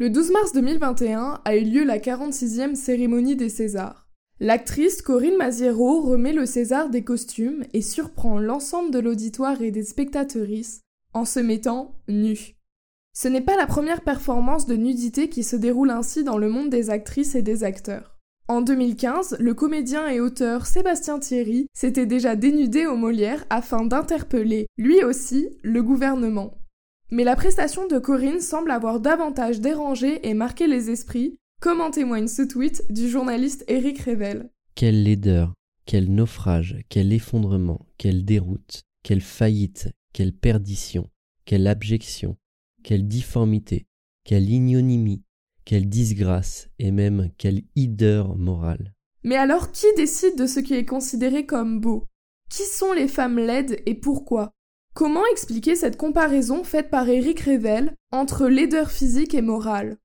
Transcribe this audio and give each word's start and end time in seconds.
Le 0.00 0.10
12 0.10 0.30
mars 0.30 0.52
2021 0.52 1.40
a 1.44 1.56
eu 1.56 1.64
lieu 1.64 1.82
la 1.82 1.98
46e 1.98 2.76
cérémonie 2.76 3.34
des 3.34 3.48
Césars. 3.48 4.06
L'actrice 4.38 5.02
Corinne 5.02 5.36
Maziero 5.36 6.02
remet 6.02 6.32
le 6.32 6.46
César 6.46 6.88
des 6.88 7.02
costumes 7.02 7.64
et 7.72 7.82
surprend 7.82 8.38
l'ensemble 8.38 8.92
de 8.92 9.00
l'auditoire 9.00 9.60
et 9.60 9.72
des 9.72 9.82
spectatrices 9.82 10.82
en 11.14 11.24
se 11.24 11.40
mettant 11.40 11.96
nue. 12.06 12.54
Ce 13.12 13.26
n'est 13.26 13.40
pas 13.40 13.56
la 13.56 13.66
première 13.66 14.02
performance 14.02 14.66
de 14.66 14.76
nudité 14.76 15.28
qui 15.28 15.42
se 15.42 15.56
déroule 15.56 15.90
ainsi 15.90 16.22
dans 16.22 16.38
le 16.38 16.48
monde 16.48 16.70
des 16.70 16.90
actrices 16.90 17.34
et 17.34 17.42
des 17.42 17.64
acteurs. 17.64 18.16
En 18.46 18.60
2015, 18.60 19.38
le 19.40 19.52
comédien 19.52 20.06
et 20.06 20.20
auteur 20.20 20.66
Sébastien 20.66 21.18
Thierry 21.18 21.66
s'était 21.74 22.06
déjà 22.06 22.36
dénudé 22.36 22.86
au 22.86 22.94
Molière 22.94 23.44
afin 23.50 23.84
d'interpeller, 23.84 24.68
lui 24.76 25.02
aussi, 25.02 25.48
le 25.64 25.82
gouvernement. 25.82 26.54
Mais 27.10 27.24
la 27.24 27.36
prestation 27.36 27.86
de 27.86 27.98
Corinne 27.98 28.40
semble 28.40 28.70
avoir 28.70 29.00
davantage 29.00 29.60
dérangé 29.60 30.28
et 30.28 30.34
marqué 30.34 30.66
les 30.66 30.90
esprits, 30.90 31.38
comme 31.60 31.80
en 31.80 31.90
témoigne 31.90 32.28
ce 32.28 32.42
tweet 32.42 32.84
du 32.90 33.08
journaliste 33.08 33.64
Éric 33.66 34.00
Revel. 34.00 34.50
Quelle 34.74 35.04
laideur, 35.04 35.54
quel 35.86 36.12
naufrage, 36.14 36.76
quel 36.90 37.12
effondrement, 37.14 37.86
quelle 37.96 38.26
déroute, 38.26 38.82
quelle 39.02 39.22
faillite, 39.22 39.88
quelle 40.12 40.34
perdition, 40.34 41.08
quelle 41.46 41.66
abjection, 41.66 42.36
quelle 42.82 43.08
difformité, 43.08 43.86
quelle 44.24 44.50
ignonimie, 44.50 45.22
quelle 45.64 45.88
disgrâce 45.88 46.68
et 46.78 46.90
même 46.90 47.30
quelle 47.38 47.62
hideur 47.74 48.36
morale. 48.36 48.94
Mais 49.24 49.36
alors 49.36 49.72
qui 49.72 49.86
décide 49.96 50.36
de 50.36 50.46
ce 50.46 50.60
qui 50.60 50.74
est 50.74 50.84
considéré 50.84 51.46
comme 51.46 51.80
beau? 51.80 52.06
Qui 52.50 52.64
sont 52.64 52.92
les 52.92 53.08
femmes 53.08 53.38
laides 53.38 53.82
et 53.86 53.94
pourquoi? 53.94 54.52
Comment 54.98 55.24
expliquer 55.30 55.76
cette 55.76 55.96
comparaison 55.96 56.64
faite 56.64 56.90
par 56.90 57.08
Éric 57.08 57.42
Revel 57.42 57.92
entre 58.10 58.48
laideur 58.48 58.90
physique 58.90 59.32
et 59.32 59.42
morale? 59.42 59.96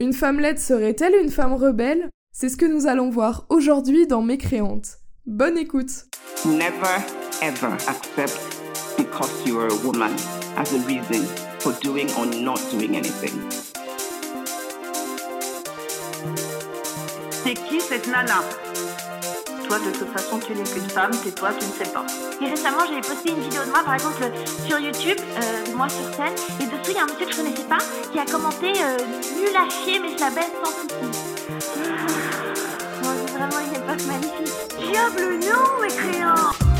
Une 0.00 0.14
femme 0.14 0.40
laide 0.40 0.58
serait-elle 0.58 1.16
une 1.22 1.28
femme 1.28 1.52
rebelle? 1.52 2.08
C'est 2.32 2.48
ce 2.48 2.56
que 2.56 2.64
nous 2.64 2.86
allons 2.86 3.10
voir 3.10 3.44
aujourd'hui 3.50 4.06
dans 4.06 4.22
Mécréante. 4.22 5.00
Bonne 5.26 5.58
écoute 5.58 6.06
Never 6.46 6.96
ever 7.42 7.74
accept 7.88 8.40
because 8.96 9.30
you 9.44 9.60
are 9.60 9.70
a 9.70 9.86
woman 9.86 10.14
as 10.56 10.72
a 10.72 10.78
reason 10.86 11.26
for 11.58 11.74
doing 11.82 12.08
or 12.18 12.24
not 12.24 12.58
doing 12.72 12.96
anything. 12.96 13.38
C'est 17.44 17.52
qui 17.52 17.82
cette 17.82 18.06
nana? 18.06 18.40
Toi, 19.68 19.78
de 19.80 19.90
toute 19.90 20.10
façon, 20.10 20.38
tu 20.38 20.54
n'es 20.54 20.64
qu'une 20.64 20.88
femme, 20.88 21.10
c'est 21.12 21.34
toi, 21.34 21.50
tu 21.52 21.66
ne 21.66 21.72
sais 21.72 21.92
pas. 21.92 22.06
Et 22.40 22.48
récemment, 22.48 22.84
j'ai 22.88 23.02
posté 23.02 23.32
une 23.32 23.40
vidéo 23.40 23.62
de 23.66 23.70
moi, 23.70 23.82
par 23.84 23.94
exemple, 23.94 24.24
sur 24.66 24.78
YouTube, 24.78 25.18
euh, 25.20 25.76
moi 25.76 25.88
sur 25.90 26.14
scène, 26.14 26.32
et 26.58 26.64
dessous, 26.64 26.90
il 26.90 26.94
y 26.94 26.98
a 26.98 27.02
un 27.02 27.06
monsieur 27.06 27.26
que 27.26 27.32
je 27.32 27.36
connaissais 27.36 27.64
pas 27.64 27.78
qui 28.10 28.18
a 28.18 28.24
commenté 28.24 28.72
euh, 28.80 28.96
nul 29.36 29.54
à 29.54 29.68
chier, 29.68 29.98
mais 29.98 30.08
je 30.16 30.20
la 30.20 30.30
baisse 30.30 30.52
sans 30.64 30.70
souci. 30.70 30.94
Moi, 33.02 33.12
c'est 33.26 33.32
vraiment 33.34 33.58
une 33.60 33.74
époque 33.74 34.06
magnifique. 34.06 34.54
Diable 34.90 35.38
non, 35.44 35.82
mécréant 35.82 36.77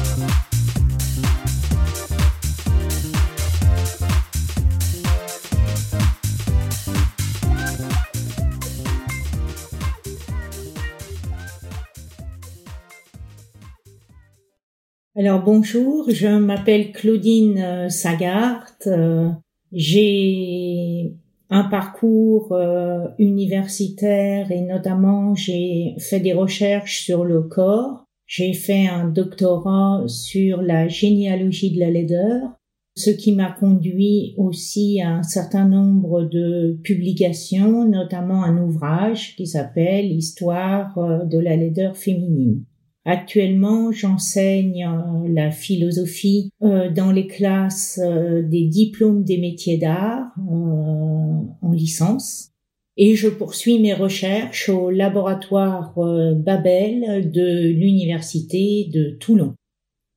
Alors 15.19 15.43
bonjour, 15.43 16.09
je 16.09 16.29
m'appelle 16.29 16.93
Claudine 16.93 17.59
euh, 17.59 17.89
Sagart. 17.89 18.73
Euh, 18.87 19.29
j'ai 19.73 21.13
un 21.51 21.65
parcours 21.65 22.53
euh, 22.53 23.09
universitaire 23.19 24.53
et 24.53 24.61
notamment 24.61 25.35
j'ai 25.35 25.97
fait 25.99 26.21
des 26.21 26.35
recherches 26.35 27.01
sur 27.01 27.25
le 27.25 27.43
corps. 27.43 28.05
J'ai 28.29 28.53
fait 28.53 28.87
un 28.87 29.09
doctorat 29.09 30.05
sur 30.07 30.63
la 30.63 30.87
généalogie 30.87 31.75
de 31.75 31.81
la 31.81 31.91
laideur, 31.91 32.53
ce 32.95 33.11
qui 33.11 33.33
m'a 33.33 33.51
conduit 33.51 34.35
aussi 34.37 35.01
à 35.03 35.15
un 35.15 35.25
certain 35.25 35.67
nombre 35.67 36.23
de 36.23 36.79
publications, 36.85 37.85
notamment 37.85 38.45
un 38.45 38.57
ouvrage 38.63 39.35
qui 39.35 39.49
s'appelle 39.49 40.13
Histoire 40.13 41.27
de 41.27 41.39
la 41.41 41.57
laideur 41.57 41.97
féminine. 41.97 42.63
Actuellement, 43.05 43.91
j'enseigne 43.91 44.85
euh, 44.85 45.29
la 45.33 45.51
philosophie 45.51 46.51
euh, 46.63 46.91
dans 46.91 47.11
les 47.11 47.27
classes 47.27 47.99
euh, 48.03 48.43
des 48.43 48.67
diplômes 48.67 49.25
des 49.25 49.39
métiers 49.39 49.79
d'art 49.79 50.27
en 50.47 51.73
licence 51.73 52.51
et 52.97 53.15
je 53.15 53.29
poursuis 53.29 53.79
mes 53.79 53.95
recherches 53.95 54.69
au 54.69 54.91
laboratoire 54.91 55.95
Babel 56.37 57.31
de 57.31 57.69
l'université 57.71 58.91
de 58.93 59.11
Toulon. 59.11 59.55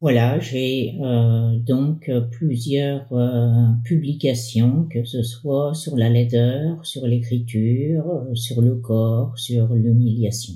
Voilà, 0.01 0.39
j'ai 0.39 0.95
donc 1.63 2.09
plusieurs 2.31 3.07
publications, 3.83 4.87
que 4.91 5.03
ce 5.03 5.21
soit 5.21 5.75
sur 5.75 5.95
la 5.95 6.09
laideur, 6.09 6.83
sur 6.83 7.05
l'écriture, 7.05 8.25
sur 8.33 8.61
le 8.61 8.77
corps, 8.77 9.37
sur 9.37 9.75
l'humiliation. 9.75 10.55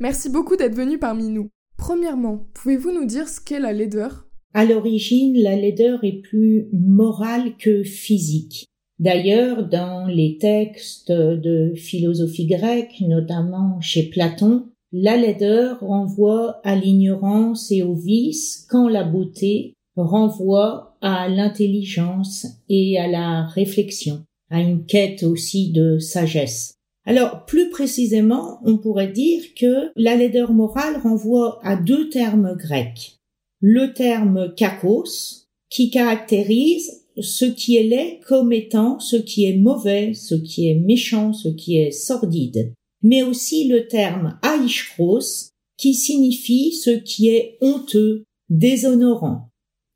Merci 0.00 0.28
beaucoup 0.30 0.56
d'être 0.56 0.76
venu 0.76 0.98
parmi 0.98 1.28
nous. 1.28 1.48
Premièrement, 1.76 2.46
pouvez-vous 2.54 2.92
nous 2.92 3.04
dire 3.04 3.28
ce 3.28 3.40
qu'est 3.40 3.58
la 3.58 3.72
laideur? 3.72 4.28
À 4.54 4.64
l'origine, 4.64 5.36
la 5.36 5.56
laideur 5.56 6.04
est 6.04 6.22
plus 6.22 6.68
morale 6.72 7.56
que 7.58 7.82
physique. 7.82 8.66
D'ailleurs, 9.00 9.68
dans 9.68 10.06
les 10.06 10.38
textes 10.38 11.10
de 11.10 11.72
philosophie 11.74 12.46
grecque, 12.46 13.00
notamment 13.00 13.80
chez 13.80 14.04
Platon, 14.08 14.66
la 14.92 15.16
laideur 15.16 15.80
renvoie 15.80 16.60
à 16.62 16.76
l'ignorance 16.76 17.70
et 17.72 17.82
au 17.82 17.94
vice 17.94 18.66
quand 18.70 18.88
la 18.88 19.04
beauté 19.04 19.74
renvoie 19.96 20.96
à 21.00 21.28
l'intelligence 21.28 22.46
et 22.68 22.98
à 22.98 23.08
la 23.08 23.46
réflexion, 23.46 24.22
à 24.48 24.60
une 24.60 24.86
quête 24.86 25.24
aussi 25.24 25.72
de 25.72 25.98
sagesse. 25.98 26.77
Alors, 27.08 27.46
plus 27.46 27.70
précisément, 27.70 28.60
on 28.66 28.76
pourrait 28.76 29.10
dire 29.10 29.42
que 29.58 29.90
la 29.96 30.14
laideur 30.14 30.52
morale 30.52 31.00
renvoie 31.02 31.58
à 31.62 31.74
deux 31.74 32.10
termes 32.10 32.54
grecs. 32.54 33.16
Le 33.62 33.94
terme 33.94 34.52
kakos, 34.54 35.46
qui 35.70 35.88
caractérise 35.90 37.06
ce 37.18 37.46
qui 37.46 37.78
est 37.78 37.84
laid 37.84 38.20
comme 38.28 38.52
étant 38.52 39.00
ce 39.00 39.16
qui 39.16 39.46
est 39.46 39.56
mauvais, 39.56 40.12
ce 40.12 40.34
qui 40.34 40.68
est 40.68 40.74
méchant, 40.74 41.32
ce 41.32 41.48
qui 41.48 41.78
est 41.78 41.92
sordide, 41.92 42.74
mais 43.02 43.22
aussi 43.22 43.68
le 43.68 43.86
terme 43.86 44.38
aishkros, 44.42 45.48
qui 45.78 45.94
signifie 45.94 46.72
ce 46.72 46.90
qui 46.90 47.30
est 47.30 47.56
honteux, 47.62 48.24
déshonorant. 48.50 49.48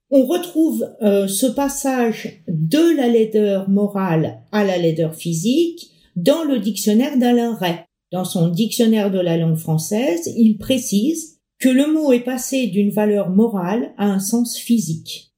On 0.09 0.25
retrouve 0.25 0.89
euh, 1.03 1.29
ce 1.29 1.47
passage 1.47 2.43
de 2.49 2.97
la 2.97 3.09
laideur 3.09 3.69
morale 3.69 4.41
à 4.50 4.65
la 4.65 4.79
laideur 4.79 5.15
physique 5.15 5.92
dans 6.17 6.45
le 6.45 6.59
dictionnaire 6.59 7.19
d'Alain 7.19 7.55
Ray. 7.55 7.77
Dans 8.12 8.25
son 8.25 8.49
dictionnaire 8.49 9.11
de 9.11 9.21
la 9.21 9.39
langue 9.39 9.56
française, 9.56 10.33
il 10.37 10.59
précise 10.59 11.39
que 11.59 11.69
le 11.69 11.91
mot 11.93 12.12
est 12.12 12.25
passé 12.25 12.67
d'une 12.67 12.91
valeur 12.91 13.31
morale 13.31 13.95
à 13.97 14.06
un 14.06 14.19
sens 14.19 14.59
physique. 14.59 15.33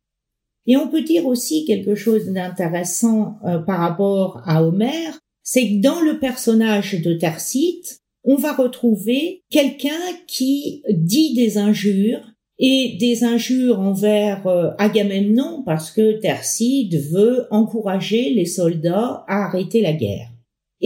Et 0.67 0.77
on 0.77 0.89
peut 0.89 1.03
dire 1.03 1.27
aussi 1.27 1.65
quelque 1.67 1.95
chose 1.95 2.27
d'intéressant 2.27 3.37
euh, 3.45 3.59
par 3.59 3.79
rapport 3.79 4.43
à 4.47 4.65
Homère, 4.65 5.21
c'est 5.43 5.69
que 5.69 5.81
dans 5.83 6.01
le 6.01 6.19
personnage 6.19 7.01
de 7.03 7.13
Tercite, 7.13 8.01
on 8.25 8.37
va 8.37 8.55
retrouver 8.55 9.43
quelqu'un 9.51 9.91
qui 10.27 10.83
dit 10.91 11.35
des 11.35 11.59
injures 11.59 12.23
et 12.59 12.97
des 12.99 13.25
injures 13.25 13.81
envers 13.81 14.47
euh, 14.47 14.71
Agamemnon 14.79 15.63
parce 15.67 15.91
que 15.91 16.19
Tercite 16.21 16.95
veut 17.11 17.47
encourager 17.51 18.31
les 18.31 18.47
soldats 18.47 19.25
à 19.29 19.45
arrêter 19.45 19.83
la 19.83 19.93
guerre. 19.93 20.34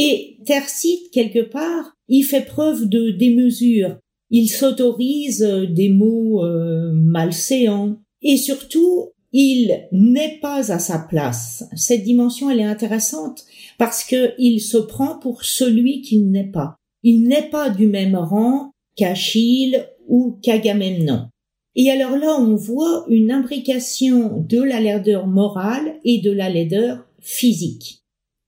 Et 0.00 0.38
Tercite, 0.46 1.10
quelque 1.12 1.42
part, 1.42 1.96
il 2.06 2.22
fait 2.22 2.46
preuve 2.46 2.88
de 2.88 3.10
démesure. 3.10 3.98
Il 4.30 4.48
s'autorise 4.48 5.42
euh, 5.42 5.66
des 5.66 5.88
mots 5.88 6.44
euh, 6.44 6.92
malséants. 6.94 7.98
Et 8.22 8.36
surtout, 8.36 9.10
il 9.32 9.88
n'est 9.90 10.38
pas 10.40 10.72
à 10.72 10.78
sa 10.78 11.00
place. 11.00 11.64
Cette 11.74 12.04
dimension, 12.04 12.48
elle 12.48 12.60
est 12.60 12.64
intéressante 12.64 13.44
parce 13.76 14.04
que 14.04 14.34
il 14.38 14.60
se 14.60 14.78
prend 14.78 15.18
pour 15.18 15.44
celui 15.44 16.00
qu'il 16.00 16.30
n'est 16.30 16.50
pas. 16.50 16.76
Il 17.02 17.24
n'est 17.24 17.48
pas 17.50 17.68
du 17.68 17.88
même 17.88 18.16
rang 18.16 18.70
qu'Achille 18.96 19.84
ou 20.06 20.38
qu'Agamemnon. 20.42 21.28
Et 21.74 21.90
alors 21.90 22.16
là, 22.16 22.36
on 22.40 22.54
voit 22.54 23.04
une 23.08 23.30
imbrication 23.32 24.44
de 24.48 24.62
la 24.62 24.80
laideur 24.80 25.26
morale 25.26 25.96
et 26.04 26.20
de 26.20 26.30
la 26.30 26.50
laideur 26.50 27.04
physique. 27.20 27.97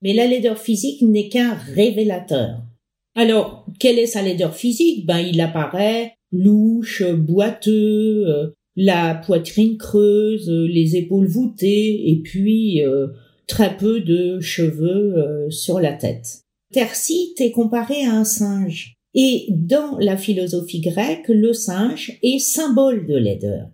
Mais 0.01 0.13
la 0.13 0.27
laideur 0.27 0.57
physique 0.57 1.01
n'est 1.01 1.29
qu'un 1.29 1.53
révélateur. 1.53 2.63
Alors, 3.15 3.65
quelle 3.79 3.99
est 3.99 4.07
sa 4.07 4.21
laideur 4.21 4.55
physique? 4.55 5.05
Ben, 5.05 5.19
il 5.19 5.41
apparaît 5.41 6.13
louche, 6.31 7.03
boiteux, 7.03 8.27
euh, 8.27 8.47
la 8.75 9.15
poitrine 9.15 9.77
creuse, 9.77 10.49
les 10.49 10.95
épaules 10.95 11.27
voûtées, 11.27 12.09
et 12.09 12.21
puis 12.21 12.81
euh, 12.83 13.07
très 13.47 13.75
peu 13.75 13.99
de 13.99 14.39
cheveux 14.39 15.17
euh, 15.17 15.49
sur 15.49 15.79
la 15.79 15.93
tête. 15.93 16.43
Tercite 16.71 17.41
est 17.41 17.51
comparé 17.51 18.05
à 18.05 18.13
un 18.13 18.23
singe. 18.23 18.93
Et 19.13 19.47
dans 19.49 19.97
la 19.99 20.15
philosophie 20.15 20.79
grecque, 20.79 21.27
le 21.27 21.51
singe 21.51 22.17
est 22.23 22.39
symbole 22.39 23.05
de 23.07 23.15
laideur. 23.15 23.67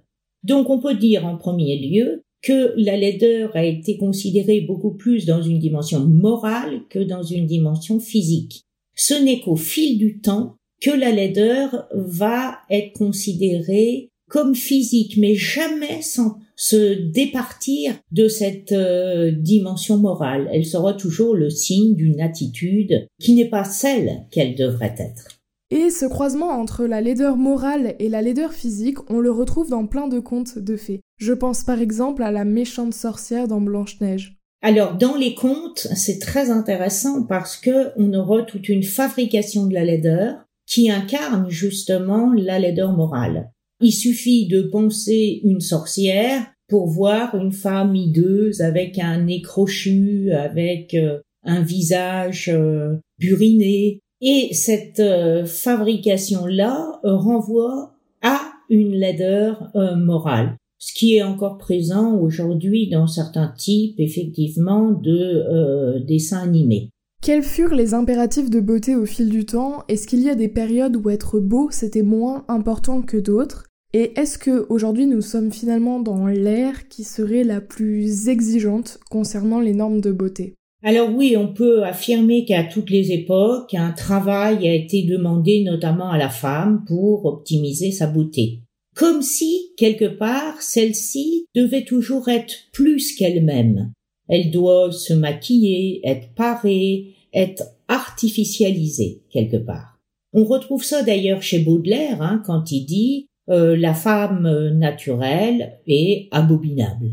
Donc 0.43 0.69
on 0.71 0.79
peut 0.79 0.95
dire 0.95 1.25
en 1.25 1.37
premier 1.37 1.77
lieu 1.77 2.23
que 2.41 2.73
la 2.77 2.97
laideur 2.97 3.55
a 3.55 3.63
été 3.63 3.97
considérée 3.97 4.61
beaucoup 4.61 4.95
plus 4.95 5.25
dans 5.25 5.41
une 5.41 5.59
dimension 5.59 5.99
morale 5.99 6.81
que 6.89 6.99
dans 6.99 7.23
une 7.23 7.45
dimension 7.45 7.99
physique. 7.99 8.63
Ce 8.95 9.13
n'est 9.13 9.41
qu'au 9.41 9.55
fil 9.55 9.97
du 9.97 10.19
temps 10.19 10.55
que 10.81 10.91
la 10.91 11.11
laideur 11.11 11.87
va 11.93 12.59
être 12.69 12.93
considérée 12.93 14.09
comme 14.29 14.55
physique, 14.55 15.17
mais 15.17 15.35
jamais 15.35 16.01
sans 16.01 16.37
se 16.55 16.93
départir 17.11 17.95
de 18.11 18.27
cette 18.27 18.71
euh, 18.71 19.31
dimension 19.31 19.97
morale. 19.97 20.49
Elle 20.51 20.65
sera 20.65 20.93
toujours 20.93 21.35
le 21.35 21.49
signe 21.49 21.95
d'une 21.95 22.19
attitude 22.19 23.07
qui 23.19 23.35
n'est 23.35 23.49
pas 23.49 23.63
celle 23.63 24.25
qu'elle 24.31 24.55
devrait 24.55 24.95
être. 24.97 25.36
Et 25.69 25.89
ce 25.89 26.05
croisement 26.05 26.51
entre 26.51 26.85
la 26.85 27.01
laideur 27.01 27.35
morale 27.35 27.95
et 27.99 28.07
la 28.07 28.21
laideur 28.21 28.53
physique, 28.53 28.97
on 29.09 29.19
le 29.19 29.31
retrouve 29.31 29.69
dans 29.69 29.85
plein 29.85 30.07
de 30.07 30.19
contes 30.19 30.57
de 30.59 30.77
fées. 30.77 31.01
Je 31.17 31.33
pense 31.33 31.63
par 31.63 31.81
exemple 31.81 32.23
à 32.23 32.31
la 32.31 32.45
méchante 32.45 32.93
sorcière 32.93 33.49
dans 33.49 33.59
Blanche-Neige. 33.59 34.37
Alors 34.61 34.97
dans 34.97 35.15
les 35.15 35.35
contes, 35.35 35.87
c'est 35.95 36.19
très 36.19 36.51
intéressant 36.51 37.23
parce 37.23 37.57
que 37.57 37.91
on 37.97 38.13
aura 38.13 38.43
toute 38.43 38.69
une 38.69 38.83
fabrication 38.83 39.67
de 39.67 39.73
la 39.73 39.83
laideur 39.83 40.35
qui 40.65 40.89
incarne 40.89 41.49
justement 41.49 42.31
la 42.33 42.59
laideur 42.59 42.93
morale. 42.93 43.51
Il 43.81 43.91
suffit 43.91 44.47
de 44.47 44.61
penser 44.61 45.41
une 45.43 45.61
sorcière 45.61 46.45
pour 46.67 46.87
voir 46.87 47.35
une 47.35 47.51
femme 47.51 47.95
hideuse 47.95 48.61
avec 48.61 48.99
un 48.99 49.23
nez 49.23 49.41
crochu, 49.41 50.31
avec 50.31 50.93
euh, 50.93 51.19
un 51.43 51.61
visage 51.61 52.49
euh, 52.49 52.95
buriné. 53.19 54.01
Et 54.21 54.53
cette 54.53 54.99
euh, 54.99 55.45
fabrication-là 55.45 56.99
renvoie 57.03 57.93
à 58.21 58.39
une 58.69 58.93
laideur 58.93 59.71
morale, 59.95 60.57
ce 60.77 60.93
qui 60.93 61.15
est 61.15 61.23
encore 61.23 61.57
présent 61.57 62.17
aujourd'hui 62.17 62.89
dans 62.89 63.07
certains 63.07 63.53
types, 63.57 63.99
effectivement, 63.99 64.91
de 64.91 66.03
dessins 66.05 66.41
animés. 66.41 66.89
Quels 67.21 67.43
furent 67.43 67.75
les 67.75 67.93
impératifs 67.93 68.49
de 68.49 68.59
beauté 68.59 68.95
au 68.95 69.05
fil 69.05 69.29
du 69.29 69.45
temps? 69.45 69.83
Est-ce 69.87 70.07
qu'il 70.07 70.21
y 70.21 70.29
a 70.29 70.35
des 70.35 70.47
périodes 70.47 70.95
où 70.95 71.09
être 71.09 71.39
beau 71.39 71.69
c'était 71.71 72.03
moins 72.03 72.45
important 72.47 73.01
que 73.01 73.17
d'autres? 73.17 73.65
Et 73.93 74.19
est-ce 74.19 74.37
que 74.37 74.65
aujourd'hui 74.69 75.07
nous 75.07 75.21
sommes 75.21 75.51
finalement 75.51 75.99
dans 75.99 76.27
l'ère 76.27 76.87
qui 76.89 77.03
serait 77.03 77.43
la 77.43 77.61
plus 77.61 78.27
exigeante 78.27 78.99
concernant 79.09 79.59
les 79.59 79.73
normes 79.73 80.01
de 80.01 80.11
beauté? 80.11 80.56
Alors 80.87 81.09
oui, 81.13 81.35
on 81.35 81.49
peut 81.49 81.83
affirmer 81.83 82.45
qu'à 82.45 82.63
toutes 82.63 82.91
les 82.91 83.11
époques, 83.11 83.73
un 83.73 83.91
travail 83.91 84.65
a 84.65 84.73
été 84.73 85.03
demandé 85.03 85.61
notamment 85.61 86.11
à 86.11 86.17
la 86.17 86.29
femme 86.29 86.85
pour 86.87 87.25
optimiser 87.25 87.91
sa 87.91 88.07
beauté. 88.07 88.61
Comme 88.95 89.21
si, 89.21 89.73
quelque 89.75 90.05
part, 90.05 90.61
celle-ci 90.61 91.45
devait 91.53 91.83
toujours 91.83 92.29
être 92.29 92.53
plus 92.71 93.17
qu'elle-même. 93.17 93.91
Elle 94.29 94.49
doit 94.49 94.93
se 94.93 95.13
maquiller, 95.13 95.99
être 96.05 96.29
parée, 96.35 97.15
être 97.33 97.63
artificialisée 97.89 99.23
quelque 99.29 99.57
part. 99.57 99.99
On 100.31 100.45
retrouve 100.45 100.85
ça 100.85 101.03
d'ailleurs 101.03 101.41
chez 101.41 101.59
Baudelaire 101.59 102.21
hein, 102.21 102.41
quand 102.45 102.71
il 102.71 102.85
dit 102.85 103.27
euh, 103.49 103.75
la 103.75 103.93
femme 103.93 104.69
naturelle 104.77 105.81
est 105.85 106.29
abominable. 106.31 107.11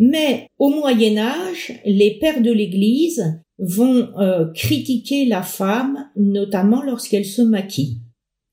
Mais 0.00 0.48
au 0.58 0.70
Moyen 0.70 1.18
Âge, 1.18 1.78
les 1.84 2.18
pères 2.18 2.40
de 2.40 2.50
l'Église 2.50 3.38
vont 3.58 4.08
euh, 4.18 4.46
critiquer 4.54 5.26
la 5.26 5.42
femme, 5.42 6.08
notamment 6.16 6.82
lorsqu'elle 6.82 7.26
se 7.26 7.42
maquille. 7.42 7.98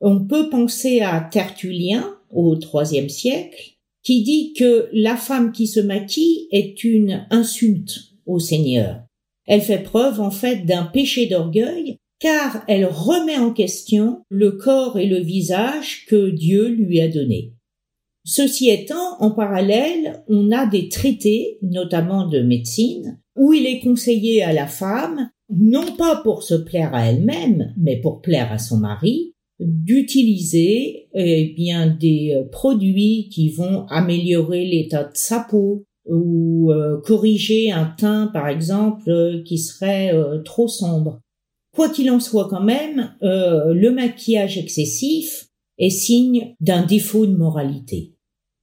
On 0.01 0.25
peut 0.25 0.49
penser 0.49 0.99
à 0.99 1.21
Tertullien 1.21 2.17
au 2.31 2.57
IIIe 2.57 3.09
siècle, 3.09 3.77
qui 4.03 4.23
dit 4.23 4.53
que 4.59 4.89
la 4.91 5.15
femme 5.15 5.53
qui 5.53 5.67
se 5.67 5.79
maquille 5.79 6.49
est 6.51 6.83
une 6.83 7.25
insulte 7.31 7.97
au 8.25 8.39
Seigneur. 8.39 9.03
Elle 9.45 9.61
fait 9.61 9.81
preuve 9.81 10.19
en 10.19 10.31
fait 10.31 10.65
d'un 10.65 10.83
péché 10.83 11.27
d'orgueil 11.27 11.95
car 12.19 12.65
elle 12.67 12.85
remet 12.85 13.37
en 13.37 13.53
question 13.53 14.23
le 14.29 14.51
corps 14.51 14.99
et 14.99 15.05
le 15.05 15.19
visage 15.19 16.05
que 16.07 16.29
Dieu 16.29 16.67
lui 16.67 16.99
a 16.99 17.07
donné. 17.07 17.53
Ceci 18.29 18.69
étant, 18.69 19.15
en 19.21 19.31
parallèle, 19.31 20.21
on 20.27 20.51
a 20.51 20.65
des 20.65 20.89
traités, 20.89 21.59
notamment 21.61 22.27
de 22.27 22.41
médecine, 22.41 23.21
où 23.37 23.53
il 23.53 23.65
est 23.65 23.79
conseillé 23.79 24.43
à 24.43 24.51
la 24.51 24.67
femme, 24.67 25.29
non 25.49 25.95
pas 25.97 26.17
pour 26.25 26.43
se 26.43 26.55
plaire 26.55 26.93
à 26.93 27.05
elle-même, 27.05 27.73
mais 27.77 28.01
pour 28.01 28.19
plaire 28.19 28.51
à 28.51 28.57
son 28.57 28.79
mari, 28.79 29.33
d'utiliser 29.61 31.07
eh 31.13 31.53
bien 31.55 31.87
des 31.87 32.35
euh, 32.35 32.43
produits 32.51 33.29
qui 33.31 33.47
vont 33.47 33.87
améliorer 33.87 34.65
l'état 34.65 35.05
de 35.05 35.15
sa 35.15 35.39
peau 35.49 35.85
ou 36.05 36.73
euh, 36.73 36.99
corriger 37.05 37.71
un 37.71 37.85
teint 37.85 38.27
par 38.27 38.49
exemple 38.49 39.09
euh, 39.09 39.41
qui 39.45 39.57
serait 39.57 40.11
trop 40.43 40.67
sombre. 40.67 41.21
Quoi 41.73 41.87
qu'il 41.87 42.11
en 42.11 42.19
soit 42.19 42.49
quand 42.49 42.63
même, 42.63 43.13
le 43.21 43.89
maquillage 43.91 44.57
excessif 44.57 45.47
est 45.77 45.91
signe 45.91 46.55
d'un 46.59 46.83
défaut 46.85 47.27
de 47.27 47.35
moralité. 47.35 48.16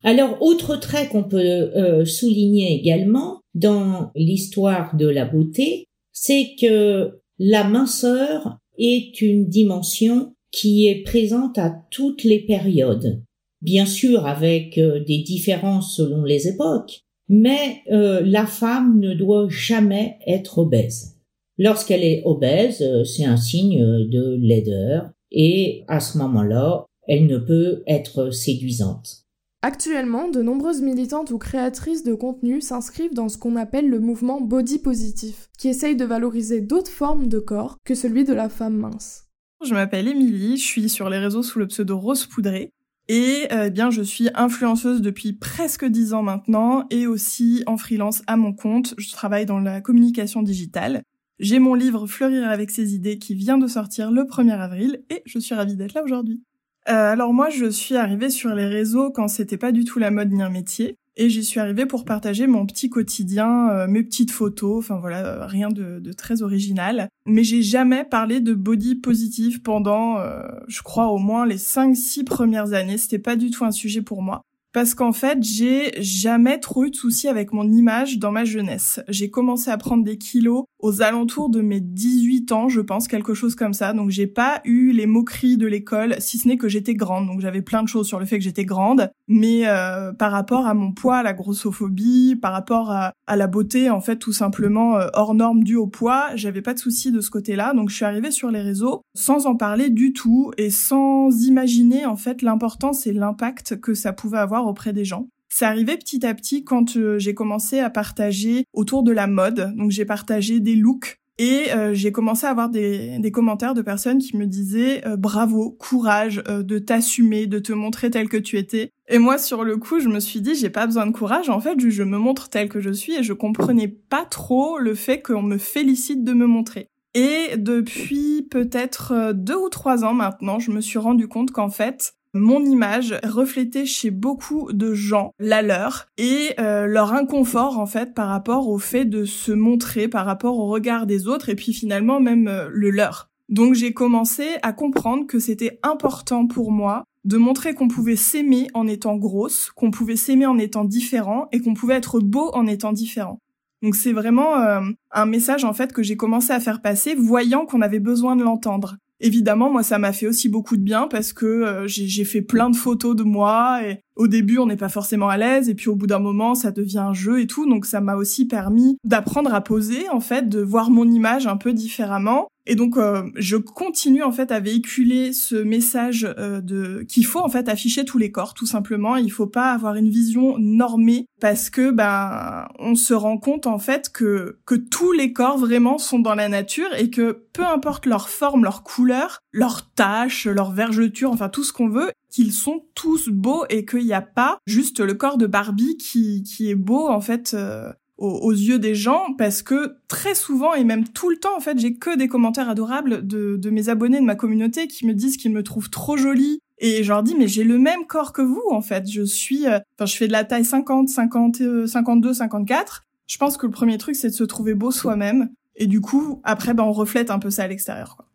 Alors, 0.04 0.40
autre 0.40 0.76
trait 0.76 1.08
qu'on 1.08 1.24
peut 1.24 2.04
souligner 2.04 2.78
également 2.78 3.40
dans 3.54 4.10
l'histoire 4.14 4.96
de 4.96 5.08
la 5.08 5.24
beauté, 5.24 5.86
c'est 6.12 6.50
que 6.60 7.20
la 7.38 7.64
minceur 7.64 8.58
est 8.78 9.20
une 9.20 9.48
dimension 9.48 10.34
qui 10.50 10.86
est 10.86 11.02
présente 11.02 11.58
à 11.58 11.74
toutes 11.90 12.22
les 12.22 12.40
périodes, 12.40 13.22
bien 13.60 13.86
sûr 13.86 14.26
avec 14.26 14.78
euh, 14.78 15.02
des 15.04 15.18
différences 15.18 15.96
selon 15.96 16.22
les 16.22 16.46
époques, 16.46 17.00
mais 17.28 17.82
euh, 17.90 18.22
la 18.24 18.46
femme 18.46 19.00
ne 19.00 19.14
doit 19.14 19.48
jamais 19.48 20.18
être 20.26 20.58
obèse. 20.58 21.16
Lorsqu'elle 21.58 22.04
est 22.04 22.22
obèse, 22.24 22.82
euh, 22.82 23.04
c'est 23.04 23.24
un 23.24 23.36
signe 23.36 23.80
de 23.80 24.38
laideur 24.40 25.10
et 25.32 25.84
à 25.88 25.98
ce 25.98 26.18
moment-là, 26.18 26.86
elle 27.08 27.26
ne 27.26 27.38
peut 27.38 27.82
être 27.86 28.30
séduisante. 28.30 29.23
Actuellement, 29.66 30.28
de 30.28 30.42
nombreuses 30.42 30.82
militantes 30.82 31.30
ou 31.30 31.38
créatrices 31.38 32.04
de 32.04 32.12
contenu 32.12 32.60
s'inscrivent 32.60 33.14
dans 33.14 33.30
ce 33.30 33.38
qu'on 33.38 33.56
appelle 33.56 33.88
le 33.88 33.98
mouvement 33.98 34.42
body 34.42 34.78
positif, 34.78 35.48
qui 35.56 35.68
essaye 35.68 35.96
de 35.96 36.04
valoriser 36.04 36.60
d'autres 36.60 36.90
formes 36.90 37.28
de 37.28 37.38
corps 37.38 37.78
que 37.82 37.94
celui 37.94 38.24
de 38.24 38.34
la 38.34 38.50
femme 38.50 38.76
mince. 38.76 39.24
Je 39.64 39.72
m'appelle 39.72 40.06
Émilie, 40.06 40.58
je 40.58 40.66
suis 40.66 40.90
sur 40.90 41.08
les 41.08 41.16
réseaux 41.16 41.42
sous 41.42 41.58
le 41.58 41.66
pseudo 41.66 41.98
Rose 41.98 42.26
Poudré. 42.26 42.74
Et 43.08 43.46
euh, 43.52 43.68
eh 43.68 43.70
bien, 43.70 43.88
je 43.88 44.02
suis 44.02 44.28
influenceuse 44.34 45.00
depuis 45.00 45.32
presque 45.32 45.86
dix 45.86 46.12
ans 46.12 46.22
maintenant 46.22 46.84
et 46.90 47.06
aussi 47.06 47.64
en 47.66 47.78
freelance 47.78 48.20
à 48.26 48.36
mon 48.36 48.52
compte. 48.52 48.92
Je 48.98 49.10
travaille 49.12 49.46
dans 49.46 49.60
la 49.60 49.80
communication 49.80 50.42
digitale. 50.42 51.04
J'ai 51.38 51.58
mon 51.58 51.72
livre 51.72 52.06
Fleurir 52.06 52.50
avec 52.50 52.70
ses 52.70 52.94
idées 52.94 53.18
qui 53.18 53.34
vient 53.34 53.56
de 53.56 53.66
sortir 53.66 54.10
le 54.10 54.24
1er 54.24 54.58
avril 54.60 55.02
et 55.08 55.22
je 55.24 55.38
suis 55.38 55.54
ravie 55.54 55.76
d'être 55.76 55.94
là 55.94 56.04
aujourd'hui. 56.04 56.42
Euh, 56.88 57.12
alors 57.12 57.32
moi, 57.32 57.48
je 57.50 57.66
suis 57.70 57.96
arrivée 57.96 58.30
sur 58.30 58.54
les 58.54 58.66
réseaux 58.66 59.10
quand 59.10 59.28
c'était 59.28 59.56
pas 59.56 59.72
du 59.72 59.84
tout 59.84 59.98
la 59.98 60.10
mode 60.10 60.32
ni 60.32 60.42
un 60.42 60.50
métier. 60.50 60.98
Et 61.16 61.30
j'y 61.30 61.44
suis 61.44 61.60
arrivée 61.60 61.86
pour 61.86 62.04
partager 62.04 62.48
mon 62.48 62.66
petit 62.66 62.90
quotidien, 62.90 63.70
euh, 63.70 63.86
mes 63.86 64.02
petites 64.02 64.32
photos, 64.32 64.78
enfin 64.78 64.98
voilà, 64.98 65.24
euh, 65.24 65.46
rien 65.46 65.68
de, 65.68 66.00
de, 66.00 66.12
très 66.12 66.42
original. 66.42 67.08
Mais 67.24 67.44
j'ai 67.44 67.62
jamais 67.62 68.04
parlé 68.04 68.40
de 68.40 68.52
body 68.52 68.96
positive 68.96 69.62
pendant, 69.62 70.18
euh, 70.18 70.42
je 70.66 70.82
crois, 70.82 71.06
au 71.08 71.18
moins 71.18 71.46
les 71.46 71.56
5-6 71.56 72.24
premières 72.24 72.72
années. 72.72 72.98
C'était 72.98 73.20
pas 73.20 73.36
du 73.36 73.50
tout 73.50 73.64
un 73.64 73.70
sujet 73.70 74.02
pour 74.02 74.22
moi 74.22 74.42
parce 74.74 74.94
qu'en 74.96 75.12
fait, 75.12 75.38
j'ai 75.40 75.92
jamais 76.02 76.58
trop 76.58 76.84
eu 76.84 76.90
de 76.90 76.96
soucis 76.96 77.28
avec 77.28 77.52
mon 77.52 77.70
image 77.70 78.18
dans 78.18 78.32
ma 78.32 78.44
jeunesse. 78.44 79.00
J'ai 79.08 79.30
commencé 79.30 79.70
à 79.70 79.78
prendre 79.78 80.02
des 80.02 80.18
kilos 80.18 80.64
aux 80.80 81.00
alentours 81.00 81.48
de 81.48 81.60
mes 81.60 81.80
18 81.80 82.50
ans, 82.50 82.68
je 82.68 82.80
pense, 82.80 83.06
quelque 83.06 83.34
chose 83.34 83.54
comme 83.54 83.72
ça. 83.72 83.92
Donc 83.92 84.10
j'ai 84.10 84.26
pas 84.26 84.60
eu 84.64 84.90
les 84.90 85.06
moqueries 85.06 85.56
de 85.56 85.68
l'école, 85.68 86.16
si 86.18 86.38
ce 86.38 86.48
n'est 86.48 86.56
que 86.56 86.68
j'étais 86.68 86.94
grande. 86.94 87.28
Donc 87.28 87.40
j'avais 87.40 87.62
plein 87.62 87.84
de 87.84 87.88
choses 87.88 88.08
sur 88.08 88.18
le 88.18 88.26
fait 88.26 88.36
que 88.36 88.44
j'étais 88.44 88.64
grande, 88.64 89.12
mais 89.26 89.66
euh, 89.66 90.12
par 90.12 90.32
rapport 90.32 90.66
à 90.66 90.74
mon 90.74 90.92
poids, 90.92 91.18
à 91.18 91.22
la 91.22 91.32
grossophobie, 91.32 92.36
par 92.36 92.52
rapport 92.52 92.90
à, 92.90 93.12
la 93.28 93.46
beauté, 93.46 93.90
en 93.90 94.00
fait, 94.00 94.16
tout 94.16 94.32
simplement 94.32 94.96
euh, 94.96 95.08
hors 95.14 95.34
norme 95.34 95.64
due 95.64 95.76
au 95.76 95.86
poids, 95.86 96.30
j'avais 96.34 96.62
pas 96.62 96.74
de 96.74 96.78
soucis 96.78 97.10
de 97.10 97.20
ce 97.20 97.30
côté-là. 97.30 97.72
Donc 97.74 97.88
je 97.88 97.96
suis 97.96 98.04
arrivée 98.04 98.30
sur 98.30 98.50
les 98.50 98.60
réseaux 98.60 99.02
sans 99.14 99.46
en 99.46 99.56
parler 99.56 99.90
du 99.90 100.12
tout 100.12 100.52
et 100.58 100.70
sans 100.70 101.30
imaginer 101.42 102.06
en 102.06 102.16
fait 102.16 102.42
l'importance 102.42 103.06
et 103.06 103.12
l'impact 103.12 103.80
que 103.80 103.94
ça 103.94 104.12
pouvait 104.12 104.38
avoir 104.38 104.66
auprès 104.66 104.92
des 104.92 105.04
gens. 105.04 105.28
C'est 105.48 105.66
arrivé 105.66 105.96
petit 105.96 106.26
à 106.26 106.34
petit 106.34 106.64
quand 106.64 106.96
euh, 106.96 107.18
j'ai 107.18 107.32
commencé 107.32 107.78
à 107.78 107.88
partager 107.88 108.64
autour 108.72 109.04
de 109.04 109.12
la 109.12 109.26
mode. 109.28 109.72
Donc 109.76 109.90
j'ai 109.92 110.04
partagé 110.04 110.58
des 110.58 110.74
looks 110.74 111.20
Et 111.38 111.72
euh, 111.72 111.94
j'ai 111.94 112.12
commencé 112.12 112.46
à 112.46 112.50
avoir 112.50 112.68
des, 112.68 113.30
commentaires 113.32 113.74
de 113.74 113.82
personnes 113.82 114.18
qui 114.18 114.36
me 114.36 114.46
disaient 114.46 115.04
euh, 115.06 115.16
bravo, 115.16 115.72
courage 115.72 116.42
euh, 116.48 116.62
de 116.62 116.78
t'assumer, 116.78 117.46
de 117.46 117.58
te 117.58 117.72
montrer 117.72 118.10
tel 118.10 118.28
que 118.28 118.36
tu 118.36 118.56
étais. 118.56 118.90
Et 119.08 119.18
moi, 119.18 119.38
sur 119.38 119.64
le 119.64 119.76
coup, 119.76 119.98
je 119.98 120.08
me 120.08 120.20
suis 120.20 120.40
dit 120.40 120.54
j'ai 120.54 120.70
pas 120.70 120.86
besoin 120.86 121.06
de 121.06 121.12
courage. 121.12 121.50
En 121.50 121.60
fait, 121.60 121.78
je 121.78 122.02
me 122.04 122.18
montre 122.18 122.50
tel 122.50 122.68
que 122.68 122.80
je 122.80 122.90
suis 122.90 123.14
et 123.14 123.22
je 123.24 123.32
comprenais 123.32 123.88
pas 123.88 124.24
trop 124.24 124.78
le 124.78 124.94
fait 124.94 125.22
qu'on 125.22 125.42
me 125.42 125.58
félicite 125.58 126.22
de 126.22 126.32
me 126.32 126.46
montrer. 126.46 126.86
Et 127.14 127.56
depuis 127.56 128.46
peut-être 128.50 129.32
deux 129.34 129.56
ou 129.56 129.68
trois 129.68 130.04
ans 130.04 130.14
maintenant, 130.14 130.58
je 130.58 130.70
me 130.70 130.80
suis 130.80 130.98
rendu 130.98 131.28
compte 131.28 131.50
qu'en 131.50 131.70
fait, 131.70 132.14
mon 132.34 132.64
image 132.64 133.14
reflétait 133.22 133.86
chez 133.86 134.10
beaucoup 134.10 134.72
de 134.72 134.92
gens 134.92 135.32
la 135.38 135.62
leur 135.62 136.08
et 136.18 136.50
euh, 136.58 136.86
leur 136.86 137.12
inconfort 137.12 137.78
en 137.78 137.86
fait 137.86 138.12
par 138.12 138.28
rapport 138.28 138.68
au 138.68 138.78
fait 138.78 139.04
de 139.04 139.24
se 139.24 139.52
montrer 139.52 140.08
par 140.08 140.26
rapport 140.26 140.58
au 140.58 140.66
regard 140.66 141.06
des 141.06 141.28
autres 141.28 141.48
et 141.48 141.54
puis 141.54 141.72
finalement 141.72 142.20
même 142.20 142.48
euh, 142.48 142.68
le 142.70 142.90
leur. 142.90 143.30
Donc 143.48 143.74
j'ai 143.74 143.92
commencé 143.92 144.48
à 144.62 144.72
comprendre 144.72 145.26
que 145.26 145.38
c'était 145.38 145.78
important 145.82 146.46
pour 146.46 146.72
moi 146.72 147.04
de 147.24 147.36
montrer 147.36 147.74
qu'on 147.74 147.88
pouvait 147.88 148.16
s'aimer 148.16 148.68
en 148.74 148.86
étant 148.86 149.16
grosse, 149.16 149.70
qu'on 149.70 149.90
pouvait 149.90 150.16
s'aimer 150.16 150.46
en 150.46 150.58
étant 150.58 150.84
différent 150.84 151.48
et 151.52 151.60
qu'on 151.60 151.74
pouvait 151.74 151.94
être 151.94 152.20
beau 152.20 152.50
en 152.54 152.66
étant 152.66 152.92
différent. 152.92 153.38
Donc 153.82 153.94
c'est 153.94 154.12
vraiment 154.12 154.58
euh, 154.60 154.80
un 155.10 155.26
message 155.26 155.64
en 155.64 155.72
fait 155.72 155.92
que 155.92 156.02
j'ai 156.02 156.16
commencé 156.16 156.52
à 156.52 156.60
faire 156.60 156.82
passer 156.82 157.14
voyant 157.14 157.66
qu'on 157.66 157.82
avait 157.82 158.00
besoin 158.00 158.34
de 158.34 158.42
l'entendre. 158.42 158.96
Évidemment, 159.24 159.70
moi, 159.70 159.82
ça 159.82 159.98
m'a 159.98 160.12
fait 160.12 160.26
aussi 160.26 160.50
beaucoup 160.50 160.76
de 160.76 160.82
bien 160.82 161.08
parce 161.08 161.32
que 161.32 161.46
euh, 161.46 161.86
j'ai 161.86 162.24
fait 162.26 162.42
plein 162.42 162.68
de 162.68 162.76
photos 162.76 163.16
de 163.16 163.22
moi 163.22 163.80
et 163.82 164.00
au 164.16 164.28
début, 164.28 164.58
on 164.58 164.66
n'est 164.66 164.76
pas 164.76 164.88
forcément 164.88 165.28
à 165.28 165.36
l'aise 165.36 165.68
et 165.68 165.74
puis 165.74 165.88
au 165.88 165.96
bout 165.96 166.06
d'un 166.06 166.18
moment, 166.18 166.54
ça 166.54 166.70
devient 166.70 166.98
un 166.98 167.14
jeu 167.14 167.40
et 167.40 167.46
tout. 167.46 167.68
Donc, 167.68 167.86
ça 167.86 168.00
m'a 168.00 168.16
aussi 168.16 168.46
permis 168.46 168.96
d'apprendre 169.04 169.52
à 169.54 169.60
poser, 169.60 170.08
en 170.10 170.20
fait, 170.20 170.48
de 170.48 170.60
voir 170.60 170.90
mon 170.90 171.10
image 171.10 171.46
un 171.46 171.56
peu 171.56 171.72
différemment 171.72 172.48
et 172.66 172.76
donc 172.76 172.96
euh, 172.96 173.30
je 173.36 173.56
continue 173.56 174.22
en 174.22 174.32
fait 174.32 174.50
à 174.50 174.60
véhiculer 174.60 175.32
ce 175.32 175.56
message 175.56 176.26
euh, 176.38 176.60
de 176.60 177.04
qu'il 177.08 177.26
faut 177.26 177.40
en 177.40 177.48
fait 177.48 177.68
afficher 177.68 178.04
tous 178.04 178.18
les 178.18 178.30
corps 178.30 178.54
tout 178.54 178.66
simplement, 178.66 179.16
il 179.16 179.30
faut 179.30 179.46
pas 179.46 179.72
avoir 179.72 179.96
une 179.96 180.08
vision 180.08 180.56
normée 180.58 181.26
parce 181.40 181.68
que 181.68 181.90
ben 181.90 182.66
on 182.78 182.94
se 182.94 183.12
rend 183.12 183.36
compte 183.36 183.66
en 183.66 183.78
fait 183.78 184.10
que 184.10 184.58
que 184.64 184.74
tous 184.74 185.12
les 185.12 185.32
corps 185.32 185.58
vraiment 185.58 185.98
sont 185.98 186.18
dans 186.18 186.34
la 186.34 186.48
nature 186.48 186.88
et 186.96 187.10
que 187.10 187.44
peu 187.52 187.64
importe 187.66 188.06
leur 188.06 188.28
forme, 188.28 188.64
leur 188.64 188.82
couleur, 188.82 189.40
leur 189.52 189.92
tache, 189.92 190.46
leur 190.46 190.72
vergeture, 190.72 191.30
enfin 191.30 191.48
tout 191.48 191.64
ce 191.64 191.72
qu'on 191.72 191.88
veut, 191.88 192.10
qu'ils 192.34 192.52
sont 192.52 192.84
tous 192.94 193.28
beaux 193.28 193.64
et 193.70 193.84
qu'il 193.84 194.04
n'y 194.04 194.12
a 194.12 194.20
pas 194.22 194.58
juste 194.66 194.98
le 194.98 195.14
corps 195.14 195.38
de 195.38 195.46
Barbie 195.46 195.96
qui 195.96 196.42
qui 196.42 196.68
est 196.68 196.74
beau 196.74 197.06
en 197.08 197.20
fait 197.20 197.54
euh, 197.54 197.92
aux, 198.16 198.52
yeux 198.52 198.78
des 198.78 198.94
gens 198.94 199.34
parce 199.38 199.62
que 199.62 199.96
très 200.08 200.34
souvent 200.34 200.74
et 200.74 200.82
même 200.82 201.06
tout 201.06 201.30
le 201.30 201.36
temps 201.36 201.56
en 201.56 201.60
fait 201.60 201.78
j'ai 201.78 201.94
que 201.94 202.16
des 202.16 202.26
commentaires 202.26 202.68
adorables 202.68 203.24
de, 203.26 203.56
de 203.56 203.70
mes 203.70 203.88
abonnés 203.88 204.18
de 204.18 204.24
ma 204.24 204.34
communauté 204.34 204.88
qui 204.88 205.06
me 205.06 205.14
disent 205.14 205.36
qu'ils 205.36 205.52
me 205.52 205.62
trouvent 205.62 205.90
trop 205.90 206.16
jolie 206.16 206.58
et 206.78 207.04
je 207.04 207.08
leur 207.08 207.22
dis 207.22 207.36
mais 207.36 207.46
j'ai 207.46 207.62
le 207.62 207.78
même 207.78 208.04
corps 208.06 208.32
que 208.32 208.42
vous 208.42 208.62
en 208.70 208.80
fait. 208.80 209.08
Je 209.08 209.22
suis 209.22 209.66
euh, 209.68 209.78
enfin 209.96 210.06
je 210.06 210.16
fais 210.16 210.26
de 210.26 210.32
la 210.32 210.44
taille 210.44 210.64
50 210.64 211.08
50 211.08 211.86
52 211.86 212.34
54 212.34 213.02
je 213.26 213.38
pense 213.38 213.56
que 213.56 213.66
le 213.66 213.72
premier 213.72 213.96
truc 213.96 214.16
c'est 214.16 214.28
de 214.28 214.34
se 214.34 214.44
trouver 214.44 214.74
beau 214.74 214.90
soi-même. 214.90 215.50
Et 215.76 215.86
du 215.86 216.00
coup 216.00 216.40
après 216.42 216.74
ben 216.74 216.82
on 216.82 216.92
reflète 216.92 217.30
un 217.30 217.38
peu 217.38 217.50
ça 217.50 217.62
à 217.62 217.68
l'extérieur 217.68 218.16
quoi. 218.16 218.26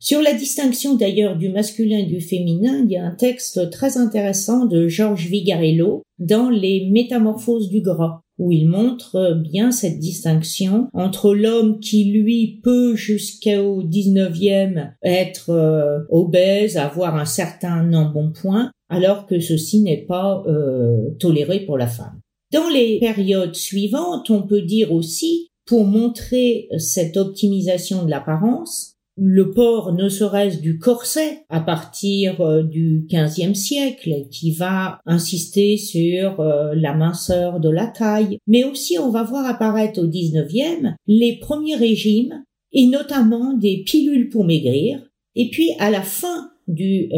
Sur 0.00 0.22
la 0.22 0.32
distinction 0.32 0.94
d'ailleurs 0.94 1.36
du 1.36 1.48
masculin 1.48 1.98
et 1.98 2.06
du 2.06 2.20
féminin, 2.20 2.84
il 2.84 2.92
y 2.92 2.96
a 2.96 3.04
un 3.04 3.14
texte 3.14 3.70
très 3.70 3.98
intéressant 3.98 4.66
de 4.66 4.86
Georges 4.86 5.26
Vigarello 5.26 6.02
dans 6.20 6.50
Les 6.50 6.88
Métamorphoses 6.88 7.68
du 7.68 7.80
gras 7.80 8.20
où 8.38 8.52
il 8.52 8.68
montre 8.68 9.34
bien 9.34 9.72
cette 9.72 9.98
distinction 9.98 10.88
entre 10.92 11.34
l'homme 11.34 11.80
qui 11.80 12.04
lui 12.04 12.60
peut 12.62 12.94
jusqu'au 12.94 13.82
19e 13.82 14.92
être 15.02 15.50
euh, 15.50 16.04
obèse, 16.10 16.76
avoir 16.76 17.16
un 17.16 17.24
certain 17.24 17.92
embonpoint, 17.92 18.70
alors 18.88 19.26
que 19.26 19.40
ceci 19.40 19.80
n'est 19.80 20.04
pas 20.06 20.44
euh, 20.46 21.10
toléré 21.18 21.60
pour 21.60 21.76
la 21.76 21.88
femme. 21.88 22.20
Dans 22.52 22.68
les 22.68 23.00
périodes 23.00 23.56
suivantes, 23.56 24.30
on 24.30 24.42
peut 24.42 24.62
dire 24.62 24.92
aussi, 24.92 25.48
pour 25.66 25.84
montrer 25.84 26.68
cette 26.78 27.16
optimisation 27.16 28.04
de 28.04 28.10
l'apparence, 28.10 28.97
le 29.20 29.50
port 29.50 29.92
ne 29.92 30.08
serait-ce 30.08 30.60
du 30.60 30.78
corset 30.78 31.44
à 31.48 31.60
partir 31.60 32.40
euh, 32.40 32.62
du 32.62 33.06
XVe 33.12 33.54
siècle 33.54 34.26
qui 34.30 34.52
va 34.52 35.00
insister 35.06 35.76
sur 35.76 36.40
euh, 36.40 36.74
la 36.74 36.94
minceur 36.94 37.60
de 37.60 37.68
la 37.68 37.86
taille, 37.86 38.38
mais 38.46 38.64
aussi 38.64 38.98
on 38.98 39.10
va 39.10 39.24
voir 39.24 39.46
apparaître 39.46 40.00
au 40.02 40.06
XIXe 40.06 40.94
les 41.06 41.38
premiers 41.38 41.76
régimes 41.76 42.44
et 42.72 42.86
notamment 42.86 43.54
des 43.54 43.82
pilules 43.84 44.28
pour 44.28 44.44
maigrir. 44.44 45.00
Et 45.34 45.50
puis 45.50 45.70
à 45.78 45.90
la 45.90 46.02
fin 46.02 46.50
du 46.68 47.08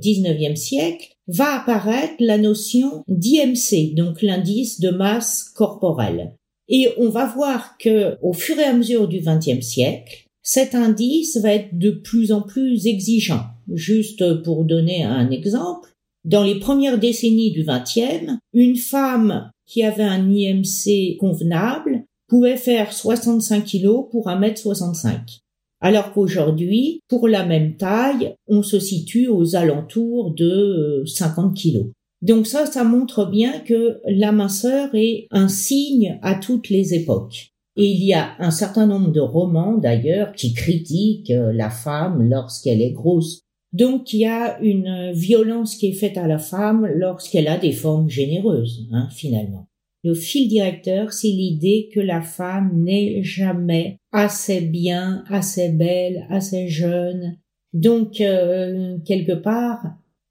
XIXe 0.00 0.50
euh, 0.50 0.54
siècle 0.54 1.08
va 1.26 1.60
apparaître 1.60 2.14
la 2.20 2.38
notion 2.38 3.04
d'IMC, 3.08 3.94
donc 3.94 4.22
l'indice 4.22 4.80
de 4.80 4.90
masse 4.90 5.44
corporelle. 5.54 6.32
Et 6.68 6.88
on 6.98 7.08
va 7.08 7.26
voir 7.26 7.76
que 7.78 8.16
au 8.22 8.32
fur 8.32 8.58
et 8.58 8.64
à 8.64 8.72
mesure 8.72 9.08
du 9.08 9.20
XXe 9.20 9.60
siècle, 9.60 10.29
cet 10.52 10.74
indice 10.74 11.36
va 11.36 11.52
être 11.52 11.78
de 11.78 11.92
plus 11.92 12.32
en 12.32 12.42
plus 12.42 12.88
exigeant. 12.88 13.44
Juste 13.72 14.42
pour 14.42 14.64
donner 14.64 15.04
un 15.04 15.30
exemple, 15.30 15.90
dans 16.24 16.42
les 16.42 16.58
premières 16.58 16.98
décennies 16.98 17.52
du 17.52 17.64
XXe, 17.64 18.32
une 18.52 18.74
femme 18.74 19.52
qui 19.64 19.84
avait 19.84 20.02
un 20.02 20.28
IMC 20.28 21.16
convenable 21.20 22.02
pouvait 22.26 22.56
faire 22.56 22.92
65 22.92 23.64
kilos 23.64 24.06
pour 24.10 24.26
1m65. 24.26 25.38
Alors 25.80 26.12
qu'aujourd'hui, 26.12 26.98
pour 27.06 27.28
la 27.28 27.46
même 27.46 27.76
taille, 27.76 28.34
on 28.48 28.64
se 28.64 28.80
situe 28.80 29.28
aux 29.28 29.54
alentours 29.54 30.34
de 30.34 31.04
50 31.06 31.56
kilos. 31.56 31.86
Donc 32.22 32.48
ça, 32.48 32.66
ça 32.66 32.82
montre 32.82 33.24
bien 33.24 33.60
que 33.60 34.00
la 34.04 34.32
minceur 34.32 34.88
est 34.94 35.28
un 35.30 35.46
signe 35.46 36.18
à 36.22 36.34
toutes 36.34 36.70
les 36.70 36.92
époques. 36.94 37.52
Et 37.80 37.86
il 37.86 38.04
y 38.04 38.12
a 38.12 38.34
un 38.38 38.50
certain 38.50 38.86
nombre 38.86 39.10
de 39.10 39.20
romans 39.20 39.78
d'ailleurs 39.78 40.32
qui 40.34 40.52
critiquent 40.52 41.30
euh, 41.30 41.50
la 41.50 41.70
femme 41.70 42.22
lorsqu'elle 42.28 42.82
est 42.82 42.92
grosse. 42.92 43.40
Donc 43.72 44.12
il 44.12 44.20
y 44.20 44.26
a 44.26 44.60
une 44.60 45.12
violence 45.12 45.76
qui 45.76 45.88
est 45.88 45.94
faite 45.94 46.18
à 46.18 46.26
la 46.26 46.36
femme 46.36 46.86
lorsqu'elle 46.94 47.48
a 47.48 47.56
des 47.56 47.72
formes 47.72 48.10
généreuses, 48.10 48.86
hein, 48.92 49.08
finalement. 49.10 49.66
Le 50.04 50.12
fil 50.12 50.46
directeur, 50.46 51.14
c'est 51.14 51.28
l'idée 51.28 51.88
que 51.94 52.00
la 52.00 52.20
femme 52.20 52.82
n'est 52.84 53.22
jamais 53.22 53.96
assez 54.12 54.60
bien, 54.60 55.24
assez 55.30 55.70
belle, 55.70 56.26
assez 56.28 56.68
jeune. 56.68 57.38
Donc, 57.72 58.20
euh, 58.20 58.98
quelque 59.06 59.32
part, 59.32 59.82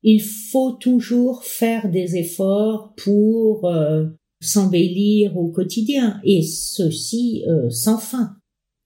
il 0.03 0.21
faut 0.21 0.73
toujours 0.73 1.43
faire 1.43 1.89
des 1.89 2.15
efforts 2.15 2.93
pour 2.95 3.65
euh, 3.65 4.05
s'embellir 4.41 5.37
au 5.37 5.47
quotidien, 5.47 6.19
et 6.23 6.41
ceci 6.41 7.43
euh, 7.47 7.69
sans 7.69 7.97
fin. 7.97 8.35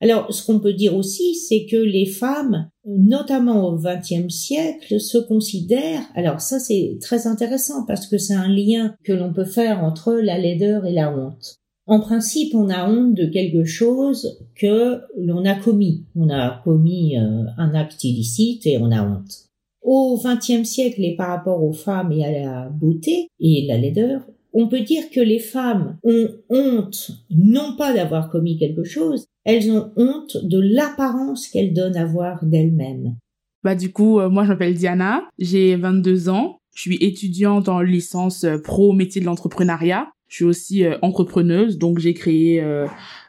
Alors, 0.01 0.33
ce 0.33 0.45
qu'on 0.45 0.59
peut 0.59 0.73
dire 0.73 0.97
aussi, 0.97 1.35
c'est 1.35 1.65
que 1.65 1.77
les 1.77 2.05
femmes, 2.05 2.69
notamment 2.85 3.69
au 3.69 3.77
XXe 3.77 4.27
siècle, 4.27 4.99
se 4.99 5.17
considèrent, 5.17 6.03
alors 6.13 6.41
ça 6.41 6.59
c'est 6.59 6.97
très 6.99 7.25
intéressant 7.25 7.85
parce 7.85 8.07
que 8.07 8.17
c'est 8.17 8.33
un 8.33 8.49
lien 8.49 8.95
que 9.05 9.13
l'on 9.13 9.31
peut 9.31 9.45
faire 9.45 9.81
entre 9.81 10.13
la 10.13 10.37
laideur 10.37 10.85
et 10.85 10.91
la 10.91 11.15
honte. 11.15 11.55
En 11.85 11.99
principe, 11.99 12.53
on 12.55 12.69
a 12.69 12.89
honte 12.89 13.13
de 13.13 13.25
quelque 13.25 13.65
chose 13.65 14.39
que 14.55 15.01
l'on 15.17 15.45
a 15.45 15.55
commis. 15.55 16.05
On 16.15 16.29
a 16.29 16.61
commis 16.63 17.17
euh, 17.17 17.43
un 17.57 17.73
acte 17.73 18.03
illicite 18.03 18.65
et 18.65 18.77
on 18.77 18.91
a 18.91 19.03
honte. 19.03 19.49
Au 19.81 20.17
XXe 20.21 20.67
siècle, 20.67 21.03
et 21.03 21.15
par 21.15 21.29
rapport 21.29 21.63
aux 21.63 21.73
femmes 21.73 22.11
et 22.11 22.25
à 22.25 22.31
la 22.31 22.69
beauté 22.69 23.27
et 23.39 23.65
la 23.67 23.77
laideur, 23.77 24.21
on 24.53 24.67
peut 24.67 24.81
dire 24.81 25.09
que 25.11 25.19
les 25.19 25.39
femmes 25.39 25.97
ont 26.03 26.29
honte 26.49 27.11
non 27.29 27.75
pas 27.77 27.93
d'avoir 27.93 28.29
commis 28.29 28.57
quelque 28.57 28.83
chose, 28.83 29.25
elles 29.45 29.71
ont 29.71 29.91
honte 29.97 30.37
de 30.43 30.59
l'apparence 30.59 31.47
qu'elles 31.47 31.73
donnent 31.73 31.97
à 31.97 32.05
voir 32.05 32.45
d'elles-mêmes. 32.45 33.15
Bah 33.63 33.75
du 33.75 33.91
coup, 33.91 34.19
euh, 34.19 34.29
moi 34.29 34.43
je 34.43 34.49
m'appelle 34.49 34.73
Diana, 34.73 35.23
j'ai 35.39 35.75
22 35.75 36.29
ans, 36.29 36.59
je 36.75 36.81
suis 36.81 36.97
étudiante 36.97 37.69
en 37.69 37.81
licence 37.81 38.43
euh, 38.43 38.57
pro 38.57 38.93
métier 38.93 39.21
de 39.21 39.25
l'entrepreneuriat. 39.25 40.09
Je 40.27 40.37
suis 40.37 40.45
aussi 40.45 40.83
euh, 40.83 40.97
entrepreneuse, 41.01 41.77
donc 41.77 41.99
j'ai 41.99 42.13
créé 42.13 42.63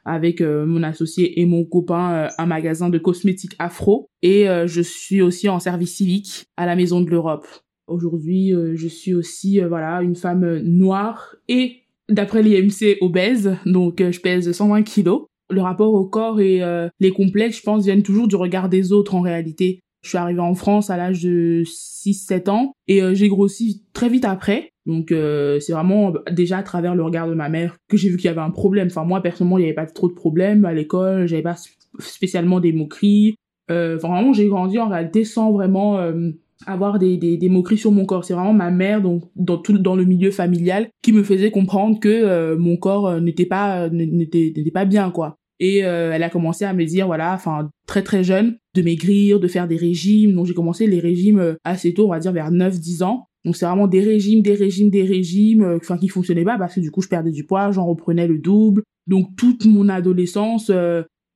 avec 0.06 0.40
mon 0.40 0.82
associé 0.82 1.40
et 1.40 1.46
mon 1.46 1.64
copain 1.64 2.28
un 2.38 2.46
magasin 2.46 2.88
de 2.88 2.98
cosmétiques 2.98 3.56
afro 3.58 4.08
et 4.22 4.46
je 4.66 4.80
suis 4.80 5.20
aussi 5.20 5.48
en 5.48 5.60
service 5.60 5.96
civique 5.96 6.46
à 6.56 6.64
la 6.64 6.76
Maison 6.76 7.00
de 7.02 7.10
l'Europe. 7.10 7.46
Aujourd'hui, 7.86 8.54
euh, 8.54 8.74
je 8.76 8.88
suis 8.88 9.14
aussi 9.14 9.60
euh, 9.60 9.68
voilà 9.68 10.02
une 10.02 10.16
femme 10.16 10.58
noire 10.60 11.36
et 11.48 11.82
d'après 12.08 12.42
l'IMC 12.42 12.96
obèse, 13.00 13.56
donc 13.66 14.00
euh, 14.00 14.10
je 14.10 14.20
pèse 14.20 14.50
120 14.50 14.82
kilos. 14.82 15.26
Le 15.50 15.60
rapport 15.60 15.92
au 15.92 16.06
corps 16.06 16.40
et 16.40 16.62
les 17.00 17.10
complexes, 17.10 17.58
je 17.58 17.62
pense, 17.62 17.84
viennent 17.84 18.02
toujours 18.02 18.26
du 18.26 18.34
regard 18.34 18.70
des 18.70 18.92
autres 18.94 19.14
en 19.14 19.20
réalité. 19.20 19.80
Je 20.02 20.08
suis 20.08 20.16
arrivée 20.16 20.40
en 20.40 20.54
France 20.54 20.88
à 20.88 20.96
l'âge 20.96 21.22
de 21.22 21.64
6-7 21.66 22.48
ans 22.48 22.72
et 22.88 23.02
j'ai 23.14 23.28
grossi 23.28 23.84
très 23.92 24.08
vite 24.08 24.24
après. 24.24 24.70
Donc 24.86 25.08
c'est 25.10 25.72
vraiment 25.72 26.14
déjà 26.32 26.58
à 26.58 26.62
travers 26.62 26.94
le 26.94 27.04
regard 27.04 27.28
de 27.28 27.34
ma 27.34 27.50
mère 27.50 27.76
que 27.90 27.98
j'ai 27.98 28.08
vu 28.08 28.16
qu'il 28.16 28.24
y 28.24 28.30
avait 28.30 28.40
un 28.40 28.50
problème. 28.50 28.86
Enfin 28.86 29.04
moi 29.04 29.20
personnellement, 29.20 29.58
il 29.58 29.62
n'y 29.62 29.66
avait 29.66 29.74
pas 29.74 29.84
trop 29.84 30.08
de 30.08 30.14
problèmes 30.14 30.64
à 30.64 30.72
l'école, 30.72 31.26
j'avais 31.26 31.42
pas 31.42 31.56
spécialement 31.98 32.58
des 32.58 32.72
moqueries. 32.72 33.36
Euh, 33.70 33.96
vraiment, 33.96 34.32
j'ai 34.32 34.46
grandi 34.48 34.78
en 34.78 34.88
réalité 34.88 35.24
sans 35.24 35.52
vraiment 35.52 35.98
euh, 35.98 36.30
avoir 36.66 36.98
des, 36.98 37.16
des, 37.16 37.36
des, 37.36 37.48
moqueries 37.48 37.78
sur 37.78 37.92
mon 37.92 38.06
corps. 38.06 38.24
C'est 38.24 38.34
vraiment 38.34 38.52
ma 38.52 38.70
mère, 38.70 39.02
donc 39.02 39.24
dans 39.36 39.58
tout 39.58 39.78
dans 39.78 39.96
le 39.96 40.04
milieu 40.04 40.30
familial, 40.30 40.88
qui 41.02 41.12
me 41.12 41.22
faisait 41.22 41.50
comprendre 41.50 41.98
que 42.00 42.08
euh, 42.08 42.56
mon 42.56 42.76
corps 42.76 43.06
euh, 43.06 43.20
n'était 43.20 43.46
pas 43.46 43.88
n'était 43.90 44.52
n'était 44.56 44.70
pas 44.70 44.84
bien 44.84 45.10
quoi. 45.10 45.36
Et 45.60 45.78
elle 45.78 46.22
a 46.22 46.30
commencé 46.30 46.64
à 46.64 46.74
me 46.74 46.84
dire 46.84 47.06
voilà, 47.06 47.32
enfin 47.32 47.70
très 47.86 48.02
très 48.02 48.24
jeune, 48.24 48.58
de 48.74 48.82
maigrir, 48.82 49.38
de 49.38 49.46
faire 49.46 49.68
des 49.68 49.76
régimes. 49.76 50.34
Donc 50.34 50.46
j'ai 50.46 50.52
commencé 50.52 50.86
les 50.86 50.98
régimes 50.98 51.56
assez 51.62 51.94
tôt, 51.94 52.06
on 52.06 52.10
va 52.10 52.18
dire 52.18 52.32
vers 52.32 52.50
9-10 52.50 53.04
ans. 53.04 53.28
Donc 53.44 53.56
c'est 53.56 53.64
vraiment 53.64 53.86
des 53.86 54.00
régimes, 54.00 54.42
des 54.42 54.54
régimes, 54.54 54.90
des 54.90 55.04
régimes, 55.04 55.76
enfin 55.76 55.96
qui 55.96 56.08
fonctionnaient 56.08 56.44
pas 56.44 56.58
parce 56.58 56.74
que 56.74 56.80
du 56.80 56.90
coup 56.90 57.02
je 57.02 57.08
perdais 57.08 57.30
du 57.30 57.44
poids, 57.44 57.70
j'en 57.70 57.86
reprenais 57.86 58.26
le 58.26 58.38
double. 58.38 58.82
Donc 59.06 59.28
toute 59.36 59.64
mon 59.64 59.88
adolescence, 59.88 60.72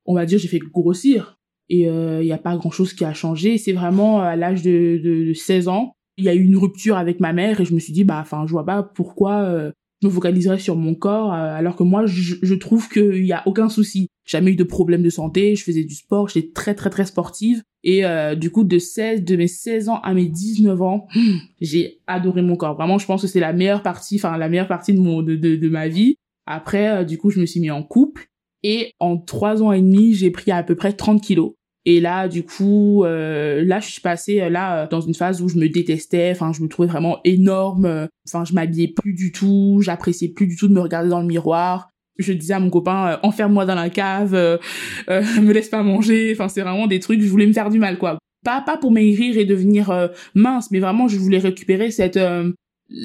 on 0.05 0.15
va 0.15 0.27
dire 0.27 0.39
j'ai 0.41 0.49
fait 0.49 0.59
grossir 0.59 1.38
et 1.71 1.83
il 1.83 1.89
euh, 1.89 2.23
n'y 2.23 2.33
a 2.33 2.39
pas 2.39 2.57
grand 2.57 2.71
chose 2.71 2.93
qui 2.95 3.05
a 3.05 3.13
changé. 3.13 3.59
C'est 3.59 3.73
vraiment 3.73 4.21
à 4.21 4.37
l'âge 4.37 4.63
de, 4.63 5.01
de, 5.03 5.29
de, 5.29 5.33
16 5.33 5.69
ans 5.69 5.95
il 6.19 6.25
y 6.25 6.29
a 6.29 6.35
eu 6.35 6.43
une 6.43 6.57
rupture 6.57 6.97
avec 6.99 7.21
ma 7.21 7.33
mère 7.33 7.61
et 7.61 7.65
je 7.65 7.73
me 7.73 7.79
suis 7.79 7.93
dit 7.93 8.05
bah 8.05 8.19
enfin 8.21 8.45
je 8.47 8.53
vois 8.53 8.67
pas 8.67 8.83
pourquoi 8.83 9.37
euh, 9.45 9.71
je 10.03 10.09
me 10.09 10.13
focaliserais 10.13 10.59
sur 10.59 10.77
mon 10.77 10.95
corps 10.95 11.33
euh, 11.33 11.55
alors 11.55 11.77
que 11.77 11.85
moi 11.85 12.07
je, 12.07 12.35
je 12.43 12.55
trouve 12.55 12.89
qu'il 12.89 13.25
y 13.25 13.33
a 13.33 13.43
aucun 13.47 13.69
souci. 13.69 14.09
Jamais 14.27 14.51
eu 14.51 14.57
de 14.57 14.65
problème 14.65 15.03
de 15.03 15.11
santé 15.11 15.55
je 15.55 15.63
faisais 15.63 15.85
du 15.85 15.95
sport 15.95 16.29
j'étais 16.29 16.53
très 16.53 16.75
très 16.75 16.91
très 16.91 17.07
sportive. 17.07 17.63
Et 17.85 18.05
euh, 18.05 18.35
du 18.35 18.51
coup 18.51 18.65
de 18.65 18.79
16 18.79 19.23
de 19.23 19.37
mes 19.37 19.47
16 19.47 19.89
ans 19.89 20.01
à 20.01 20.13
mes 20.13 20.27
19 20.27 20.83
ans 20.83 21.07
j'ai 21.61 22.01
adoré 22.09 22.43
mon 22.43 22.57
corps. 22.57 22.75
Vraiment 22.75 22.99
je 22.99 23.07
pense 23.07 23.23
que 23.23 23.29
c'est 23.29 23.41
la 23.41 23.53
meilleure 23.53 23.83
partie 23.83 24.17
enfin 24.17 24.37
la 24.37 24.49
meilleure 24.49 24.69
partie 24.69 24.93
de 24.93 25.01
mon 25.01 25.23
de, 25.23 25.37
de, 25.37 25.55
de 25.55 25.69
ma 25.69 25.87
vie. 25.87 26.17
Après 26.47 27.05
du 27.05 27.17
coup 27.17 27.31
je 27.31 27.39
me 27.41 27.47
suis 27.47 27.61
mis 27.61 27.71
en 27.71 27.85
couple 27.85 28.27
et 28.65 28.91
en 28.99 29.19
trois 29.19 29.63
ans 29.63 29.71
et 29.71 29.81
demi 29.81 30.15
j'ai 30.15 30.33
pris 30.33 30.51
à 30.51 30.65
peu 30.65 30.75
près 30.75 30.93
30 30.93 31.23
kilos 31.23 31.53
et 31.91 32.01
là, 32.01 32.29
du 32.29 32.43
coup, 32.43 33.03
euh, 33.05 33.65
là, 33.65 33.81
je 33.81 33.89
suis 33.89 34.03
passée 34.03 34.43
euh, 34.43 34.51
là 34.51 34.83
euh, 34.83 34.87
dans 34.89 35.01
une 35.01 35.15
phase 35.15 35.41
où 35.41 35.49
je 35.49 35.57
me 35.57 35.71
détestais. 35.71 36.31
Enfin, 36.33 36.53
je 36.53 36.63
me 36.63 36.69
trouvais 36.69 36.87
vraiment 36.87 37.19
énorme. 37.25 38.09
Enfin, 38.29 38.45
je 38.45 38.53
m'habillais 38.53 38.89
plus 38.89 39.15
du 39.15 39.33
tout. 39.33 39.81
J'appréciais 39.83 40.29
plus 40.29 40.47
du 40.47 40.55
tout 40.55 40.69
de 40.69 40.75
me 40.75 40.81
regarder 40.81 41.09
dans 41.09 41.23
le 41.23 41.27
miroir. 41.27 41.89
Je 42.19 42.35
disais 42.35 42.53
à 42.53 42.61
mon 42.61 42.69
copain, 42.69 43.19
enferme-moi 43.23 43.65
dans 43.65 43.75
la 43.75 43.89
cave, 43.89 44.33
me 45.09 45.51
laisse 45.51 45.71
pas 45.71 45.83
manger. 45.83 46.33
Enfin, 46.35 46.49
c'est 46.51 46.61
vraiment 46.61 46.89
des 46.89 47.01
trucs. 47.01 47.23
Je 47.23 47.29
voulais 47.29 47.47
me 47.47 47.55
faire 47.55 47.71
du 47.71 47.79
mal, 47.79 47.97
quoi. 47.97 48.19
Pas 48.45 48.61
pas 48.61 48.77
pour 48.77 48.91
maigrir 48.91 49.39
et 49.39 49.47
devenir 49.47 50.11
mince, 50.35 50.71
mais 50.71 50.81
vraiment, 50.81 51.09
je 51.09 51.17
voulais 51.17 51.39
récupérer 51.39 51.91
cette 51.91 52.21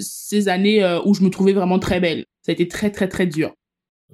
ces 0.01 0.49
années 0.49 0.83
où 1.05 1.13
je 1.13 1.23
me 1.23 1.29
trouvais 1.29 1.53
vraiment 1.53 1.79
très 1.79 2.01
belle. 2.01 2.25
Ça 2.41 2.51
a 2.51 2.53
été 2.53 2.67
très 2.67 2.89
très 2.89 3.07
très 3.07 3.27
dur. 3.27 3.53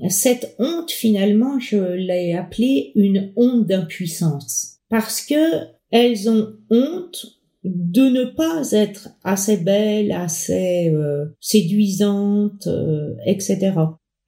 Cette 0.08 0.56
honte, 0.60 0.92
finalement, 0.92 1.60
je 1.60 1.78
l'ai 1.78 2.34
appelée 2.34 2.92
une 2.96 3.34
honte 3.36 3.66
d'impuissance. 3.66 4.78
Parce 4.90 5.22
que 5.22 5.66
elles 5.92 6.30
ont 6.30 6.54
honte 6.70 7.40
de 7.64 8.04
ne 8.04 8.24
pas 8.26 8.72
être 8.72 9.10
assez 9.24 9.58
belles, 9.58 10.12
assez 10.12 10.90
euh, 10.90 11.26
séduisantes, 11.42 12.68
euh, 12.68 13.16
etc. 13.26 13.74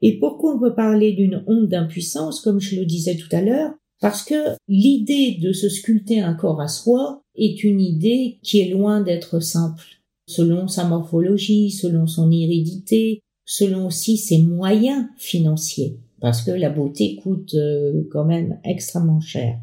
Et 0.01 0.19
pourquoi 0.19 0.55
on 0.55 0.59
peut 0.59 0.75
parler 0.75 1.13
d'une 1.13 1.43
honte 1.47 1.69
d'impuissance, 1.69 2.41
comme 2.41 2.59
je 2.59 2.75
le 2.75 2.85
disais 2.85 3.15
tout 3.15 3.33
à 3.33 3.41
l'heure? 3.41 3.71
Parce 4.01 4.23
que 4.23 4.55
l'idée 4.67 5.37
de 5.39 5.53
se 5.53 5.69
sculpter 5.69 6.19
un 6.19 6.33
corps 6.33 6.59
à 6.59 6.67
soi 6.67 7.21
est 7.35 7.63
une 7.63 7.79
idée 7.79 8.39
qui 8.41 8.59
est 8.59 8.69
loin 8.69 9.01
d'être 9.01 9.39
simple. 9.39 9.85
Selon 10.27 10.67
sa 10.67 10.85
morphologie, 10.85 11.71
selon 11.71 12.07
son 12.07 12.31
hérédité, 12.31 13.21
selon 13.45 13.87
aussi 13.87 14.17
ses 14.17 14.39
moyens 14.39 15.05
financiers, 15.17 15.97
parce 16.19 16.41
que 16.41 16.51
la 16.51 16.69
beauté 16.69 17.17
coûte 17.21 17.53
euh, 17.55 18.03
quand 18.11 18.25
même 18.25 18.59
extrêmement 18.63 19.19
cher. 19.19 19.59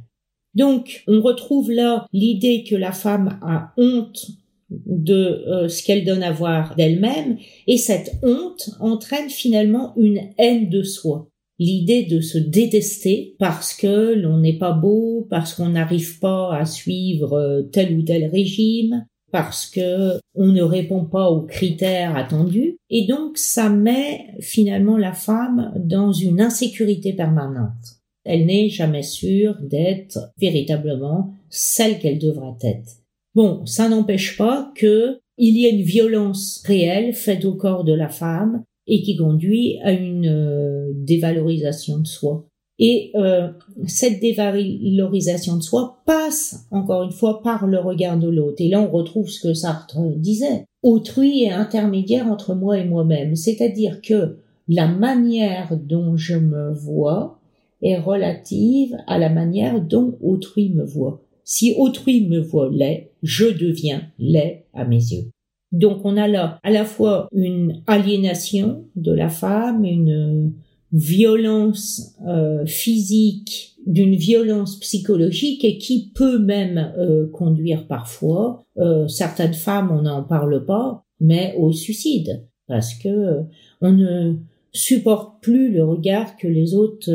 Donc, 0.55 1.05
on 1.07 1.21
retrouve 1.21 1.71
là 1.71 2.07
l'idée 2.13 2.65
que 2.69 2.75
la 2.75 2.93
femme 2.93 3.39
a 3.43 3.73
honte 3.77 4.27
de 4.71 5.15
euh, 5.47 5.69
ce 5.69 5.83
qu'elle 5.83 6.05
donne 6.05 6.23
à 6.23 6.33
voir 6.33 6.75
d'elle-même, 6.77 7.39
et 7.67 7.79
cette 7.79 8.19
honte 8.23 8.71
entraîne 8.81 9.31
finalement 9.31 9.95
une 9.97 10.21
haine 10.39 10.69
de 10.69 10.83
soi. 10.83 11.29
L'idée 11.61 12.05
de 12.05 12.21
se 12.21 12.39
détester 12.39 13.35
parce 13.39 13.75
que 13.75 14.15
l'on 14.15 14.39
n'est 14.39 14.59
pas 14.59 14.73
beau, 14.73 15.27
parce 15.29 15.55
qu'on 15.55 15.71
n'arrive 15.71 16.19
pas 16.21 16.57
à 16.57 16.65
suivre 16.67 17.33
euh, 17.35 17.63
tel 17.63 17.97
ou 17.97 18.03
tel 18.03 18.27
régime, 18.27 19.07
parce 19.31 19.67
que 19.67 20.19
on 20.35 20.47
ne 20.47 20.63
répond 20.63 21.05
pas 21.05 21.31
aux 21.31 21.43
critères 21.43 22.17
attendus 22.17 22.77
et 22.91 23.07
donc 23.07 23.37
ça 23.39 23.69
met 23.69 24.35
finalement 24.41 24.97
la 24.97 25.13
femme 25.13 25.73
dans 25.77 26.13
une 26.13 26.41
insécurité 26.41 27.13
permanente. 27.13 27.99
Elle 28.25 28.47
n'est 28.47 28.69
jamais 28.69 29.03
sûre 29.03 29.57
d'être 29.63 30.33
véritablement 30.39 31.35
celle 31.49 31.99
qu'elle 31.99 32.19
devrait 32.19 32.57
être. 32.63 32.97
Bon, 33.35 33.65
ça 33.67 33.89
n'empêche 33.89 34.37
pas 34.37 34.73
que 34.75 35.21
il 35.39 35.57
y 35.57 35.67
ait 35.67 35.71
une 35.71 35.83
violence 35.83 36.63
réelle 36.67 37.15
faite 37.15 37.45
au 37.45 37.55
corps 37.55 37.85
de 37.85 37.95
la 37.95 38.09
femme 38.09 38.65
et 38.89 39.03
qui 39.03 39.17
conduit 39.17 39.79
à 39.85 39.93
une 39.93 40.27
euh, 40.27 40.91
dévalorisation 40.95 41.99
de 41.99 42.07
soi. 42.07 42.48
Et 42.79 43.11
euh, 43.17 43.49
cette 43.87 44.21
dévalorisation 44.21 45.57
de 45.57 45.63
soi 45.63 46.01
passe, 46.07 46.67
encore 46.71 47.03
une 47.03 47.13
fois, 47.13 47.43
par 47.43 47.67
le 47.67 47.79
regard 47.79 48.19
de 48.19 48.29
l'autre. 48.29 48.61
Et 48.61 48.69
là, 48.69 48.81
on 48.81 48.91
retrouve 48.91 49.29
ce 49.29 49.41
que 49.41 49.55
Sartre 49.55 49.99
disait. 50.17 50.65
Autrui 50.83 51.43
est 51.43 51.51
intermédiaire 51.51 52.29
entre 52.29 52.55
moi 52.55 52.79
et 52.79 52.85
moi-même. 52.85 53.35
C'est-à-dire 53.35 54.01
que 54.01 54.39
la 54.69 54.87
manière 54.87 55.77
dont 55.77 56.17
je 56.17 56.37
me 56.37 56.73
vois 56.73 57.41
est 57.83 57.99
relative 57.99 58.97
à 59.07 59.19
la 59.19 59.29
manière 59.29 59.81
dont 59.81 60.17
autrui 60.23 60.71
me 60.71 60.85
voit. 60.85 61.21
Si 61.45 61.75
autrui 61.77 62.27
me 62.29 62.41
voit 62.41 62.71
laid, 62.71 63.11
je 63.23 63.47
deviens 63.47 64.03
laid 64.19 64.67
à 64.75 64.85
mes 64.85 64.97
yeux. 64.97 65.31
Donc 65.73 66.05
on 66.05 66.17
a 66.17 66.29
là 66.29 66.59
à 66.63 66.71
la 66.71 66.85
fois 66.85 67.29
une 67.33 67.83
aliénation 67.87 68.85
de 68.97 69.13
la 69.13 69.29
femme, 69.29 69.85
une 69.85 70.53
violence 70.93 72.17
euh, 72.27 72.65
physique, 72.67 73.77
d'une 73.87 74.15
violence 74.15 74.79
psychologique 74.81 75.65
et 75.65 75.79
qui 75.79 76.13
peut 76.15 76.39
même 76.39 76.93
euh, 76.99 77.27
conduire 77.31 77.87
parfois 77.87 78.65
euh, 78.79 79.09
certaines 79.09 79.55
femmes, 79.55 79.91
on 79.91 80.03
n'en 80.03 80.23
parle 80.23 80.65
pas, 80.65 81.05
mais 81.21 81.55
au 81.59 81.73
suicide 81.73 82.47
parce 82.67 82.93
que 82.95 83.41
on 83.81 83.93
ne 83.93 84.35
supporte 84.73 85.43
plus 85.43 85.73
le 85.73 85.85
regard 85.85 86.37
que 86.37 86.47
les 86.47 86.75
autres 86.75 87.11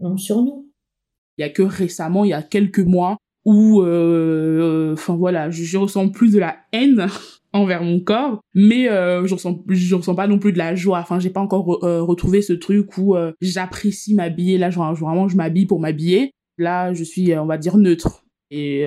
ont 0.00 0.16
sur 0.16 0.42
nous. 0.42 0.68
Il 1.38 1.42
y 1.42 1.44
a 1.44 1.48
que 1.48 1.62
récemment, 1.62 2.24
il 2.24 2.30
y 2.30 2.34
a 2.34 2.42
quelques 2.42 2.80
mois, 2.80 3.16
où, 3.44 3.82
enfin 3.82 5.14
voilà, 5.14 5.48
je 5.50 5.78
ressens 5.78 6.08
plus 6.08 6.32
de 6.32 6.40
la 6.40 6.56
haine 6.72 7.06
envers 7.56 7.82
mon 7.82 8.00
corps 8.00 8.40
mais 8.54 8.88
euh, 8.88 9.26
je 9.26 9.34
ressens 9.34 9.62
je 9.68 9.94
ressens 9.94 10.14
pas 10.14 10.26
non 10.26 10.38
plus 10.38 10.50
de 10.50 10.58
la 10.58 10.74
joie. 10.74 10.98
Enfin 10.98 11.20
j'ai 11.20 11.28
pas 11.28 11.40
encore 11.40 11.84
euh, 11.84 12.02
retrouvé 12.02 12.40
ce 12.40 12.54
truc 12.54 12.96
où 12.96 13.14
euh, 13.14 13.32
j'apprécie 13.42 14.14
m'habiller. 14.14 14.56
Là 14.56 14.70
genre 14.70 14.94
vraiment 14.94 15.28
je 15.28 15.36
m'habille 15.36 15.66
pour 15.66 15.78
m'habiller. 15.78 16.32
Là 16.56 16.94
je 16.94 17.04
suis 17.04 17.36
on 17.36 17.46
va 17.46 17.58
dire 17.58 17.76
neutre. 17.76 18.24
Et 18.52 18.86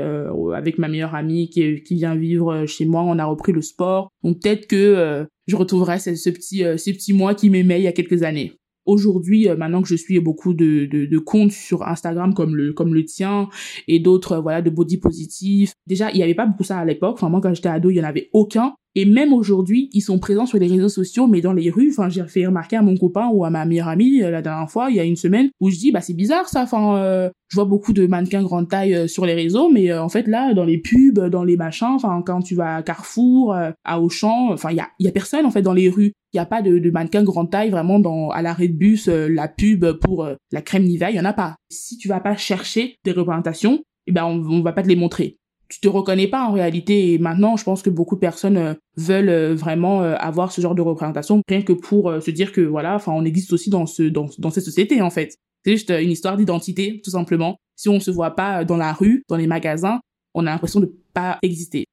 avec 0.56 0.78
ma 0.78 0.88
meilleure 0.88 1.16
amie 1.16 1.50
qui, 1.50 1.84
qui 1.84 1.96
vient 1.96 2.16
vivre 2.16 2.66
chez 2.66 2.86
moi 2.86 3.02
on 3.04 3.20
a 3.20 3.26
repris 3.26 3.52
le 3.52 3.62
sport. 3.62 4.10
Donc 4.24 4.42
peut-être 4.42 4.68
que 4.68 5.28
je 5.48 5.56
retrouverai 5.56 6.00
ce, 6.00 6.16
ce 6.16 6.30
petit 6.30 6.64
ces 6.78 6.94
petits 6.94 7.14
mois 7.14 7.36
qui 7.36 7.50
m'aimaient 7.50 7.82
il 7.82 7.84
y 7.84 7.88
a 7.88 7.92
quelques 7.92 8.24
années 8.24 8.54
aujourd'hui 8.86 9.48
euh, 9.48 9.56
maintenant 9.56 9.82
que 9.82 9.88
je 9.88 9.96
suis 9.96 10.20
beaucoup 10.20 10.54
de, 10.54 10.86
de, 10.86 11.06
de, 11.06 11.18
comptes 11.18 11.52
sur 11.52 11.88
Instagram 11.88 12.34
comme 12.34 12.56
le 12.56 12.74
comme 12.74 12.94
le 12.94 13.06
tien 13.06 13.50
et 13.88 14.00
d'autres 14.00 14.34
euh, 14.34 14.42
voilà 14.42 14.62
de 14.62 14.70
body 14.70 14.98
positif 14.98 15.74
déjà 15.88 16.12
il 16.12 16.18
y 16.18 16.24
avait 16.24 16.36
pas 16.36 16.46
beaucoup 16.46 16.64
ça 16.64 16.80
à 16.80 16.86
l'époque. 16.86 17.14
Enfin 17.16 17.30
moi 17.30 17.42
quand 17.42 17.54
j'étais 17.54 17.70
ado 17.70 17.90
il 17.90 17.96
y 17.96 18.02
en 18.02 18.06
avait 18.06 18.30
aucun 18.34 18.74
et 18.96 19.06
même 19.06 19.34
aujourd'hui, 19.34 19.90
ils 19.94 20.02
sont 20.02 20.18
présents 20.18 20.48
sur 20.48 20.58
les 20.58 20.68
réseaux 20.68 20.90
sociaux, 20.90 21.28
mais 21.28 21.42
dans 21.42 21.54
les 21.54 21.70
rues. 21.70 21.92
Enfin, 21.92 22.10
j'ai 22.10 22.24
fait 22.26 22.46
remarquer 22.46 22.76
à 22.76 22.82
mon 22.82 22.98
copain 22.98 23.30
ou 23.32 23.46
à 23.46 23.50
ma 23.50 23.66
meilleure 23.66 23.88
amie 23.88 24.24
euh, 24.24 24.32
la 24.32 24.42
dernière 24.42 24.70
fois, 24.70 24.90
il 24.90 24.96
y 24.96 25.00
a 25.00 25.04
une 25.04 25.16
semaine, 25.16 25.50
où 25.60 25.70
je 25.70 25.78
dis, 25.78 25.92
bah 25.92 26.02
c'est 26.02 26.16
bizarre 26.16 26.50
ça. 26.50 26.64
Enfin, 26.64 26.98
euh, 26.98 27.30
je 27.50 27.56
vois 27.56 27.66
beaucoup 27.66 27.94
de 27.94 28.08
mannequins 28.08 28.42
grande 28.42 28.68
taille 28.68 28.96
euh, 28.96 29.08
sur 29.08 29.26
les 29.26 29.36
réseaux, 29.36 29.70
mais 29.70 29.94
en 29.94 30.10
fait 30.10 30.28
là, 30.28 30.54
dans 30.54 30.66
les 30.66 30.80
pubs, 30.80 31.20
dans 31.30 31.44
les 31.44 31.56
machins, 31.56 31.88
enfin 31.88 32.22
quand 32.26 32.42
tu 32.42 32.56
vas 32.56 32.78
à 32.78 32.84
Carrefour, 32.84 33.56
à 33.84 34.02
Auchan, 34.02 34.52
enfin 34.52 34.72
il 34.72 34.78
y 34.78 34.80
a, 34.80 34.88
y 35.00 35.08
a 35.08 35.12
personne 35.12 35.46
en 35.46 35.52
fait 35.52 35.62
dans 35.62 35.74
les 35.74 35.90
rues. 35.90 36.14
Il 36.34 36.38
y 36.38 36.40
a 36.40 36.46
pas 36.46 36.62
de, 36.62 36.78
de 36.78 36.92
mannequins 36.92 37.24
grande 37.24 37.50
taille 37.50 37.70
vraiment 37.70 38.00
dans 38.00 38.30
à 38.30 38.42
l'arrêt 38.42 38.68
de 38.68 38.74
bus, 38.74 39.08
la 39.08 39.48
pub 39.48 39.86
pour 39.94 40.28
la 40.52 40.62
crème 40.62 40.84
Nivea, 40.84 41.10
il 41.10 41.16
y 41.16 41.20
en 41.20 41.26
a 41.26 41.34
pas. 41.34 41.56
Si 41.70 41.98
tu 41.98 42.08
vas 42.08 42.20
pas 42.20 42.36
chercher 42.36 42.98
des 43.04 43.12
représentations, 43.12 43.82
eh 44.08 44.12
ben 44.12 44.26
on, 44.26 44.44
on 44.50 44.62
va 44.62 44.74
pas 44.74 44.84
te 44.84 44.88
les 44.88 44.96
montrer 44.96 45.38
tu 45.70 45.80
te 45.80 45.88
reconnais 45.88 46.28
pas 46.28 46.48
en 46.48 46.52
réalité. 46.52 47.14
Et 47.14 47.18
maintenant, 47.18 47.56
je 47.56 47.64
pense 47.64 47.82
que 47.82 47.90
beaucoup 47.90 48.16
de 48.16 48.20
personnes 48.20 48.58
euh, 48.58 48.74
veulent 48.98 49.30
euh, 49.30 49.56
vraiment 49.56 50.02
euh, 50.02 50.16
avoir 50.18 50.52
ce 50.52 50.62
genre 50.62 50.76
de 50.76 50.82
représentation, 50.82 51.42
rien 51.48 51.62
que 51.62 51.74
pour 51.74 52.12
se 52.22 52.32
dire 52.32 52.52
que 52.52 52.62
voilà, 52.62 52.96
enfin, 52.96 53.14
on 53.14 53.24
existe 53.24 53.54
aussi 53.54 53.70
dans 53.70 53.86
ce 53.86 54.04
dans, 54.04 54.28
dans 54.40 54.50
cette 54.50 54.66
société 54.66 55.02
en 55.02 55.10
fait. 55.10 55.36
C'est 55.64 55.72
juste 55.72 55.90
une 55.92 56.12
histoire 56.12 56.38
d'identité, 56.38 57.02
tout 57.04 57.12
simplement. 57.12 57.58
Si 57.76 57.90
on 57.90 58.00
se 58.00 58.12
voit 58.12 58.32
pas 58.32 58.66
dans 58.66 58.78
la 58.78 58.94
rue, 58.94 59.24
dans 59.30 59.38
les 59.38 59.48
magasins, 59.48 60.00
on 60.34 60.46
a 60.48 60.52
l'impression 60.52 60.80
de 60.80 60.94
pas 61.14 61.38
exister. 61.42 61.86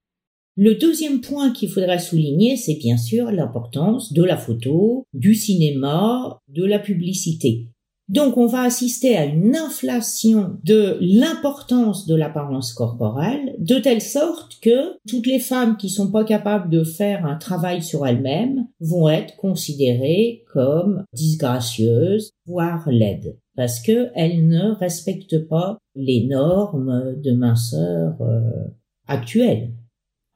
Le 0.57 0.75
deuxième 0.75 1.21
point 1.21 1.53
qu'il 1.53 1.69
faudrait 1.69 1.99
souligner, 1.99 2.57
c'est 2.57 2.77
bien 2.77 2.97
sûr 2.97 3.31
l'importance 3.31 4.13
de 4.13 4.23
la 4.23 4.37
photo, 4.37 5.05
du 5.13 5.35
cinéma, 5.35 6.39
de 6.49 6.65
la 6.65 6.79
publicité. 6.79 7.69
Donc 8.09 8.37
on 8.37 8.47
va 8.47 8.63
assister 8.63 9.17
à 9.17 9.25
une 9.25 9.57
inflation 9.57 10.59
de 10.63 10.97
l'importance 11.01 12.07
de 12.07 12.15
l'apparence 12.15 12.73
corporelle, 12.73 13.57
de 13.59 13.79
telle 13.79 14.01
sorte 14.01 14.61
que 14.63 14.97
toutes 15.09 15.27
les 15.27 15.41
femmes 15.41 15.77
qui 15.77 15.89
sont 15.89 16.13
pas 16.13 16.23
capables 16.23 16.71
de 16.71 16.85
faire 16.85 17.27
un 17.27 17.35
travail 17.35 17.83
sur 17.83 18.07
elles-mêmes 18.07 18.69
vont 18.81 19.09
être 19.09 19.35
considérées 19.37 20.45
comme 20.53 21.05
disgracieuses, 21.13 22.31
voire 22.47 22.89
laides, 22.89 23.37
parce 23.57 23.81
qu'elles 23.81 24.47
ne 24.47 24.71
respectent 24.71 25.49
pas 25.49 25.79
les 25.97 26.27
normes 26.29 27.17
de 27.21 27.33
minceur 27.33 28.15
euh, 28.21 28.69
actuelles. 29.09 29.73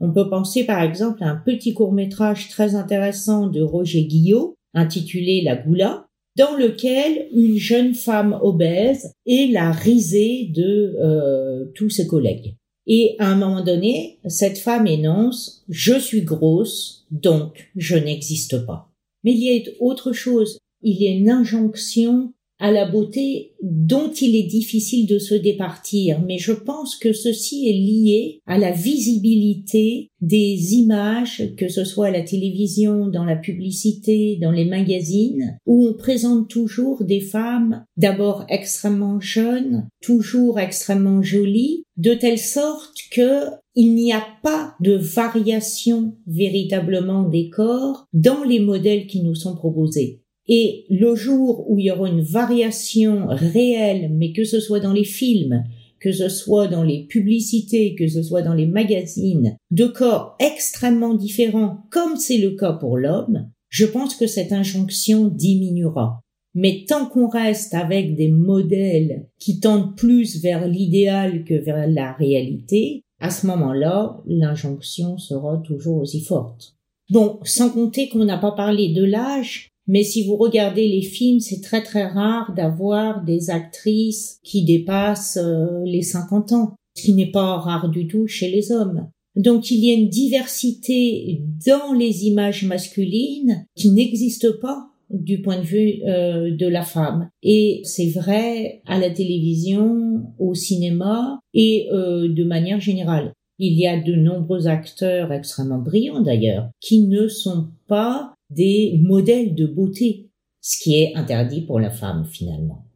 On 0.01 0.13
peut 0.13 0.29
penser 0.29 0.65
par 0.65 0.83
exemple 0.83 1.23
à 1.23 1.29
un 1.29 1.37
petit 1.37 1.73
court 1.73 1.93
métrage 1.93 2.49
très 2.49 2.75
intéressant 2.75 3.47
de 3.47 3.61
Roger 3.61 4.07
Guillot 4.07 4.57
intitulé 4.75 5.43
La 5.43 5.57
Goula, 5.57 6.07
dans 6.37 6.57
lequel 6.57 7.29
une 7.33 7.57
jeune 7.57 7.95
femme 7.95 8.39
obèse 8.43 9.13
est 9.27 9.53
la 9.53 9.73
risée 9.73 10.51
de 10.55 10.97
euh, 11.01 11.67
tous 11.75 11.91
ses 11.91 12.07
collègues. 12.07 12.57
Et 12.87 13.17
à 13.19 13.29
un 13.29 13.37
moment 13.37 13.63
donné, 13.63 14.19
cette 14.27 14.59
femme 14.59 14.87
énonce⁇ 14.87 15.63
Je 15.69 15.99
suis 15.99 16.23
grosse, 16.23 17.07
donc 17.11 17.71
je 17.77 17.97
n'existe 17.97 18.65
pas⁇ 18.67 18.91
Mais 19.25 19.33
il 19.33 19.43
y 19.43 19.57
a 19.57 19.71
autre 19.81 20.13
chose, 20.13 20.59
il 20.83 21.01
y 21.01 21.07
a 21.07 21.13
une 21.13 21.31
injonction 21.31 22.33
à 22.61 22.71
la 22.71 22.85
beauté 22.85 23.55
dont 23.63 24.13
il 24.13 24.37
est 24.37 24.47
difficile 24.47 25.07
de 25.07 25.19
se 25.19 25.35
départir, 25.35 26.21
mais 26.21 26.39
je 26.39 26.53
pense 26.53 26.95
que 26.95 27.13
ceci 27.13 27.69
est 27.69 27.73
lié 27.73 28.41
à 28.47 28.59
la 28.59 28.71
visibilité 28.71 30.11
des 30.21 30.75
images, 30.75 31.55
que 31.57 31.69
ce 31.69 31.85
soit 31.85 32.09
à 32.09 32.11
la 32.11 32.23
télévision, 32.23 33.09
dans 33.09 33.25
la 33.25 33.37
publicité, 33.37 34.39
dans 34.41 34.51
les 34.51 34.67
magazines, 34.67 35.59
où 35.65 35.89
on 35.89 35.95
présente 35.95 36.49
toujours 36.49 37.03
des 37.03 37.21
femmes 37.21 37.85
d'abord 37.97 38.45
extrêmement 38.51 39.21
jeunes, 39.21 39.89
toujours 40.03 40.61
extrêmement 40.61 41.23
jolies, 41.23 41.85
de 41.97 42.15
telle 42.15 42.39
sorte 42.39 42.99
que 43.11 43.45
il 43.77 43.95
n'y 43.95 44.13
a 44.13 44.25
pas 44.43 44.75
de 44.81 44.95
variation 44.95 46.17
véritablement 46.27 47.23
des 47.23 47.49
corps 47.51 48.07
dans 48.13 48.43
les 48.43 48.59
modèles 48.59 49.07
qui 49.07 49.23
nous 49.23 49.37
sont 49.37 49.55
proposés. 49.55 50.20
Et 50.53 50.85
le 50.91 51.15
jour 51.15 51.71
où 51.71 51.79
il 51.79 51.87
y 51.87 51.91
aura 51.93 52.09
une 52.09 52.23
variation 52.23 53.29
réelle, 53.29 54.11
mais 54.13 54.33
que 54.33 54.43
ce 54.43 54.59
soit 54.59 54.81
dans 54.81 54.93
les 54.93 55.05
films, 55.05 55.63
que 56.01 56.11
ce 56.11 56.29
soit 56.29 56.67
dans 56.67 56.83
les 56.83 57.05
publicités, 57.05 57.95
que 57.95 58.09
ce 58.09 58.21
soit 58.21 58.43
dans 58.43 58.55
les 58.55 58.67
magazines, 58.67 59.57
de 59.71 59.87
corps 59.87 60.37
extrêmement 60.41 61.15
différents, 61.15 61.85
comme 61.91 62.17
c'est 62.17 62.39
le 62.39 62.57
cas 62.57 62.73
pour 62.73 62.99
l'homme, 62.99 63.49
je 63.69 63.87
pense 63.87 64.17
que 64.17 64.27
cette 64.27 64.53
injonction 64.53 65.29
diminuera. 65.29 66.21
Mais 66.55 66.85
tant 66.89 67.07
qu'on 67.07 67.29
reste 67.29 67.75
avec 67.75 68.17
des 68.17 68.29
modèles 68.29 69.29
qui 69.39 69.61
tendent 69.61 69.97
plus 69.97 70.43
vers 70.43 70.67
l'idéal 70.67 71.45
que 71.45 71.55
vers 71.55 71.87
la 71.87 72.13
réalité, 72.13 73.03
à 73.21 73.31
ce 73.31 73.47
moment-là, 73.47 74.21
l'injonction 74.27 75.17
sera 75.17 75.59
toujours 75.59 75.99
aussi 75.99 76.23
forte. 76.23 76.75
Bon, 77.11 77.39
sans 77.45 77.71
compter 77.71 78.09
qu'on 78.09 78.25
n'a 78.25 78.39
pas 78.39 78.53
parlé 78.53 78.93
de 78.93 79.05
l'âge, 79.05 79.70
mais 79.87 80.03
si 80.03 80.27
vous 80.27 80.37
regardez 80.37 80.87
les 80.87 81.03
films, 81.03 81.41
c'est 81.41 81.61
très 81.61 81.83
très 81.83 82.07
rare 82.07 82.53
d'avoir 82.55 83.25
des 83.25 83.51
actrices 83.51 84.39
qui 84.43 84.65
dépassent 84.65 85.39
euh, 85.41 85.83
les 85.85 86.03
50 86.03 86.53
ans, 86.53 86.75
ce 86.97 87.03
qui 87.03 87.13
n'est 87.13 87.31
pas 87.31 87.57
rare 87.59 87.89
du 87.89 88.07
tout 88.07 88.27
chez 88.27 88.51
les 88.51 88.73
hommes. 88.73 89.09
Donc 89.37 89.71
il 89.71 89.85
y 89.85 89.91
a 89.91 89.95
une 89.95 90.09
diversité 90.09 91.43
dans 91.67 91.93
les 91.93 92.27
images 92.27 92.65
masculines 92.65 93.67
qui 93.77 93.91
n'existe 93.91 94.61
pas 94.61 94.87
du 95.11 95.43
point 95.43 95.59
de 95.59 95.65
vue 95.65 96.03
euh, 96.07 96.55
de 96.55 96.67
la 96.67 96.83
femme. 96.83 97.31
Et 97.43 97.81
c'est 97.85 98.11
vrai 98.11 98.83
à 98.87 98.99
la 98.99 99.11
télévision, 99.11 100.33
au 100.39 100.55
cinéma 100.55 101.41
et 101.53 101.89
euh, 101.93 102.29
de 102.29 102.45
manière 102.45 102.81
générale. 102.81 103.33
Il 103.59 103.79
y 103.79 103.87
a 103.87 104.01
de 104.01 104.15
nombreux 104.15 104.69
acteurs 104.69 105.33
extrêmement 105.33 105.79
brillants 105.79 106.23
d'ailleurs 106.23 106.71
qui 106.81 107.03
ne 107.03 107.29
sont 107.29 107.69
pas 107.89 108.35
des 108.51 109.01
modèles 109.03 109.55
de 109.55 109.67
beauté, 109.67 110.31
ce 110.61 110.79
qui 110.83 111.01
est 111.01 111.13
interdit 111.15 111.63
pour 111.63 111.81
la 111.81 111.91
femme 111.91 112.25
finalement. 112.25 112.87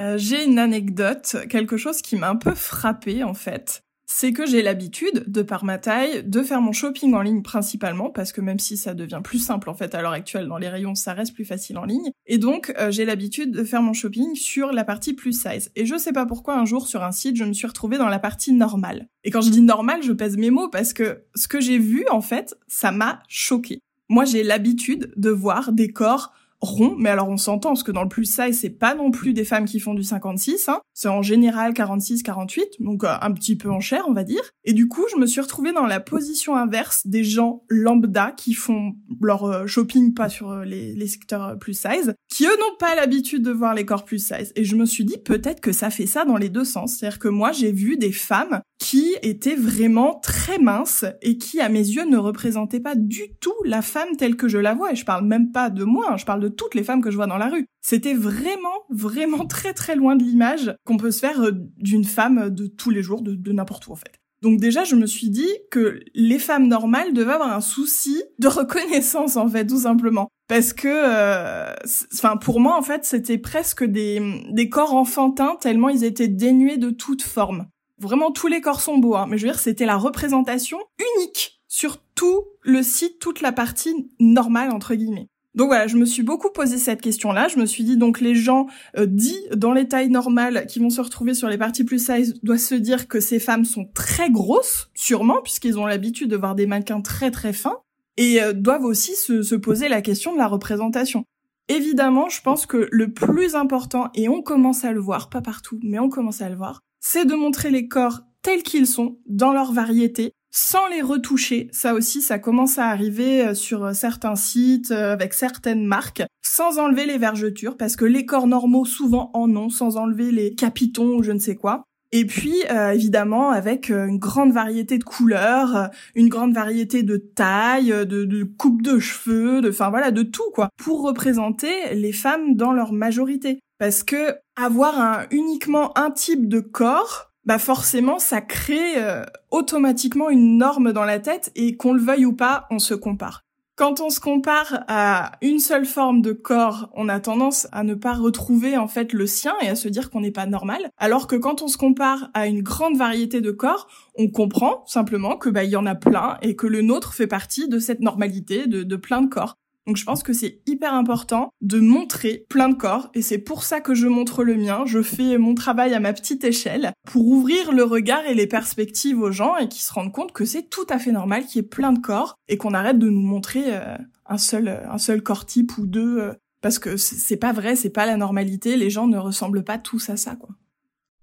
Euh, 0.00 0.16
j'ai 0.16 0.44
une 0.44 0.58
anecdote, 0.58 1.36
quelque 1.50 1.76
chose 1.76 2.00
qui 2.00 2.16
m'a 2.16 2.30
un 2.30 2.36
peu 2.36 2.54
frappée 2.54 3.22
en 3.22 3.34
fait. 3.34 3.84
C'est 4.06 4.32
que 4.32 4.44
j'ai 4.46 4.60
l'habitude, 4.62 5.24
de 5.26 5.42
par 5.42 5.64
ma 5.64 5.78
taille, 5.78 6.22
de 6.24 6.42
faire 6.42 6.60
mon 6.60 6.72
shopping 6.72 7.14
en 7.14 7.22
ligne 7.22 7.40
principalement, 7.40 8.10
parce 8.10 8.32
que 8.32 8.42
même 8.42 8.58
si 8.58 8.76
ça 8.76 8.92
devient 8.92 9.20
plus 9.22 9.38
simple 9.38 9.70
en 9.70 9.74
fait 9.74 9.94
à 9.94 10.02
l'heure 10.02 10.12
actuelle 10.12 10.48
dans 10.48 10.58
les 10.58 10.68
rayons, 10.68 10.94
ça 10.94 11.14
reste 11.14 11.34
plus 11.34 11.44
facile 11.44 11.78
en 11.78 11.84
ligne. 11.84 12.10
Et 12.26 12.38
donc 12.38 12.74
euh, 12.78 12.90
j'ai 12.90 13.04
l'habitude 13.04 13.52
de 13.52 13.64
faire 13.64 13.80
mon 13.80 13.92
shopping 13.92 14.34
sur 14.34 14.72
la 14.72 14.84
partie 14.84 15.14
plus 15.14 15.32
size. 15.32 15.70
Et 15.76 15.86
je 15.86 15.96
sais 15.96 16.12
pas 16.12 16.26
pourquoi 16.26 16.58
un 16.58 16.64
jour 16.64 16.88
sur 16.88 17.02
un 17.02 17.12
site, 17.12 17.36
je 17.36 17.44
me 17.44 17.52
suis 17.52 17.66
retrouvée 17.66 17.98
dans 17.98 18.08
la 18.08 18.18
partie 18.18 18.52
normale. 18.52 19.08
Et 19.24 19.30
quand 19.30 19.40
je 19.40 19.50
dis 19.50 19.62
normale, 19.62 20.02
je 20.02 20.12
pèse 20.12 20.36
mes 20.36 20.50
mots 20.50 20.68
parce 20.68 20.92
que 20.92 21.24
ce 21.34 21.48
que 21.48 21.60
j'ai 21.60 21.78
vu 21.78 22.04
en 22.10 22.20
fait, 22.20 22.54
ça 22.66 22.92
m'a 22.92 23.22
choqué. 23.28 23.80
Moi, 24.12 24.26
j'ai 24.26 24.42
l'habitude 24.42 25.10
de 25.16 25.30
voir 25.30 25.72
des 25.72 25.90
corps 25.90 26.34
rond, 26.62 26.94
mais 26.96 27.10
alors 27.10 27.28
on 27.28 27.36
s'entend, 27.36 27.70
parce 27.70 27.82
que 27.82 27.90
dans 27.90 28.04
le 28.04 28.08
plus 28.08 28.24
size, 28.24 28.60
c'est 28.60 28.70
pas 28.70 28.94
non 28.94 29.10
plus 29.10 29.34
des 29.34 29.44
femmes 29.44 29.64
qui 29.64 29.80
font 29.80 29.94
du 29.94 30.04
56, 30.04 30.68
hein. 30.68 30.80
c'est 30.94 31.08
en 31.08 31.20
général 31.20 31.72
46-48, 31.72 32.80
donc 32.80 33.04
euh, 33.04 33.08
un 33.20 33.32
petit 33.32 33.56
peu 33.56 33.68
en 33.68 33.80
chair, 33.80 34.04
on 34.08 34.12
va 34.12 34.22
dire. 34.22 34.42
Et 34.64 34.72
du 34.72 34.88
coup, 34.88 35.04
je 35.12 35.18
me 35.18 35.26
suis 35.26 35.40
retrouvée 35.40 35.72
dans 35.72 35.86
la 35.86 35.98
position 35.98 36.56
inverse 36.56 37.06
des 37.06 37.24
gens 37.24 37.64
lambda 37.68 38.32
qui 38.36 38.54
font 38.54 38.94
leur 39.20 39.44
euh, 39.44 39.66
shopping 39.66 40.14
pas 40.14 40.28
sur 40.28 40.52
euh, 40.52 40.64
les, 40.64 41.06
secteurs 41.08 41.58
plus 41.58 41.74
size, 41.74 42.14
qui 42.28 42.46
eux 42.46 42.56
n'ont 42.58 42.76
pas 42.78 42.94
l'habitude 42.94 43.42
de 43.42 43.50
voir 43.50 43.74
les 43.74 43.84
corps 43.84 44.04
plus 44.04 44.24
size. 44.24 44.52
Et 44.54 44.64
je 44.64 44.76
me 44.76 44.86
suis 44.86 45.04
dit 45.04 45.18
peut-être 45.18 45.60
que 45.60 45.72
ça 45.72 45.90
fait 45.90 46.06
ça 46.06 46.24
dans 46.24 46.36
les 46.36 46.48
deux 46.48 46.64
sens, 46.64 46.96
c'est-à-dire 46.96 47.18
que 47.18 47.28
moi 47.28 47.50
j'ai 47.50 47.72
vu 47.72 47.96
des 47.96 48.12
femmes 48.12 48.60
qui 48.78 49.14
étaient 49.22 49.56
vraiment 49.56 50.18
très 50.20 50.58
minces 50.58 51.04
et 51.22 51.38
qui 51.38 51.60
à 51.60 51.68
mes 51.68 51.80
yeux 51.80 52.04
ne 52.04 52.16
représentaient 52.16 52.80
pas 52.80 52.94
du 52.94 53.34
tout 53.40 53.54
la 53.64 53.82
femme 53.82 54.16
telle 54.16 54.36
que 54.36 54.48
je 54.48 54.58
la 54.58 54.74
vois. 54.74 54.92
Et 54.92 54.96
je 54.96 55.04
parle 55.04 55.24
même 55.24 55.52
pas 55.52 55.70
de 55.70 55.84
moi, 55.84 56.12
hein, 56.12 56.16
je 56.16 56.24
parle 56.24 56.40
de 56.40 56.51
toutes 56.54 56.74
les 56.74 56.84
femmes 56.84 57.02
que 57.02 57.10
je 57.10 57.16
vois 57.16 57.26
dans 57.26 57.38
la 57.38 57.48
rue. 57.48 57.66
C'était 57.80 58.14
vraiment, 58.14 58.84
vraiment 58.90 59.46
très 59.46 59.72
très 59.72 59.96
loin 59.96 60.16
de 60.16 60.22
l'image 60.22 60.74
qu'on 60.84 60.96
peut 60.96 61.10
se 61.10 61.20
faire 61.20 61.40
euh, 61.40 61.52
d'une 61.78 62.04
femme 62.04 62.50
de 62.50 62.66
tous 62.66 62.90
les 62.90 63.02
jours, 63.02 63.22
de, 63.22 63.52
n'importe 63.52 63.86
où 63.86 63.92
en 63.92 63.96
fait. 63.96 64.20
Donc 64.42 64.58
déjà, 64.58 64.82
je 64.82 64.96
me 64.96 65.06
suis 65.06 65.30
dit 65.30 65.48
que 65.70 66.00
les 66.14 66.40
femmes 66.40 66.66
normales 66.66 67.12
devaient 67.12 67.32
avoir 67.32 67.52
un 67.52 67.60
souci 67.60 68.22
de 68.38 68.48
reconnaissance 68.48 69.36
en 69.36 69.48
fait, 69.48 69.66
tout 69.66 69.80
simplement. 69.80 70.28
Parce 70.48 70.72
que, 70.72 70.88
euh, 70.88 71.72
enfin, 72.14 72.36
pour 72.36 72.60
moi, 72.60 72.76
en 72.76 72.82
fait, 72.82 73.04
c'était 73.04 73.38
presque 73.38 73.84
des, 73.84 74.20
des 74.50 74.68
corps 74.68 74.94
enfantins 74.94 75.56
tellement 75.60 75.88
ils 75.88 76.04
étaient 76.04 76.28
dénués 76.28 76.76
de 76.76 76.90
toute 76.90 77.22
forme. 77.22 77.66
Vraiment, 77.98 78.32
tous 78.32 78.48
les 78.48 78.60
corps 78.60 78.80
sont 78.80 78.98
beaux, 78.98 79.14
hein, 79.14 79.26
mais 79.28 79.38
je 79.38 79.46
veux 79.46 79.52
dire, 79.52 79.60
c'était 79.60 79.86
la 79.86 79.96
représentation 79.96 80.78
unique 81.16 81.62
sur 81.68 82.02
tout 82.14 82.44
le 82.60 82.82
site, 82.82 83.18
toute 83.18 83.40
la 83.40 83.50
partie 83.50 84.10
normale 84.20 84.70
entre 84.72 84.94
guillemets. 84.94 85.28
Donc 85.54 85.68
voilà, 85.68 85.86
je 85.86 85.96
me 85.96 86.06
suis 86.06 86.22
beaucoup 86.22 86.50
posé 86.50 86.78
cette 86.78 87.00
question-là. 87.02 87.48
Je 87.48 87.58
me 87.58 87.66
suis 87.66 87.84
dit 87.84 87.96
donc 87.96 88.20
les 88.20 88.34
gens 88.34 88.66
euh, 88.96 89.06
dits 89.06 89.44
dans 89.54 89.72
les 89.72 89.86
tailles 89.86 90.08
normales 90.08 90.66
qui 90.66 90.78
vont 90.78 90.90
se 90.90 91.00
retrouver 91.00 91.34
sur 91.34 91.48
les 91.48 91.58
parties 91.58 91.84
plus 91.84 92.04
size 92.04 92.34
doivent 92.42 92.58
se 92.58 92.74
dire 92.74 93.06
que 93.06 93.20
ces 93.20 93.38
femmes 93.38 93.64
sont 93.64 93.88
très 93.92 94.30
grosses, 94.30 94.90
sûrement 94.94 95.42
puisqu'ils 95.42 95.78
ont 95.78 95.86
l'habitude 95.86 96.30
de 96.30 96.36
voir 96.36 96.54
des 96.54 96.66
mannequins 96.66 97.02
très 97.02 97.30
très 97.30 97.52
fins, 97.52 97.78
et 98.16 98.42
euh, 98.42 98.52
doivent 98.52 98.84
aussi 98.84 99.14
se, 99.14 99.42
se 99.42 99.54
poser 99.54 99.88
la 99.88 100.00
question 100.00 100.32
de 100.32 100.38
la 100.38 100.46
représentation. 100.46 101.24
Évidemment, 101.68 102.28
je 102.28 102.40
pense 102.42 102.66
que 102.66 102.88
le 102.90 103.12
plus 103.12 103.54
important, 103.54 104.10
et 104.14 104.28
on 104.28 104.42
commence 104.42 104.84
à 104.84 104.92
le 104.92 105.00
voir, 105.00 105.28
pas 105.30 105.42
partout, 105.42 105.78
mais 105.82 105.98
on 105.98 106.08
commence 106.08 106.42
à 106.42 106.48
le 106.48 106.56
voir, 106.56 106.80
c'est 107.00 107.24
de 107.24 107.34
montrer 107.34 107.70
les 107.70 107.88
corps 107.88 108.20
tels 108.42 108.62
qu'ils 108.62 108.86
sont, 108.86 109.18
dans 109.26 109.52
leur 109.52 109.72
variété, 109.72 110.32
sans 110.52 110.86
les 110.86 111.00
retoucher. 111.00 111.68
Ça 111.72 111.94
aussi, 111.94 112.20
ça 112.20 112.38
commence 112.38 112.78
à 112.78 112.86
arriver 112.86 113.40
euh, 113.40 113.54
sur 113.54 113.84
euh, 113.84 113.92
certains 113.94 114.36
sites, 114.36 114.90
euh, 114.90 115.14
avec 115.14 115.32
certaines 115.32 115.84
marques, 115.84 116.22
sans 116.42 116.78
enlever 116.78 117.06
les 117.06 117.18
vergetures, 117.18 117.76
parce 117.76 117.96
que 117.96 118.04
les 118.04 118.26
corps 118.26 118.46
normaux 118.46 118.84
souvent 118.84 119.30
en 119.32 119.56
ont, 119.56 119.70
sans 119.70 119.96
enlever 119.96 120.30
les 120.30 120.54
capitons 120.54 121.16
ou 121.16 121.22
je 121.22 121.32
ne 121.32 121.38
sais 121.38 121.56
quoi. 121.56 121.84
Et 122.14 122.26
puis, 122.26 122.56
évidemment, 122.92 123.48
avec 123.48 123.88
une 123.88 124.18
grande 124.18 124.52
variété 124.52 124.98
de 124.98 125.04
couleurs, 125.04 125.88
une 126.14 126.28
grande 126.28 126.52
variété 126.52 127.02
de 127.02 127.16
tailles, 127.16 128.06
de, 128.06 128.44
coupes 128.58 128.82
de 128.82 128.98
cheveux, 128.98 129.62
de, 129.62 129.70
enfin 129.70 129.88
voilà, 129.88 130.10
de 130.10 130.22
tout 130.22 130.50
quoi, 130.52 130.68
pour 130.76 131.00
représenter 131.00 131.94
les 131.94 132.12
femmes 132.12 132.54
dans 132.54 132.72
leur 132.72 132.92
majorité. 132.92 133.60
Parce 133.78 134.02
que 134.02 134.36
avoir 134.56 135.00
un, 135.00 135.26
uniquement 135.30 135.96
un 135.96 136.10
type 136.10 136.48
de 136.48 136.60
corps, 136.60 137.31
bah 137.44 137.58
forcément 137.58 138.18
ça 138.18 138.40
crée 138.40 138.96
euh, 138.96 139.24
automatiquement 139.50 140.30
une 140.30 140.58
norme 140.58 140.92
dans 140.92 141.04
la 141.04 141.18
tête 141.18 141.50
et 141.54 141.76
qu'on 141.76 141.92
le 141.92 142.00
veuille 142.00 142.26
ou 142.26 142.32
pas, 142.34 142.66
on 142.70 142.78
se 142.78 142.94
compare. 142.94 143.42
Quand 143.74 144.00
on 144.00 144.10
se 144.10 144.20
compare 144.20 144.84
à 144.86 145.32
une 145.40 145.58
seule 145.58 145.86
forme 145.86 146.20
de 146.20 146.32
corps, 146.32 146.90
on 146.94 147.08
a 147.08 147.20
tendance 147.20 147.68
à 147.72 147.84
ne 147.84 147.94
pas 147.94 148.12
retrouver 148.12 148.76
en 148.76 148.86
fait 148.86 149.14
le 149.14 149.26
sien 149.26 149.54
et 149.62 149.68
à 149.68 149.74
se 149.74 149.88
dire 149.88 150.10
qu'on 150.10 150.20
n'est 150.20 150.30
pas 150.30 150.44
normal. 150.44 150.90
Alors 150.98 151.26
que 151.26 151.36
quand 151.36 151.62
on 151.62 151.68
se 151.68 151.78
compare 151.78 152.28
à 152.34 152.46
une 152.46 152.62
grande 152.62 152.98
variété 152.98 153.40
de 153.40 153.50
corps, 153.50 153.88
on 154.14 154.28
comprend 154.28 154.84
simplement 154.86 155.36
que 155.38 155.48
bah 155.48 155.64
il 155.64 155.70
y 155.70 155.76
en 155.76 155.86
a 155.86 155.94
plein 155.94 156.36
et 156.42 156.54
que 156.54 156.66
le 156.66 156.82
nôtre 156.82 157.14
fait 157.14 157.26
partie 157.26 157.66
de 157.66 157.78
cette 157.78 158.00
normalité 158.00 158.66
de, 158.66 158.82
de 158.82 158.96
plein 158.96 159.22
de 159.22 159.28
corps. 159.30 159.56
Donc 159.86 159.96
je 159.96 160.04
pense 160.04 160.22
que 160.22 160.32
c'est 160.32 160.60
hyper 160.66 160.94
important 160.94 161.50
de 161.60 161.80
montrer 161.80 162.46
plein 162.48 162.68
de 162.68 162.74
corps 162.74 163.10
et 163.14 163.22
c'est 163.22 163.38
pour 163.38 163.64
ça 163.64 163.80
que 163.80 163.94
je 163.94 164.06
montre 164.06 164.44
le 164.44 164.56
mien. 164.56 164.84
Je 164.86 165.02
fais 165.02 165.38
mon 165.38 165.54
travail 165.54 165.92
à 165.94 166.00
ma 166.00 166.12
petite 166.12 166.44
échelle 166.44 166.92
pour 167.04 167.26
ouvrir 167.26 167.72
le 167.72 167.82
regard 167.82 168.24
et 168.26 168.34
les 168.34 168.46
perspectives 168.46 169.20
aux 169.20 169.32
gens 169.32 169.56
et 169.56 169.68
qu'ils 169.68 169.82
se 169.82 169.92
rendent 169.92 170.12
compte 170.12 170.32
que 170.32 170.44
c'est 170.44 170.68
tout 170.68 170.86
à 170.88 170.98
fait 170.98 171.12
normal 171.12 171.46
qu'il 171.46 171.56
y 171.56 171.64
ait 171.64 171.68
plein 171.68 171.92
de 171.92 171.98
corps 171.98 172.36
et 172.48 172.56
qu'on 172.56 172.74
arrête 172.74 172.98
de 172.98 173.08
nous 173.08 173.20
montrer 173.20 173.74
euh, 173.74 173.96
un 174.26 174.38
seul 174.38 174.68
un 174.68 174.98
seul 174.98 175.22
corps 175.22 175.46
type 175.46 175.76
ou 175.78 175.86
deux 175.86 176.18
euh, 176.18 176.32
parce 176.60 176.78
que 176.78 176.96
c'est 176.96 177.36
pas 177.36 177.52
vrai, 177.52 177.74
c'est 177.74 177.90
pas 177.90 178.06
la 178.06 178.16
normalité, 178.16 178.76
les 178.76 178.88
gens 178.88 179.08
ne 179.08 179.18
ressemblent 179.18 179.64
pas 179.64 179.78
tous 179.78 180.10
à 180.10 180.16
ça 180.16 180.36
quoi. 180.36 180.50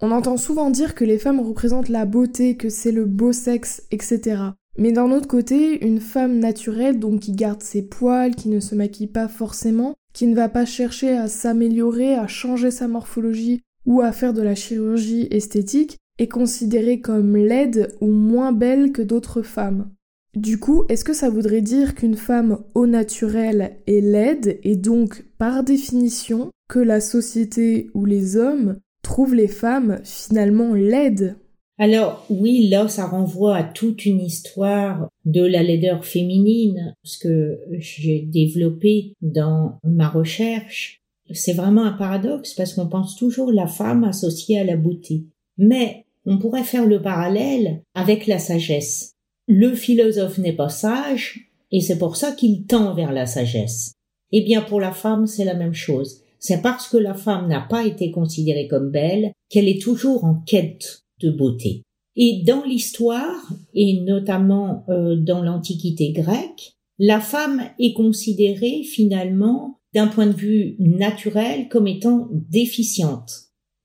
On 0.01 0.11
entend 0.11 0.37
souvent 0.37 0.69
dire 0.69 0.95
que 0.95 1.03
les 1.03 1.17
femmes 1.17 1.41
représentent 1.41 1.89
la 1.89 2.05
beauté, 2.05 2.55
que 2.55 2.69
c'est 2.69 2.91
le 2.91 3.05
beau 3.05 3.33
sexe, 3.33 3.83
etc. 3.91 4.43
Mais 4.77 4.91
d'un 4.91 5.11
autre 5.11 5.27
côté, 5.27 5.85
une 5.85 5.99
femme 5.99 6.39
naturelle, 6.39 6.99
donc 6.99 7.21
qui 7.21 7.31
garde 7.33 7.63
ses 7.63 7.81
poils, 7.81 8.35
qui 8.35 8.49
ne 8.49 8.59
se 8.59 8.75
maquille 8.75 9.07
pas 9.07 9.27
forcément, 9.27 9.95
qui 10.13 10.27
ne 10.27 10.35
va 10.35 10.49
pas 10.49 10.65
chercher 10.65 11.11
à 11.11 11.27
s'améliorer, 11.27 12.15
à 12.15 12.27
changer 12.27 12.71
sa 12.71 12.87
morphologie 12.87 13.61
ou 13.85 14.01
à 14.01 14.11
faire 14.11 14.33
de 14.33 14.41
la 14.41 14.55
chirurgie 14.55 15.27
esthétique, 15.31 15.97
est 16.17 16.27
considérée 16.27 17.01
comme 17.01 17.35
laide 17.35 17.95
ou 18.01 18.07
moins 18.07 18.51
belle 18.51 18.91
que 18.91 19.01
d'autres 19.01 19.41
femmes. 19.41 19.89
Du 20.35 20.59
coup, 20.59 20.83
est-ce 20.89 21.03
que 21.03 21.13
ça 21.13 21.29
voudrait 21.29 21.61
dire 21.61 21.95
qu'une 21.95 22.15
femme 22.15 22.59
au 22.75 22.85
naturel 22.85 23.77
est 23.87 24.01
laide 24.01 24.59
et 24.63 24.75
donc, 24.75 25.25
par 25.37 25.63
définition, 25.63 26.51
que 26.67 26.79
la 26.79 27.01
société 27.01 27.89
ou 27.95 28.05
les 28.05 28.37
hommes 28.37 28.77
trouvent 29.01 29.33
les 29.33 29.47
femmes 29.47 29.99
finalement 30.03 30.75
laides? 30.75 31.35
Alors 31.81 32.25
oui, 32.29 32.67
là, 32.67 32.89
ça 32.89 33.07
renvoie 33.07 33.55
à 33.55 33.63
toute 33.63 34.05
une 34.05 34.19
histoire 34.19 35.07
de 35.23 35.45
la 35.45 35.63
laideur 35.63 36.03
féminine, 36.03 36.93
ce 37.03 37.17
que 37.17 37.61
j'ai 37.71 38.19
développé 38.19 39.13
dans 39.21 39.79
ma 39.85 40.09
recherche. 40.09 40.99
C'est 41.31 41.53
vraiment 41.53 41.85
un 41.85 41.93
paradoxe 41.93 42.53
parce 42.53 42.73
qu'on 42.73 42.89
pense 42.89 43.15
toujours 43.15 43.53
la 43.53 43.67
femme 43.67 44.03
associée 44.03 44.59
à 44.59 44.65
la 44.65 44.75
beauté. 44.75 45.23
Mais 45.57 46.05
on 46.25 46.37
pourrait 46.37 46.63
faire 46.63 46.85
le 46.85 47.01
parallèle 47.01 47.81
avec 47.93 48.27
la 48.27 48.39
sagesse. 48.39 49.13
Le 49.47 49.73
philosophe 49.73 50.37
n'est 50.37 50.53
pas 50.53 50.69
sage 50.69 51.49
et 51.71 51.79
c'est 51.79 51.97
pour 51.97 52.17
ça 52.17 52.33
qu'il 52.33 52.65
tend 52.65 52.93
vers 52.93 53.13
la 53.13 53.25
sagesse. 53.25 53.93
Eh 54.33 54.41
bien, 54.41 54.61
pour 54.61 54.81
la 54.81 54.91
femme, 54.91 55.27
c'est 55.27 55.45
la 55.45 55.55
même 55.55 55.73
chose. 55.73 56.23
C'est 56.39 56.61
parce 56.61 56.89
que 56.89 56.97
la 56.97 57.13
femme 57.13 57.47
n'a 57.47 57.61
pas 57.61 57.85
été 57.85 58.11
considérée 58.11 58.67
comme 58.67 58.91
belle 58.91 59.31
qu'elle 59.49 59.69
est 59.69 59.81
toujours 59.81 60.25
en 60.25 60.35
quête 60.35 61.03
de 61.19 61.29
beauté. 61.29 61.83
Et 62.15 62.43
dans 62.45 62.63
l'histoire, 62.63 63.53
et 63.73 64.01
notamment 64.01 64.85
euh, 64.89 65.15
dans 65.15 65.41
l'Antiquité 65.41 66.11
grecque, 66.11 66.73
la 66.97 67.19
femme 67.19 67.61
est 67.79 67.93
considérée 67.93 68.83
finalement 68.83 69.79
d'un 69.93 70.07
point 70.07 70.27
de 70.27 70.35
vue 70.35 70.75
naturel 70.79 71.69
comme 71.69 71.87
étant 71.87 72.27
déficiente. 72.31 73.31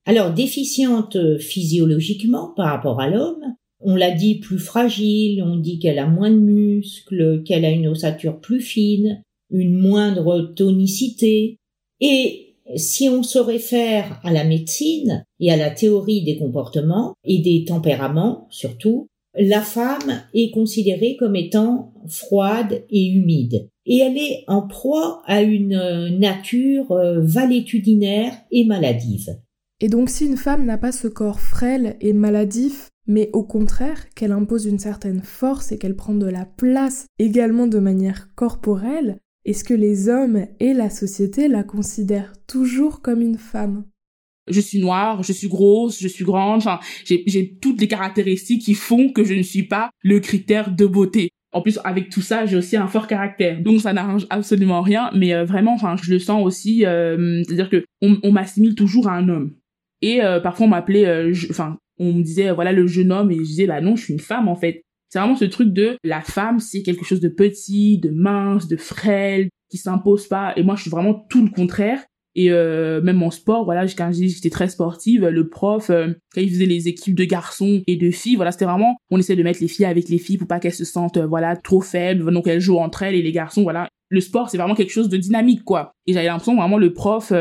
Alors 0.05 0.35
déficiente 0.35 1.39
physiologiquement 1.39 2.53
par 2.57 2.67
rapport 2.67 3.01
à 3.01 3.09
l'homme, 3.09 3.55
on 3.81 3.97
l'a 3.97 4.11
dit 4.11 4.37
plus 4.37 4.59
fragile, 4.59 5.43
on 5.43 5.57
dit 5.57 5.79
qu'elle 5.79 5.99
a 5.99 6.07
moins 6.07 6.31
de 6.31 6.37
muscles, 6.37 7.43
qu'elle 7.45 7.65
a 7.65 7.71
une 7.71 7.87
ossature 7.87 8.41
plus 8.41 8.61
fine, 8.61 9.23
une 9.51 9.79
moindre 9.79 10.53
tonicité, 10.57 11.59
et 12.01 12.44
si 12.77 13.09
on 13.09 13.23
se 13.23 13.39
réfère 13.39 14.21
à 14.25 14.33
la 14.33 14.45
médecine 14.45 15.25
et 15.41 15.53
à 15.53 15.57
la 15.57 15.71
théorie 15.71 16.25
des 16.25 16.37
comportements 16.37 17.15
et 17.25 17.39
des 17.39 17.65
tempéraments 17.65 18.47
surtout, 18.51 19.09
la 19.37 19.61
femme 19.61 20.23
est 20.33 20.51
considérée 20.51 21.17
comme 21.19 21.37
étant 21.37 21.93
froide 22.07 22.85
et 22.89 23.07
humide. 23.07 23.69
Et 23.87 23.99
elle 23.99 24.17
est 24.17 24.45
en 24.47 24.63
proie 24.63 25.23
à 25.27 25.43
une 25.43 26.19
nature 26.19 26.93
euh, 26.93 27.21
valétudinaire 27.21 28.33
et 28.51 28.65
maladive. 28.65 29.37
Et 29.81 29.89
donc 29.89 30.09
si 30.09 30.27
une 30.27 30.37
femme 30.37 30.65
n'a 30.65 30.79
pas 30.79 30.93
ce 30.93 31.09
corps 31.09 31.41
frêle 31.41 31.97
et 32.01 32.13
maladif, 32.13 32.89
mais 33.07 33.29
au 33.33 33.43
contraire 33.43 34.09
qu'elle 34.15 34.33
impose 34.33 34.65
une 34.65 34.79
certaine 34.79 35.21
force 35.21 35.73
et 35.73 35.79
qu'elle 35.79 35.97
prend 35.97 36.15
de 36.15 36.27
la 36.27 36.47
place 36.47 37.07
également 37.19 37.67
de 37.67 37.79
manière 37.79 38.29
corporelle, 38.35 39.19
est-ce 39.45 39.65
que 39.65 39.75
les 39.75 40.09
hommes 40.09 40.47
et 40.61 40.73
la 40.75 40.91
société 40.91 41.49
la 41.49 41.63
considèrent 41.63 42.33
toujours 42.47 43.03
comme 43.03 43.21
une 43.21 43.39
femme 43.39 43.85
je 44.47 44.61
suis 44.61 44.79
noire, 44.79 45.23
je 45.23 45.33
suis 45.33 45.49
grosse, 45.49 45.99
je 46.01 46.09
suis 46.09 46.23
grande, 46.25 46.63
j'ai 47.07 47.57
toutes 47.63 47.81
les 47.81 47.89
caractéristiques 47.89 48.63
qui 48.63 48.75
font 48.75 49.09
que 49.09 49.25
je 49.25 49.33
ne 49.33 49.43
suis 49.43 49.63
pas 49.63 49.89
le 50.03 50.21
critère 50.21 50.71
de 50.71 50.85
beauté. 50.85 51.31
En 51.55 51.63
plus, 51.63 51.79
avec 51.85 52.11
tout 52.11 52.21
ça, 52.21 52.47
j'ai 52.47 52.57
aussi 52.57 52.77
un 52.77 52.89
fort 52.89 53.07
caractère. 53.07 53.63
Donc, 53.63 53.81
ça 53.81 53.93
n'arrange 53.93 54.27
absolument 54.29 54.83
rien. 54.83 55.11
Mais 55.15 55.33
euh, 55.33 55.45
vraiment, 55.45 55.75
enfin, 55.75 55.95
je 56.03 56.11
le 56.11 56.19
sens 56.19 56.45
aussi. 56.45 56.85
Euh, 56.85 57.43
c'est-à-dire 57.45 57.71
que 57.71 57.85
on, 58.03 58.33
m'assimile 58.33 58.75
toujours 58.75 59.09
à 59.09 59.13
un 59.13 59.29
homme. 59.29 59.55
Et 60.03 60.21
euh, 60.21 60.41
parfois, 60.41 60.67
on 60.67 60.71
m'appelait, 60.71 61.31
enfin, 61.51 61.79
on 61.99 62.13
me 62.13 62.23
disait, 62.23 62.51
voilà, 62.51 62.73
le 62.73 62.89
jeune 62.89 63.13
homme. 63.13 63.31
Et 63.31 63.37
je 63.37 63.43
disais, 63.43 63.67
bah 63.67 63.81
non, 63.81 63.95
je 63.95 64.03
suis 64.03 64.13
une 64.13 64.21
femme, 64.21 64.49
en 64.49 64.57
fait. 64.57 64.83
C'est 65.15 65.21
vraiment 65.21 65.37
ce 65.37 65.45
truc 65.45 65.73
de 65.73 65.97
la 66.03 66.23
femme, 66.23 66.59
c'est 66.59 66.83
quelque 66.83 67.05
chose 67.05 67.21
de 67.21 67.29
petit, 67.29 67.99
de 67.99 68.11
mince, 68.11 68.67
de 68.67 68.77
frêle, 68.77 69.49
qui 69.71 69.77
s'impose 69.77 70.27
pas. 70.27 70.53
Et 70.57 70.65
moi, 70.65 70.75
je 70.75 70.81
suis 70.81 70.91
vraiment 70.91 71.15
tout 71.15 71.45
le 71.45 71.53
contraire. 71.53 72.03
Et 72.35 72.51
euh, 72.51 73.01
même 73.01 73.23
en 73.23 73.31
sport, 73.31 73.65
voilà, 73.65 73.87
quand 73.87 74.11
j'étais 74.13 74.51
très 74.51 74.69
sportive, 74.69 75.25
le 75.25 75.49
prof, 75.49 75.89
euh, 75.91 76.09
quand 76.35 76.41
il 76.41 76.51
faisait 76.51 76.67
les 76.67 76.89
équipes 76.89 77.15
de 77.15 77.23
garçons 77.23 77.85
et 77.87 77.95
de 77.95 78.11
filles, 78.11 78.35
voilà, 78.35 78.51
c'était 78.51 78.65
vraiment, 78.65 78.97
on 79.13 79.21
essaie 79.21 79.37
de 79.37 79.45
mettre 79.45 79.61
les 79.61 79.69
filles 79.69 79.85
avec 79.85 80.09
les 80.09 80.19
filles 80.19 80.37
pour 80.37 80.49
pas 80.49 80.59
qu'elles 80.59 80.75
se 80.75 80.85
sentent, 80.85 81.19
euh, 81.19 81.27
voilà, 81.29 81.55
trop 81.55 81.81
faibles, 81.81 82.33
donc 82.33 82.49
elles 82.49 82.59
jouent 82.59 82.79
entre 82.79 83.05
elles 83.05 83.15
et 83.15 83.23
les 83.23 83.31
garçons, 83.31 83.63
voilà. 83.63 83.89
Le 84.09 84.21
sport, 84.21 84.51
c'est 84.51 84.59
vraiment 84.59 84.75
quelque 84.75 84.91
chose 84.91 85.09
de 85.09 85.17
dynamique, 85.17 85.63
quoi. 85.63 85.93
Et 86.09 86.13
j'avais 86.13 86.27
l'impression 86.27 86.57
vraiment 86.57 86.77
le 86.77 86.93
prof, 86.93 87.33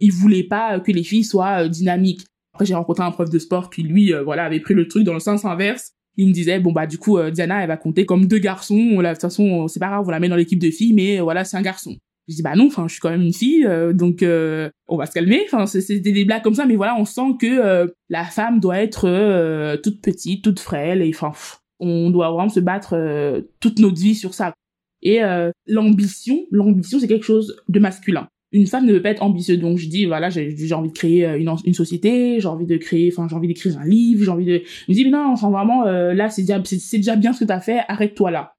il 0.00 0.12
voulait 0.12 0.44
pas 0.44 0.80
que 0.80 0.92
les 0.92 1.02
filles 1.02 1.24
soient 1.24 1.66
dynamiques. 1.66 2.26
Après, 2.52 2.66
j'ai 2.66 2.74
rencontré 2.74 3.04
un 3.04 3.10
prof 3.10 3.30
de 3.30 3.38
sport 3.38 3.70
qui, 3.70 3.84
lui, 3.84 4.12
voilà, 4.22 4.44
avait 4.44 4.60
pris 4.60 4.74
le 4.74 4.86
truc 4.86 5.04
dans 5.04 5.14
le 5.14 5.20
sens 5.20 5.46
inverse 5.46 5.92
il 6.16 6.28
me 6.28 6.32
disait 6.32 6.60
bon 6.60 6.72
bah 6.72 6.86
du 6.86 6.98
coup 6.98 7.18
euh, 7.18 7.30
Diana 7.30 7.62
elle 7.62 7.68
va 7.68 7.76
compter 7.76 8.06
comme 8.06 8.26
deux 8.26 8.38
garçons. 8.38 8.76
De 8.76 9.08
toute 9.08 9.20
façon 9.20 9.68
c'est 9.68 9.80
pas 9.80 9.88
grave 9.88 10.04
on 10.06 10.10
la 10.10 10.20
met 10.20 10.28
dans 10.28 10.36
l'équipe 10.36 10.58
de 10.58 10.70
filles 10.70 10.94
mais 10.94 11.18
euh, 11.18 11.22
voilà 11.22 11.44
c'est 11.44 11.56
un 11.56 11.62
garçon. 11.62 11.96
Je 12.28 12.34
dis 12.34 12.42
bah 12.42 12.56
non 12.56 12.66
enfin 12.66 12.88
je 12.88 12.92
suis 12.92 13.00
quand 13.00 13.10
même 13.10 13.22
une 13.22 13.32
fille 13.32 13.64
euh, 13.66 13.92
donc 13.92 14.24
on 14.88 14.96
va 14.96 15.06
se 15.06 15.12
calmer. 15.12 15.42
Enfin 15.46 15.66
c'est 15.66 16.00
des 16.00 16.24
blagues 16.24 16.42
comme 16.42 16.54
ça 16.54 16.66
mais 16.66 16.76
voilà 16.76 16.96
on 16.98 17.04
sent 17.04 17.36
que 17.40 17.92
la 18.08 18.24
femme 18.24 18.60
doit 18.60 18.78
être 18.78 19.76
toute 19.82 20.00
petite 20.00 20.42
toute 20.42 20.60
frêle 20.60 21.02
et 21.02 21.12
enfin 21.14 21.32
on 21.78 22.10
doit 22.10 22.30
vraiment 22.30 22.48
se 22.48 22.60
battre 22.60 23.44
toute 23.60 23.78
notre 23.78 24.00
vie 24.00 24.14
sur 24.14 24.34
ça. 24.34 24.54
Et 25.02 25.20
l'ambition 25.66 26.40
l'ambition 26.50 26.98
c'est 26.98 27.08
quelque 27.08 27.26
chose 27.26 27.56
de 27.68 27.78
masculin 27.78 28.28
une 28.56 28.66
femme 28.66 28.86
ne 28.86 28.92
peut 28.94 29.02
pas 29.02 29.10
être 29.10 29.22
ambitieuse. 29.22 29.58
Donc 29.58 29.76
je 29.76 29.88
dis 29.88 30.06
voilà, 30.06 30.30
j'ai 30.30 30.72
envie 30.72 30.88
de 30.88 30.94
créer 30.94 31.26
euh, 31.26 31.38
une, 31.38 31.50
une 31.64 31.74
société, 31.74 32.40
j'ai 32.40 32.48
envie 32.48 32.66
de 32.66 32.76
créer, 32.76 33.12
enfin 33.12 33.26
j'ai 33.28 33.36
envie 33.36 33.48
d'écrire 33.48 33.78
un 33.78 33.84
livre, 33.84 34.24
j'ai 34.24 34.30
envie 34.30 34.46
de. 34.46 34.62
Je 34.64 34.92
me 34.92 34.94
dis 34.94 35.04
mais 35.04 35.10
non, 35.10 35.30
enfin 35.32 35.50
vraiment 35.50 35.86
euh, 35.86 36.14
là 36.14 36.30
c'est 36.30 36.42
déjà 36.42 36.60
c'est 36.64 36.96
déjà 36.96 37.16
bien 37.16 37.32
ce 37.32 37.40
que 37.40 37.44
t'as 37.44 37.60
fait, 37.60 37.80
arrête-toi 37.88 38.30
là. 38.30 38.54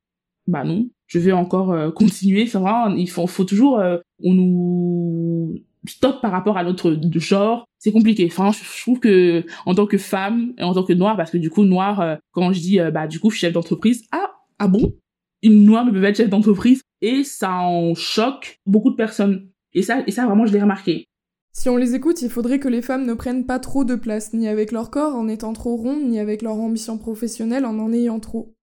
Bah 0.45 0.63
non, 0.63 0.87
je 1.07 1.19
vais 1.19 1.31
encore 1.31 1.71
euh, 1.71 1.89
continuer. 1.95 2.43
Enfin 2.43 2.59
vraiment, 2.59 2.95
il 2.95 3.09
faut 3.09 3.43
toujours 3.43 3.81
on 4.23 4.33
nous 4.33 5.55
stoppe 5.87 6.21
par 6.21 6.31
rapport 6.31 6.57
à 6.57 6.63
notre 6.63 6.95
genre. 7.15 7.65
C'est 7.79 7.91
compliqué. 7.91 8.27
Enfin 8.31 8.51
je, 8.51 8.81
trouve 8.81 8.99
que 8.99 9.43
en 9.65 9.73
tant 9.73 9.87
que 9.87 9.97
femme 9.97 10.53
et 10.59 10.63
en 10.63 10.73
tant 10.73 10.83
que 10.83 10.93
noire, 10.93 11.17
parce 11.17 11.31
que 11.31 11.37
du 11.37 11.49
coup 11.49 11.63
noire, 11.63 12.17
quand 12.31 12.53
je 12.53 12.59
dis 12.59 12.79
bah 12.93 13.07
du 13.07 13.19
coup 13.19 13.31
je 13.31 13.37
suis 13.37 13.47
chef 13.47 13.53
d'entreprise, 13.53 14.03
ah 14.11 14.31
ah 14.59 14.67
bon, 14.67 14.93
une 15.41 15.65
noire 15.65 15.85
ne 15.85 15.91
peut 15.91 16.01
pas 16.01 16.09
être 16.09 16.17
chef 16.17 16.29
d'entreprise 16.29 16.81
et 17.01 17.23
ça 17.23 17.53
en 17.53 17.93
choque 17.95 18.59
beaucoup 18.65 18.89
de 18.89 18.95
personnes 18.95 19.49
et 19.73 19.81
ça, 19.81 20.03
et 20.05 20.11
ça 20.11 20.25
vraiment, 20.25 20.45
je 20.45 20.53
l'ai 20.53 20.61
remarqué. 20.61 21.05
Si 21.53 21.69
on 21.69 21.77
les 21.77 21.95
écoute, 21.95 22.21
il 22.21 22.29
faudrait 22.29 22.59
que 22.59 22.67
les 22.67 22.83
femmes 22.83 23.05
ne 23.05 23.15
prennent 23.15 23.45
pas 23.45 23.59
trop 23.59 23.83
de 23.83 23.95
place, 23.95 24.33
ni 24.33 24.47
avec 24.47 24.71
leur 24.71 24.91
corps 24.91 25.15
en 25.15 25.27
étant 25.27 25.53
trop 25.53 25.75
rondes, 25.75 26.07
ni 26.07 26.19
avec 26.19 26.41
leur 26.41 26.55
ambition 26.55 26.97
professionnelle 26.97 27.65
en 27.65 27.79
en 27.79 27.91
ayant 27.91 28.19
trop. 28.19 28.53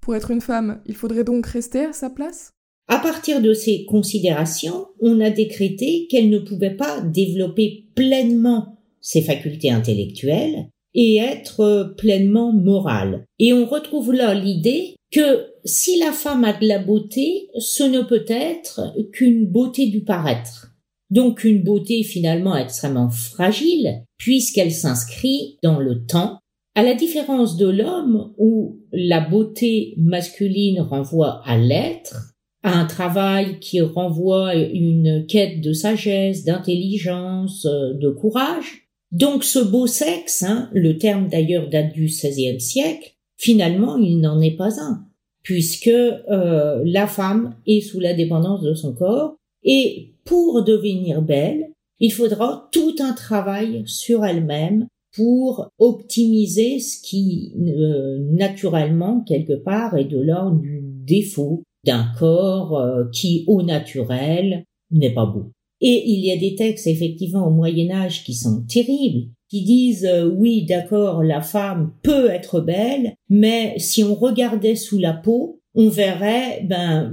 Pour 0.00 0.14
être 0.14 0.30
une 0.30 0.40
femme, 0.40 0.80
il 0.86 0.94
faudrait 0.94 1.24
donc 1.24 1.46
rester 1.46 1.84
à 1.84 1.92
sa 1.92 2.10
place? 2.10 2.52
À 2.86 2.98
partir 2.98 3.40
de 3.40 3.54
ces 3.54 3.86
considérations, 3.86 4.86
on 5.00 5.20
a 5.20 5.30
décrété 5.30 6.06
qu'elle 6.10 6.28
ne 6.28 6.38
pouvait 6.38 6.76
pas 6.76 7.00
développer 7.00 7.86
pleinement 7.94 8.78
ses 9.00 9.22
facultés 9.22 9.70
intellectuelles 9.70 10.68
et 10.92 11.16
être 11.16 11.94
pleinement 11.96 12.52
morale. 12.52 13.24
Et 13.38 13.52
on 13.52 13.66
retrouve 13.66 14.12
là 14.12 14.34
l'idée 14.34 14.96
que 15.10 15.46
si 15.64 15.98
la 15.98 16.12
femme 16.12 16.44
a 16.44 16.52
de 16.52 16.66
la 16.66 16.78
beauté, 16.78 17.48
ce 17.58 17.82
ne 17.84 18.02
peut 18.02 18.24
être 18.28 18.94
qu'une 19.12 19.46
beauté 19.46 19.86
du 19.86 20.02
paraître. 20.02 20.72
Donc 21.10 21.44
une 21.44 21.62
beauté 21.62 22.02
finalement 22.02 22.56
extrêmement 22.56 23.10
fragile, 23.10 24.04
puisqu'elle 24.18 24.72
s'inscrit 24.72 25.58
dans 25.62 25.78
le 25.78 26.04
temps, 26.06 26.38
à 26.74 26.82
la 26.82 26.94
différence 26.94 27.56
de 27.56 27.68
l'homme 27.68 28.32
où 28.36 28.80
la 28.92 29.20
beauté 29.20 29.94
masculine 29.96 30.80
renvoie 30.80 31.40
à 31.44 31.56
l'être, 31.56 32.34
à 32.62 32.78
un 32.78 32.86
travail 32.86 33.60
qui 33.60 33.80
renvoie 33.80 34.54
une 34.54 35.26
quête 35.26 35.60
de 35.60 35.72
sagesse, 35.72 36.44
d'intelligence, 36.44 37.64
de 37.64 38.08
courage. 38.08 38.88
Donc 39.12 39.44
ce 39.44 39.60
beau 39.60 39.86
sexe, 39.86 40.42
hein, 40.42 40.68
le 40.72 40.98
terme 40.98 41.28
d'ailleurs 41.28 41.68
date 41.68 41.92
du 41.92 42.06
XVIe 42.06 42.60
siècle, 42.60 43.14
Finalement, 43.36 43.96
il 43.96 44.20
n'en 44.20 44.40
est 44.40 44.56
pas 44.56 44.80
un, 44.80 45.06
puisque 45.44 45.86
euh, 45.88 46.82
la 46.84 47.06
femme 47.06 47.54
est 47.66 47.82
sous 47.82 48.00
la 48.00 48.14
dépendance 48.14 48.62
de 48.62 48.74
son 48.74 48.92
corps, 48.94 49.36
et 49.62 50.14
pour 50.24 50.64
devenir 50.64 51.22
belle, 51.22 51.70
il 52.00 52.12
faudra 52.12 52.68
tout 52.72 52.96
un 52.98 53.12
travail 53.12 53.84
sur 53.86 54.24
elle-même 54.24 54.88
pour 55.14 55.68
optimiser 55.78 56.80
ce 56.80 57.00
qui, 57.00 57.52
euh, 57.56 58.18
naturellement, 58.32 59.20
quelque 59.20 59.52
part, 59.52 59.96
est 59.96 60.06
de 60.06 60.18
l'ordre 60.18 60.58
du 60.60 60.80
défaut 60.82 61.62
d'un 61.84 62.06
corps 62.18 62.78
euh, 62.78 63.04
qui, 63.12 63.44
au 63.46 63.62
naturel, 63.62 64.64
n'est 64.90 65.14
pas 65.14 65.26
beau. 65.26 65.52
Et 65.80 66.02
il 66.06 66.24
y 66.24 66.32
a 66.32 66.36
des 66.36 66.54
textes, 66.56 66.86
effectivement, 66.86 67.46
au 67.46 67.50
Moyen 67.50 67.90
Âge 67.90 68.24
qui 68.24 68.34
sont 68.34 68.62
terribles, 68.62 69.28
qui 69.54 69.62
disent 69.62 70.06
euh, 70.06 70.28
oui, 70.28 70.64
d'accord, 70.64 71.22
la 71.22 71.40
femme 71.40 71.92
peut 72.02 72.30
être 72.30 72.60
belle, 72.60 73.14
mais 73.28 73.74
si 73.78 74.02
on 74.02 74.14
regardait 74.14 74.76
sous 74.76 74.98
la 74.98 75.12
peau, 75.12 75.60
on 75.74 75.88
verrait 75.88 76.64
ben 76.68 77.12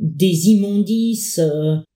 des 0.00 0.48
immondices, 0.48 1.40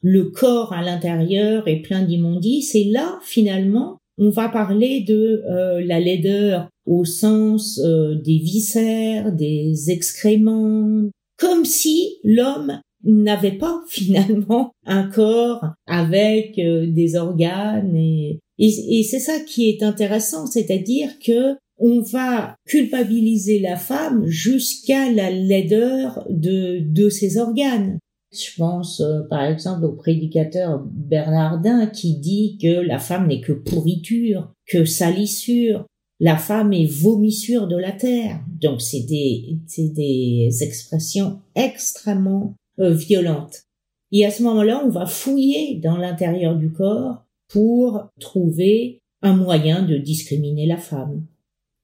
le 0.02 0.24
corps 0.24 0.72
à 0.72 0.82
l'intérieur 0.82 1.68
est 1.68 1.82
plein 1.82 2.02
d'immondices, 2.02 2.74
et 2.74 2.84
là, 2.84 3.18
finalement, 3.22 3.98
on 4.18 4.30
va 4.30 4.48
parler 4.48 5.00
de 5.00 5.42
euh, 5.50 5.84
la 5.84 6.00
laideur 6.00 6.68
au 6.86 7.04
sens 7.04 7.80
euh, 7.84 8.14
des 8.14 8.38
viscères, 8.38 9.32
des 9.32 9.90
excréments, 9.90 11.10
comme 11.38 11.64
si 11.64 12.18
l'homme 12.24 12.80
n'avait 13.04 13.58
pas 13.58 13.82
finalement 13.88 14.72
un 14.86 15.04
corps 15.08 15.64
avec 15.86 16.58
euh, 16.58 16.86
des 16.86 17.16
organes 17.16 17.96
et, 17.96 18.40
et, 18.64 19.02
c'est 19.02 19.18
ça 19.18 19.40
qui 19.40 19.68
est 19.68 19.82
intéressant, 19.82 20.46
c'est-à-dire 20.46 21.18
que 21.18 21.56
on 21.78 22.00
va 22.00 22.54
culpabiliser 22.64 23.58
la 23.58 23.76
femme 23.76 24.24
jusqu'à 24.26 25.10
la 25.10 25.30
laideur 25.30 26.24
de, 26.30 26.78
de 26.78 27.08
ses 27.08 27.38
organes. 27.38 27.98
Je 28.32 28.56
pense 28.56 29.00
euh, 29.00 29.22
par 29.28 29.44
exemple 29.44 29.84
au 29.84 29.92
prédicateur 29.92 30.80
Bernardin 30.86 31.86
qui 31.86 32.18
dit 32.18 32.56
que 32.62 32.68
la 32.68 33.00
femme 33.00 33.26
n'est 33.26 33.40
que 33.40 33.52
pourriture, 33.52 34.52
que 34.66 34.84
salissure, 34.84 35.84
la 36.20 36.36
femme 36.36 36.72
est 36.72 36.86
vomissure 36.86 37.66
de 37.66 37.76
la 37.76 37.90
terre. 37.90 38.40
Donc 38.60 38.80
c'est 38.80 39.02
des, 39.02 39.58
des 39.76 40.50
expressions 40.60 41.40
extrêmement 41.56 42.54
euh, 42.78 42.94
violentes. 42.94 43.64
Et 44.12 44.24
à 44.24 44.30
ce 44.30 44.44
moment-là, 44.44 44.82
on 44.84 44.90
va 44.90 45.06
fouiller 45.06 45.80
dans 45.82 45.96
l'intérieur 45.96 46.54
du 46.54 46.70
corps 46.70 47.24
pour 47.52 48.08
trouver 48.18 49.00
un 49.20 49.36
moyen 49.36 49.82
de 49.82 49.96
discriminer 49.98 50.66
la 50.66 50.78
femme. 50.78 51.26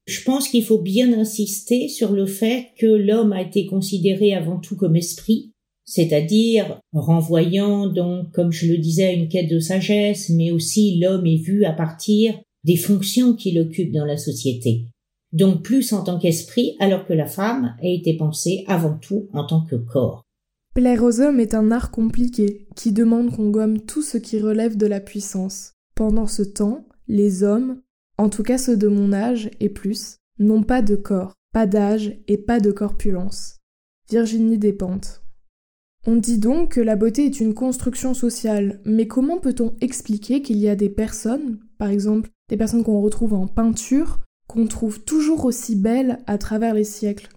Je 0.06 0.24
pense 0.24 0.48
qu'il 0.48 0.64
faut 0.64 0.80
bien 0.80 1.12
insister 1.12 1.88
sur 1.88 2.12
le 2.12 2.24
fait 2.24 2.68
que 2.78 2.86
l'homme 2.86 3.32
a 3.32 3.42
été 3.42 3.66
considéré 3.66 4.34
avant 4.34 4.58
tout 4.58 4.74
comme 4.74 4.96
esprit, 4.96 5.52
c'est-à-dire 5.84 6.80
renvoyant 6.92 7.86
donc, 7.86 8.30
comme 8.32 8.50
je 8.50 8.72
le 8.72 8.78
disais, 8.78 9.14
une 9.14 9.28
quête 9.28 9.50
de 9.50 9.60
sagesse, 9.60 10.30
mais 10.30 10.50
aussi 10.50 10.98
l'homme 10.98 11.26
est 11.26 11.42
vu 11.42 11.64
à 11.64 11.72
partir 11.72 12.40
des 12.64 12.76
fonctions 12.76 13.34
qu'il 13.34 13.60
occupe 13.60 13.92
dans 13.92 14.06
la 14.06 14.16
société. 14.16 14.86
Donc 15.32 15.62
plus 15.62 15.92
en 15.92 16.02
tant 16.02 16.18
qu'esprit, 16.18 16.76
alors 16.80 17.06
que 17.06 17.12
la 17.12 17.26
femme 17.26 17.76
a 17.82 17.86
été 17.86 18.14
pensée 18.14 18.64
avant 18.66 18.96
tout 18.98 19.28
en 19.34 19.46
tant 19.46 19.60
que 19.60 19.76
corps. 19.76 20.24
Plaire 20.78 21.02
aux 21.02 21.20
hommes 21.20 21.40
est 21.40 21.54
un 21.54 21.72
art 21.72 21.90
compliqué, 21.90 22.68
qui 22.76 22.92
demande 22.92 23.34
qu'on 23.34 23.50
gomme 23.50 23.80
tout 23.80 24.00
ce 24.00 24.16
qui 24.16 24.38
relève 24.38 24.76
de 24.76 24.86
la 24.86 25.00
puissance. 25.00 25.72
Pendant 25.96 26.28
ce 26.28 26.42
temps, 26.42 26.86
les 27.08 27.42
hommes, 27.42 27.82
en 28.16 28.28
tout 28.28 28.44
cas 28.44 28.58
ceux 28.58 28.76
de 28.76 28.86
mon 28.86 29.12
âge 29.12 29.50
et 29.58 29.70
plus, 29.70 30.18
n'ont 30.38 30.62
pas 30.62 30.80
de 30.80 30.94
corps, 30.94 31.32
pas 31.52 31.66
d'âge 31.66 32.16
et 32.28 32.38
pas 32.38 32.60
de 32.60 32.70
corpulence. 32.70 33.56
Virginie 34.08 34.56
Despentes. 34.56 35.24
On 36.06 36.14
dit 36.14 36.38
donc 36.38 36.74
que 36.74 36.80
la 36.80 36.94
beauté 36.94 37.26
est 37.26 37.40
une 37.40 37.54
construction 37.54 38.14
sociale, 38.14 38.80
mais 38.84 39.08
comment 39.08 39.38
peut-on 39.38 39.74
expliquer 39.80 40.42
qu'il 40.42 40.58
y 40.58 40.68
a 40.68 40.76
des 40.76 40.90
personnes, 40.90 41.58
par 41.78 41.88
exemple 41.88 42.30
des 42.50 42.56
personnes 42.56 42.84
qu'on 42.84 43.00
retrouve 43.00 43.34
en 43.34 43.48
peinture, 43.48 44.20
qu'on 44.46 44.68
trouve 44.68 45.00
toujours 45.00 45.44
aussi 45.44 45.74
belles 45.74 46.20
à 46.28 46.38
travers 46.38 46.74
les 46.74 46.84
siècles? 46.84 47.30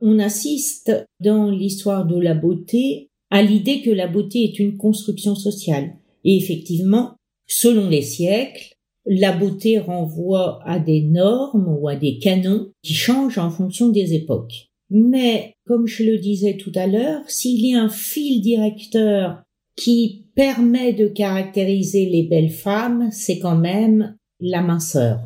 On 0.00 0.18
assiste 0.18 0.92
dans 1.20 1.50
l'histoire 1.50 2.06
de 2.06 2.18
la 2.18 2.34
beauté 2.34 3.08
à 3.30 3.42
l'idée 3.42 3.82
que 3.82 3.90
la 3.90 4.06
beauté 4.06 4.44
est 4.44 4.58
une 4.58 4.76
construction 4.76 5.34
sociale. 5.34 5.96
Et 6.24 6.36
effectivement, 6.36 7.16
selon 7.46 7.88
les 7.88 8.02
siècles, 8.02 8.74
la 9.06 9.32
beauté 9.32 9.78
renvoie 9.78 10.60
à 10.64 10.78
des 10.78 11.02
normes 11.02 11.68
ou 11.68 11.88
à 11.88 11.96
des 11.96 12.18
canons 12.18 12.70
qui 12.82 12.94
changent 12.94 13.38
en 13.38 13.50
fonction 13.50 13.88
des 13.88 14.14
époques. 14.14 14.68
Mais, 14.90 15.54
comme 15.66 15.86
je 15.86 16.04
le 16.04 16.18
disais 16.18 16.56
tout 16.56 16.72
à 16.74 16.86
l'heure, 16.86 17.22
s'il 17.28 17.64
y 17.64 17.74
a 17.74 17.82
un 17.82 17.88
fil 17.88 18.40
directeur 18.40 19.42
qui 19.76 20.26
permet 20.34 20.92
de 20.92 21.08
caractériser 21.08 22.06
les 22.06 22.22
belles 22.22 22.50
femmes, 22.50 23.08
c'est 23.10 23.38
quand 23.38 23.56
même 23.56 24.16
la 24.40 24.62
minceur, 24.62 25.20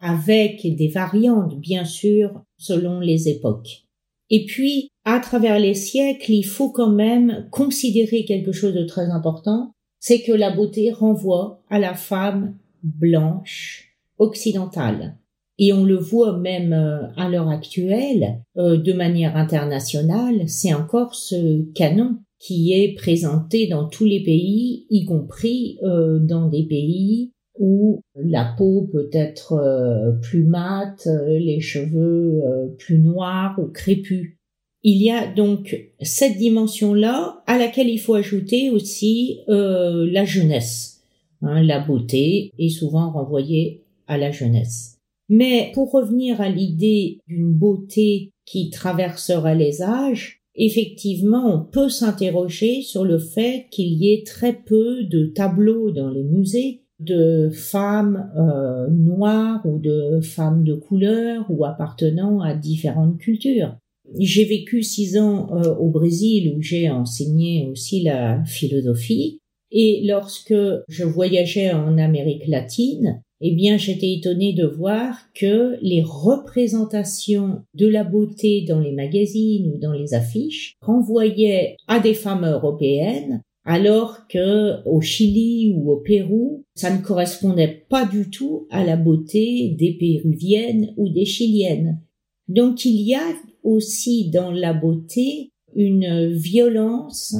avec 0.00 0.76
des 0.76 0.88
variantes, 0.88 1.58
bien 1.58 1.84
sûr, 1.84 2.42
selon 2.58 3.00
les 3.00 3.28
époques. 3.28 3.87
Et 4.30 4.44
puis, 4.44 4.90
à 5.04 5.20
travers 5.20 5.58
les 5.58 5.74
siècles, 5.74 6.32
il 6.32 6.44
faut 6.44 6.70
quand 6.70 6.90
même 6.90 7.48
considérer 7.50 8.24
quelque 8.24 8.52
chose 8.52 8.74
de 8.74 8.84
très 8.84 9.10
important, 9.10 9.72
c'est 10.00 10.20
que 10.20 10.32
la 10.32 10.50
beauté 10.50 10.92
renvoie 10.92 11.62
à 11.70 11.78
la 11.78 11.94
femme 11.94 12.56
blanche 12.82 13.94
occidentale. 14.18 15.16
Et 15.58 15.72
on 15.72 15.84
le 15.84 15.96
voit 15.96 16.38
même 16.38 16.72
euh, 16.72 17.08
à 17.16 17.28
l'heure 17.28 17.48
actuelle, 17.48 18.42
euh, 18.56 18.76
de 18.76 18.92
manière 18.92 19.36
internationale, 19.36 20.48
c'est 20.48 20.72
encore 20.72 21.14
ce 21.14 21.62
canon 21.72 22.18
qui 22.38 22.72
est 22.72 22.94
présenté 22.94 23.66
dans 23.66 23.88
tous 23.88 24.04
les 24.04 24.22
pays, 24.22 24.86
y 24.90 25.04
compris 25.04 25.78
euh, 25.82 26.20
dans 26.20 26.46
des 26.46 26.62
pays 26.62 27.32
où 27.58 28.00
la 28.14 28.54
peau 28.56 28.88
peut 28.92 29.10
être 29.12 30.18
plus 30.22 30.44
mate, 30.44 31.08
les 31.26 31.60
cheveux 31.60 32.42
plus 32.78 32.98
noirs 32.98 33.58
ou 33.58 33.66
crépus. 33.66 34.36
Il 34.82 35.02
y 35.02 35.10
a 35.10 35.26
donc 35.26 35.76
cette 36.00 36.38
dimension-là 36.38 37.42
à 37.46 37.58
laquelle 37.58 37.88
il 37.88 37.98
faut 37.98 38.14
ajouter 38.14 38.70
aussi 38.70 39.40
la 39.48 40.24
jeunesse. 40.24 41.02
Hein, 41.42 41.62
la 41.62 41.80
beauté 41.80 42.52
est 42.58 42.68
souvent 42.68 43.10
renvoyée 43.12 43.84
à 44.06 44.18
la 44.18 44.30
jeunesse. 44.30 44.98
Mais 45.28 45.70
pour 45.74 45.92
revenir 45.92 46.40
à 46.40 46.48
l'idée 46.48 47.20
d'une 47.28 47.52
beauté 47.52 48.32
qui 48.44 48.70
traverserait 48.70 49.54
les 49.54 49.82
âges, 49.82 50.40
effectivement, 50.54 51.54
on 51.54 51.60
peut 51.60 51.90
s'interroger 51.90 52.82
sur 52.82 53.04
le 53.04 53.18
fait 53.18 53.66
qu'il 53.70 53.92
y 53.92 54.12
ait 54.12 54.24
très 54.24 54.54
peu 54.54 55.04
de 55.04 55.26
tableaux 55.26 55.90
dans 55.90 56.10
les 56.10 56.24
musées 56.24 56.82
de 57.00 57.50
femmes 57.50 58.30
euh, 58.36 58.88
noires 58.88 59.64
ou 59.64 59.78
de 59.78 60.20
femmes 60.20 60.64
de 60.64 60.74
couleur 60.74 61.46
ou 61.48 61.64
appartenant 61.64 62.40
à 62.40 62.54
différentes 62.54 63.18
cultures. 63.18 63.76
J'ai 64.18 64.44
vécu 64.44 64.82
six 64.82 65.18
ans 65.18 65.48
euh, 65.52 65.74
au 65.76 65.90
Brésil 65.90 66.54
où 66.56 66.62
j'ai 66.62 66.90
enseigné 66.90 67.68
aussi 67.70 68.02
la 68.02 68.42
philosophie 68.44 69.38
et 69.70 70.02
lorsque 70.06 70.54
je 70.88 71.04
voyageais 71.04 71.72
en 71.72 71.98
Amérique 71.98 72.46
latine, 72.46 73.22
eh 73.40 73.52
bien, 73.52 73.76
j'étais 73.76 74.14
étonnée 74.14 74.52
de 74.52 74.66
voir 74.66 75.14
que 75.34 75.78
les 75.80 76.02
représentations 76.02 77.62
de 77.74 77.86
la 77.86 78.02
beauté 78.02 78.64
dans 78.66 78.80
les 78.80 78.92
magazines 78.92 79.70
ou 79.72 79.78
dans 79.78 79.92
les 79.92 80.14
affiches 80.14 80.74
renvoyaient 80.80 81.76
à 81.86 82.00
des 82.00 82.14
femmes 82.14 82.46
européennes, 82.46 83.42
alors 83.68 84.26
que 84.28 84.82
au 84.86 85.02
Chili 85.02 85.74
ou 85.76 85.92
au 85.92 85.98
Pérou, 85.98 86.64
ça 86.74 86.90
ne 86.90 87.02
correspondait 87.02 87.84
pas 87.90 88.06
du 88.06 88.30
tout 88.30 88.66
à 88.70 88.82
la 88.82 88.96
beauté 88.96 89.76
des 89.78 89.92
péruviennes 89.92 90.94
ou 90.96 91.10
des 91.10 91.26
chiliennes. 91.26 92.00
Donc, 92.48 92.86
il 92.86 93.02
y 93.02 93.14
a 93.14 93.34
aussi 93.62 94.30
dans 94.30 94.50
la 94.50 94.72
beauté 94.72 95.50
une 95.76 96.32
violence 96.32 97.36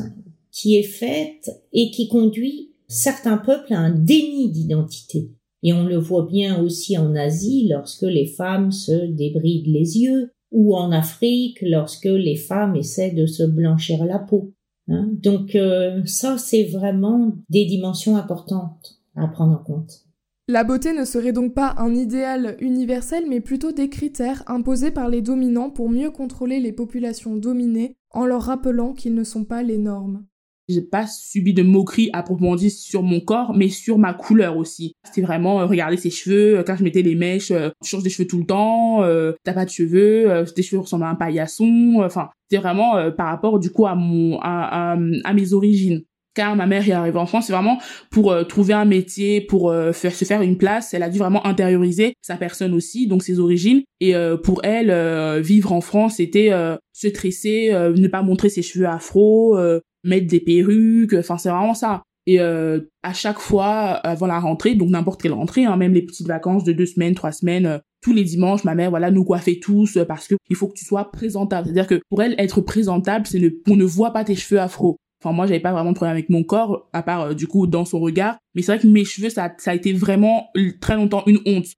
qui 0.53 0.77
est 0.77 0.83
faite 0.83 1.63
et 1.73 1.91
qui 1.91 2.09
conduit 2.09 2.73
certains 2.89 3.39
peuples 3.39 3.73
à 3.73 3.79
un 3.79 3.95
déni 3.95 4.51
d'identité. 4.51 5.31
Et 5.63 5.73
on 5.73 5.85
le 5.85 5.97
voit 5.97 6.27
bien 6.27 6.63
aussi 6.63 6.99
en 6.99 7.17
Asie 7.17 7.69
lorsque 7.71 8.03
les 8.03 8.27
femmes 8.27 8.71
se 8.71 9.07
débrident 9.07 9.73
les 9.73 9.99
yeux, 9.99 10.31
ou 10.51 10.77
en 10.77 10.93
Afrique 10.93 11.63
lorsque 11.63 12.05
les 12.05 12.37
femmes 12.37 12.77
essaient 12.77 13.13
de 13.13 13.25
se 13.25 13.45
blanchir 13.45 14.05
la 14.05 14.19
peau. 14.19 14.53
Hein? 14.89 15.09
Donc 15.13 15.55
euh, 15.55 16.03
ça, 16.07 16.39
c'est 16.39 16.65
vraiment 16.65 17.33
des 17.51 17.65
dimensions 17.67 18.17
importantes 18.17 19.01
à 19.17 19.27
prendre 19.29 19.55
en 19.55 19.65
compte. 19.65 20.05
La 20.51 20.65
beauté 20.65 20.95
ne 20.95 21.05
serait 21.05 21.33
donc 21.33 21.53
pas 21.53 21.75
un 21.77 21.95
idéal 21.95 22.57
universel, 22.61 23.25
mais 23.29 23.41
plutôt 23.41 23.71
des 23.71 23.91
critères 23.91 24.43
imposés 24.47 24.91
par 24.91 25.11
les 25.11 25.21
dominants 25.21 25.69
pour 25.69 25.91
mieux 25.91 26.11
contrôler 26.11 26.59
les 26.59 26.73
populations 26.73 27.37
dominées 27.37 27.97
en 28.13 28.25
leur 28.25 28.43
rappelant 28.43 28.95
qu'ils 28.95 29.15
ne 29.15 29.25
sont 29.25 29.45
pas 29.45 29.63
les 29.63 29.77
normes. 29.77 30.25
J'ai 30.69 30.83
pas 30.83 31.07
subi 31.07 31.55
de 31.55 31.63
moquerie 31.63 32.11
dit 32.57 32.71
sur 32.71 33.03
mon 33.03 33.21
corps, 33.21 33.55
mais 33.57 33.69
sur 33.69 33.99
ma 33.99 34.13
couleur 34.13 34.57
aussi. 34.57 34.95
C'était 35.05 35.23
vraiment 35.23 35.61
euh, 35.61 35.67
regarder 35.67 35.97
ses 35.97 36.11
cheveux, 36.11 36.59
euh, 36.59 36.63
quand 36.63 36.77
je 36.77 36.85
mettais 36.85 37.03
les 37.03 37.15
mèches, 37.15 37.51
euh, 37.51 37.71
tu 37.83 37.91
changes 37.91 38.03
des 38.03 38.11
cheveux 38.11 38.29
tout 38.29 38.39
le 38.39 38.47
temps, 38.47 39.03
euh, 39.03 39.33
t'as 39.45 39.55
pas 39.55 39.65
de 39.65 39.71
cheveux, 39.71 40.45
tes 40.55 40.63
cheveux 40.63 40.81
ressemblent 40.81 41.05
à 41.05 41.09
un 41.09 41.15
paillasson, 41.15 42.01
enfin, 42.05 42.29
c'était 42.49 42.63
vraiment 42.63 43.11
par 43.13 43.29
rapport 43.29 43.59
du 43.59 43.71
coup 43.71 43.87
à 43.87 43.95
mon 43.95 44.39
à, 44.41 44.93
à, 44.93 44.99
à 45.25 45.35
mes 45.35 45.53
origines 45.53 46.03
car 46.35 46.55
ma 46.55 46.67
mère 46.67 46.89
est 46.89 46.93
arrivée 46.93 47.19
en 47.19 47.27
France, 47.27 47.47
c'est 47.47 47.53
vraiment 47.53 47.79
pour 48.11 48.33
trouver 48.47 48.73
un 48.73 48.85
métier, 48.85 49.41
pour 49.41 49.75
faire 49.93 50.15
se 50.15 50.25
faire 50.25 50.41
une 50.41 50.57
place. 50.57 50.95
Elle 50.95 51.03
a 51.03 51.11
dû 51.11 51.19
vraiment 51.19 51.45
intérioriser 51.45 52.15
sa 52.23 52.37
personne 52.37 52.75
aussi, 52.75 53.09
donc 53.09 53.25
ses 53.25 53.41
origines. 53.41 53.83
Et 53.99 54.15
pour 54.45 54.61
elle, 54.63 55.41
vivre 55.41 55.73
en 55.73 55.81
France, 55.81 56.17
c'était 56.19 56.53
se 56.93 57.09
tresser, 57.09 57.73
ne 57.73 58.07
pas 58.07 58.23
montrer 58.23 58.51
ses 58.51 58.63
cheveux 58.63 58.87
afro, 58.87 59.59
mettre 60.05 60.27
des 60.27 60.41
perruques, 60.41 61.15
enfin 61.15 61.39
c'est 61.39 61.51
vraiment 61.51 61.75
ça. 61.75 62.03
Et 62.29 62.41
euh, 62.41 62.81
à 63.03 63.15
chaque 63.15 63.39
fois 63.39 63.73
avant 63.73 64.27
la 64.27 64.39
rentrée, 64.39 64.75
donc 64.75 64.91
n'importe 64.91 65.23
quelle 65.23 65.33
rentrée, 65.33 65.65
hein, 65.65 65.79
même 65.79 65.95
les 65.95 66.03
petites 66.03 66.27
vacances 66.27 66.63
de 66.63 66.75
deux 66.75 66.85
semaines, 66.85 67.15
trois 67.15 67.33
semaines, 67.33 67.65
euh, 67.65 67.79
tous 68.03 68.13
les 68.13 68.23
dimanches, 68.23 68.65
ma 68.65 68.75
mère 68.75 68.91
voilà 68.91 69.11
nous 69.11 69.25
coiffait 69.25 69.59
tous 69.59 69.97
euh, 69.97 70.05
parce 70.05 70.29
que 70.29 70.35
il 70.51 70.55
faut 70.55 70.69
que 70.69 70.75
tu 70.75 70.85
sois 70.85 71.11
présentable. 71.11 71.65
C'est-à-dire 71.65 71.87
que 71.87 72.03
pour 72.11 72.23
elle 72.23 72.35
être 72.37 72.61
présentable, 72.61 73.27
c'est 73.27 73.39
ne 73.39 73.49
ne 73.67 73.85
voit 73.87 74.13
pas 74.13 74.25
tes 74.25 74.35
cheveux 74.35 74.61
afro. 74.61 74.99
Enfin 75.25 75.35
moi 75.35 75.47
j'avais 75.47 75.61
pas 75.61 75.73
vraiment 75.73 75.93
de 75.93 75.97
problème 75.97 76.13
avec 76.13 76.29
mon 76.29 76.43
corps 76.43 76.91
à 76.93 77.03
part 77.03 77.35
du 77.35 77.47
coup 77.47 77.67
dans 77.67 77.87
son 77.87 77.99
regard, 77.99 78.37
mais 78.55 78.61
c'est 78.61 78.73
vrai 78.73 78.79
que 78.79 78.89
mes 78.89 79.07
cheveux 79.07 79.31
ça 79.31 79.51
a 79.65 79.75
été 79.75 79.95
vraiment 79.95 80.51
très 80.83 80.97
longtemps 80.97 81.23
une 81.27 81.41
honte. 81.47 81.69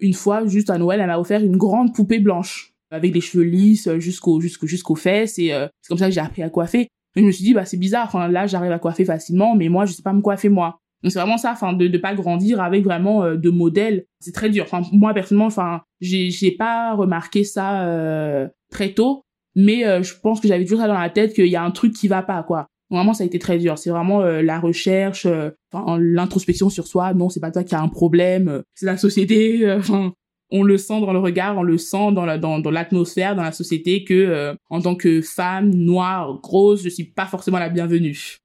Une 0.00 0.14
fois 0.14 0.44
juste 0.44 0.70
à 0.70 0.78
Noël, 0.78 0.98
elle 1.00 1.06
m'a 1.06 1.20
offert 1.20 1.40
une 1.40 1.56
grande 1.56 1.94
poupée 1.94 2.18
blanche 2.18 2.74
avec 2.90 3.12
des 3.12 3.20
cheveux 3.20 3.44
lisses 3.44 3.88
jusqu'au 3.98 4.40
jusqu'au 4.40 4.66
jusqu'aux 4.66 4.96
fesses 4.96 5.38
et 5.38 5.50
c'est 5.82 5.88
comme 5.88 5.98
ça 5.98 6.08
que 6.08 6.14
j'ai 6.14 6.20
appris 6.20 6.42
à 6.42 6.50
coiffer 6.50 6.88
je 7.16 7.22
me 7.22 7.32
suis 7.32 7.44
dit, 7.44 7.54
bah, 7.54 7.64
c'est 7.64 7.76
bizarre, 7.76 8.06
enfin, 8.06 8.28
là, 8.28 8.46
j'arrive 8.46 8.72
à 8.72 8.78
coiffer 8.78 9.04
facilement, 9.04 9.56
mais 9.56 9.68
moi, 9.68 9.84
je 9.84 9.92
sais 9.92 10.02
pas 10.02 10.12
me 10.12 10.20
coiffer 10.20 10.48
moi. 10.48 10.80
Donc, 11.02 11.12
c'est 11.12 11.18
vraiment 11.18 11.38
ça, 11.38 11.52
enfin, 11.52 11.72
de, 11.72 11.88
de 11.88 11.98
pas 11.98 12.14
grandir 12.14 12.60
avec 12.60 12.84
vraiment 12.84 13.24
euh, 13.24 13.36
de 13.36 13.50
modèles. 13.50 14.04
C'est 14.20 14.34
très 14.34 14.50
dur. 14.50 14.64
Enfin, 14.64 14.82
moi, 14.92 15.14
personnellement, 15.14 15.46
enfin, 15.46 15.80
j'ai, 16.00 16.30
j'ai 16.30 16.50
pas 16.52 16.94
remarqué 16.94 17.42
ça, 17.42 17.84
euh, 17.84 18.48
très 18.70 18.92
tôt, 18.92 19.22
mais 19.56 19.86
euh, 19.86 20.02
je 20.02 20.14
pense 20.22 20.40
que 20.40 20.48
j'avais 20.48 20.64
toujours 20.64 20.80
ça 20.80 20.88
dans 20.88 20.98
la 20.98 21.10
tête 21.10 21.34
qu'il 21.34 21.46
y 21.46 21.56
a 21.56 21.64
un 21.64 21.70
truc 21.70 21.94
qui 21.94 22.06
va 22.06 22.22
pas, 22.22 22.42
quoi. 22.42 22.66
Vraiment, 22.90 23.14
ça 23.14 23.22
a 23.22 23.26
été 23.26 23.38
très 23.38 23.56
dur. 23.58 23.78
C'est 23.78 23.90
vraiment 23.90 24.20
la 24.20 24.58
recherche, 24.58 25.24
enfin, 25.72 25.96
l'introspection 26.00 26.70
sur 26.70 26.88
soi. 26.88 27.14
Non, 27.14 27.28
c'est 27.28 27.38
pas 27.38 27.52
toi 27.52 27.62
qui 27.62 27.76
as 27.76 27.80
un 27.80 27.88
problème, 27.88 28.64
c'est 28.74 28.84
la 28.84 28.96
société. 28.96 29.70
Enfin, 29.78 30.12
on 30.50 30.62
le 30.62 30.78
sent 30.78 31.00
dans 31.00 31.12
le 31.12 31.18
regard, 31.18 31.58
on 31.58 31.62
le 31.62 31.78
sent 31.78 32.12
dans 32.12 32.24
la, 32.24 32.38
dans, 32.38 32.58
dans 32.58 32.70
l'atmosphère, 32.70 33.36
dans 33.36 33.42
la 33.42 33.52
société 33.52 34.04
que 34.04 34.14
euh, 34.14 34.54
en 34.68 34.80
tant 34.80 34.94
que 34.94 35.20
femme 35.20 35.70
noire, 35.70 36.40
grosse, 36.42 36.82
je 36.82 36.88
suis 36.88 37.04
pas 37.04 37.26
forcément 37.26 37.58
la 37.58 37.68
bienvenue. 37.68 38.38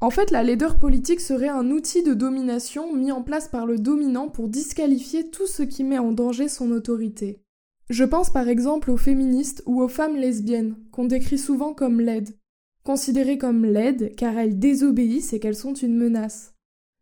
En 0.00 0.10
fait, 0.10 0.32
la 0.32 0.42
laideur 0.42 0.80
politique 0.80 1.20
serait 1.20 1.48
un 1.48 1.70
outil 1.70 2.02
de 2.02 2.12
domination 2.12 2.92
mis 2.92 3.12
en 3.12 3.22
place 3.22 3.46
par 3.46 3.66
le 3.66 3.78
dominant 3.78 4.28
pour 4.28 4.48
disqualifier 4.48 5.30
tout 5.30 5.46
ce 5.46 5.62
qui 5.62 5.84
met 5.84 5.98
en 5.98 6.10
danger 6.10 6.48
son 6.48 6.72
autorité. 6.72 7.40
Je 7.88 8.04
pense 8.04 8.30
par 8.30 8.48
exemple 8.48 8.90
aux 8.90 8.96
féministes 8.96 9.62
ou 9.64 9.80
aux 9.80 9.88
femmes 9.88 10.16
lesbiennes, 10.16 10.76
qu'on 10.90 11.04
décrit 11.04 11.38
souvent 11.38 11.72
comme 11.72 12.00
laides. 12.00 12.36
Considérées 12.84 13.38
comme 13.38 13.64
laides 13.64 14.14
car 14.16 14.36
elles 14.36 14.58
désobéissent 14.58 15.34
et 15.34 15.38
qu'elles 15.38 15.54
sont 15.54 15.74
une 15.74 15.96
menace. 15.96 16.54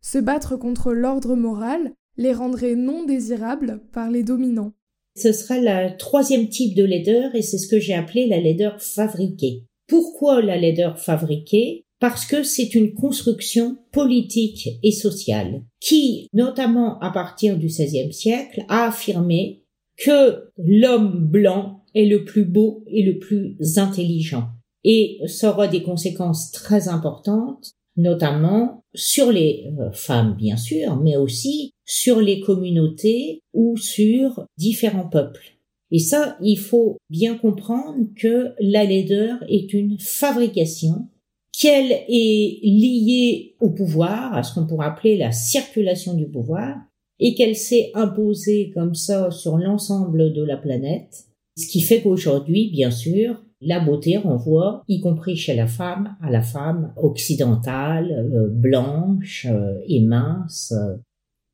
Se 0.03 0.19
battre 0.19 0.55
contre 0.55 0.93
l'ordre 0.93 1.35
moral, 1.35 1.93
les 2.17 2.33
rendrait 2.33 2.75
non 2.75 3.05
désirables 3.05 3.81
par 3.93 4.09
les 4.09 4.23
dominants. 4.23 4.73
Ce 5.15 5.33
sera 5.33 5.57
le 5.59 5.97
troisième 5.97 6.47
type 6.47 6.75
de 6.75 6.85
laideur 6.85 7.35
et 7.35 7.41
c'est 7.41 7.57
ce 7.57 7.67
que 7.67 7.79
j'ai 7.79 7.93
appelé 7.93 8.27
la 8.27 8.39
laideur 8.39 8.81
fabriquée. 8.81 9.65
Pourquoi 9.87 10.41
la 10.41 10.57
laideur 10.57 10.99
fabriquée? 10.99 11.83
Parce 11.99 12.25
que 12.25 12.43
c'est 12.43 12.73
une 12.73 12.93
construction 12.93 13.77
politique 13.91 14.69
et 14.81 14.91
sociale 14.91 15.63
qui, 15.79 16.27
notamment 16.33 16.97
à 16.99 17.11
partir 17.11 17.57
du 17.57 17.67
XVIe 17.67 18.11
siècle, 18.11 18.63
a 18.69 18.87
affirmé 18.87 19.63
que 19.97 20.49
l'homme 20.57 21.27
blanc 21.27 21.83
est 21.93 22.05
le 22.05 22.23
plus 22.23 22.45
beau 22.45 22.83
et 22.87 23.03
le 23.03 23.19
plus 23.19 23.57
intelligent. 23.77 24.47
Et 24.83 25.19
ça 25.27 25.51
aura 25.51 25.67
des 25.67 25.83
conséquences 25.83 26.51
très 26.51 26.87
importantes 26.87 27.73
notamment 27.97 28.83
sur 28.93 29.31
les 29.31 29.65
euh, 29.79 29.91
femmes 29.91 30.35
bien 30.35 30.57
sûr, 30.57 30.95
mais 30.97 31.17
aussi 31.17 31.73
sur 31.85 32.21
les 32.21 32.39
communautés 32.39 33.41
ou 33.53 33.77
sur 33.77 34.45
différents 34.57 35.07
peuples. 35.07 35.57
Et 35.91 35.99
ça, 35.99 36.37
il 36.41 36.57
faut 36.57 36.97
bien 37.09 37.37
comprendre 37.37 38.07
que 38.15 38.53
la 38.59 38.85
laideur 38.85 39.37
est 39.49 39.73
une 39.73 39.99
fabrication, 39.99 41.09
qu'elle 41.51 41.91
est 41.91 42.59
liée 42.63 43.55
au 43.59 43.71
pouvoir, 43.71 44.33
à 44.33 44.43
ce 44.43 44.53
qu'on 44.53 44.67
pourrait 44.67 44.87
appeler 44.87 45.17
la 45.17 45.33
circulation 45.33 46.13
du 46.13 46.27
pouvoir, 46.27 46.77
et 47.19 47.35
qu'elle 47.35 47.57
s'est 47.57 47.91
imposée 47.93 48.71
comme 48.73 48.95
ça 48.95 49.31
sur 49.31 49.57
l'ensemble 49.57 50.33
de 50.33 50.43
la 50.43 50.57
planète, 50.57 51.25
ce 51.57 51.67
qui 51.67 51.81
fait 51.81 52.01
qu'aujourd'hui, 52.01 52.69
bien 52.71 52.89
sûr, 52.89 53.43
la 53.61 53.79
beauté 53.79 54.17
renvoie, 54.17 54.83
y 54.87 54.99
compris 54.99 55.37
chez 55.37 55.55
la 55.55 55.67
femme, 55.67 56.17
à 56.21 56.31
la 56.31 56.41
femme 56.41 56.93
occidentale, 56.97 58.11
euh, 58.11 58.47
blanche 58.49 59.45
euh, 59.49 59.79
et 59.87 60.01
mince, 60.01 60.73
euh, 60.75 60.97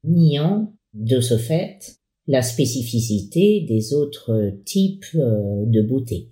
niant 0.05 0.74
de 0.93 1.20
ce 1.20 1.38
fait 1.38 1.97
la 2.28 2.41
spécificité 2.41 3.62
des 3.62 3.93
autres 3.93 4.51
types 4.66 5.16
de 5.16 5.82
beauté. 5.82 6.28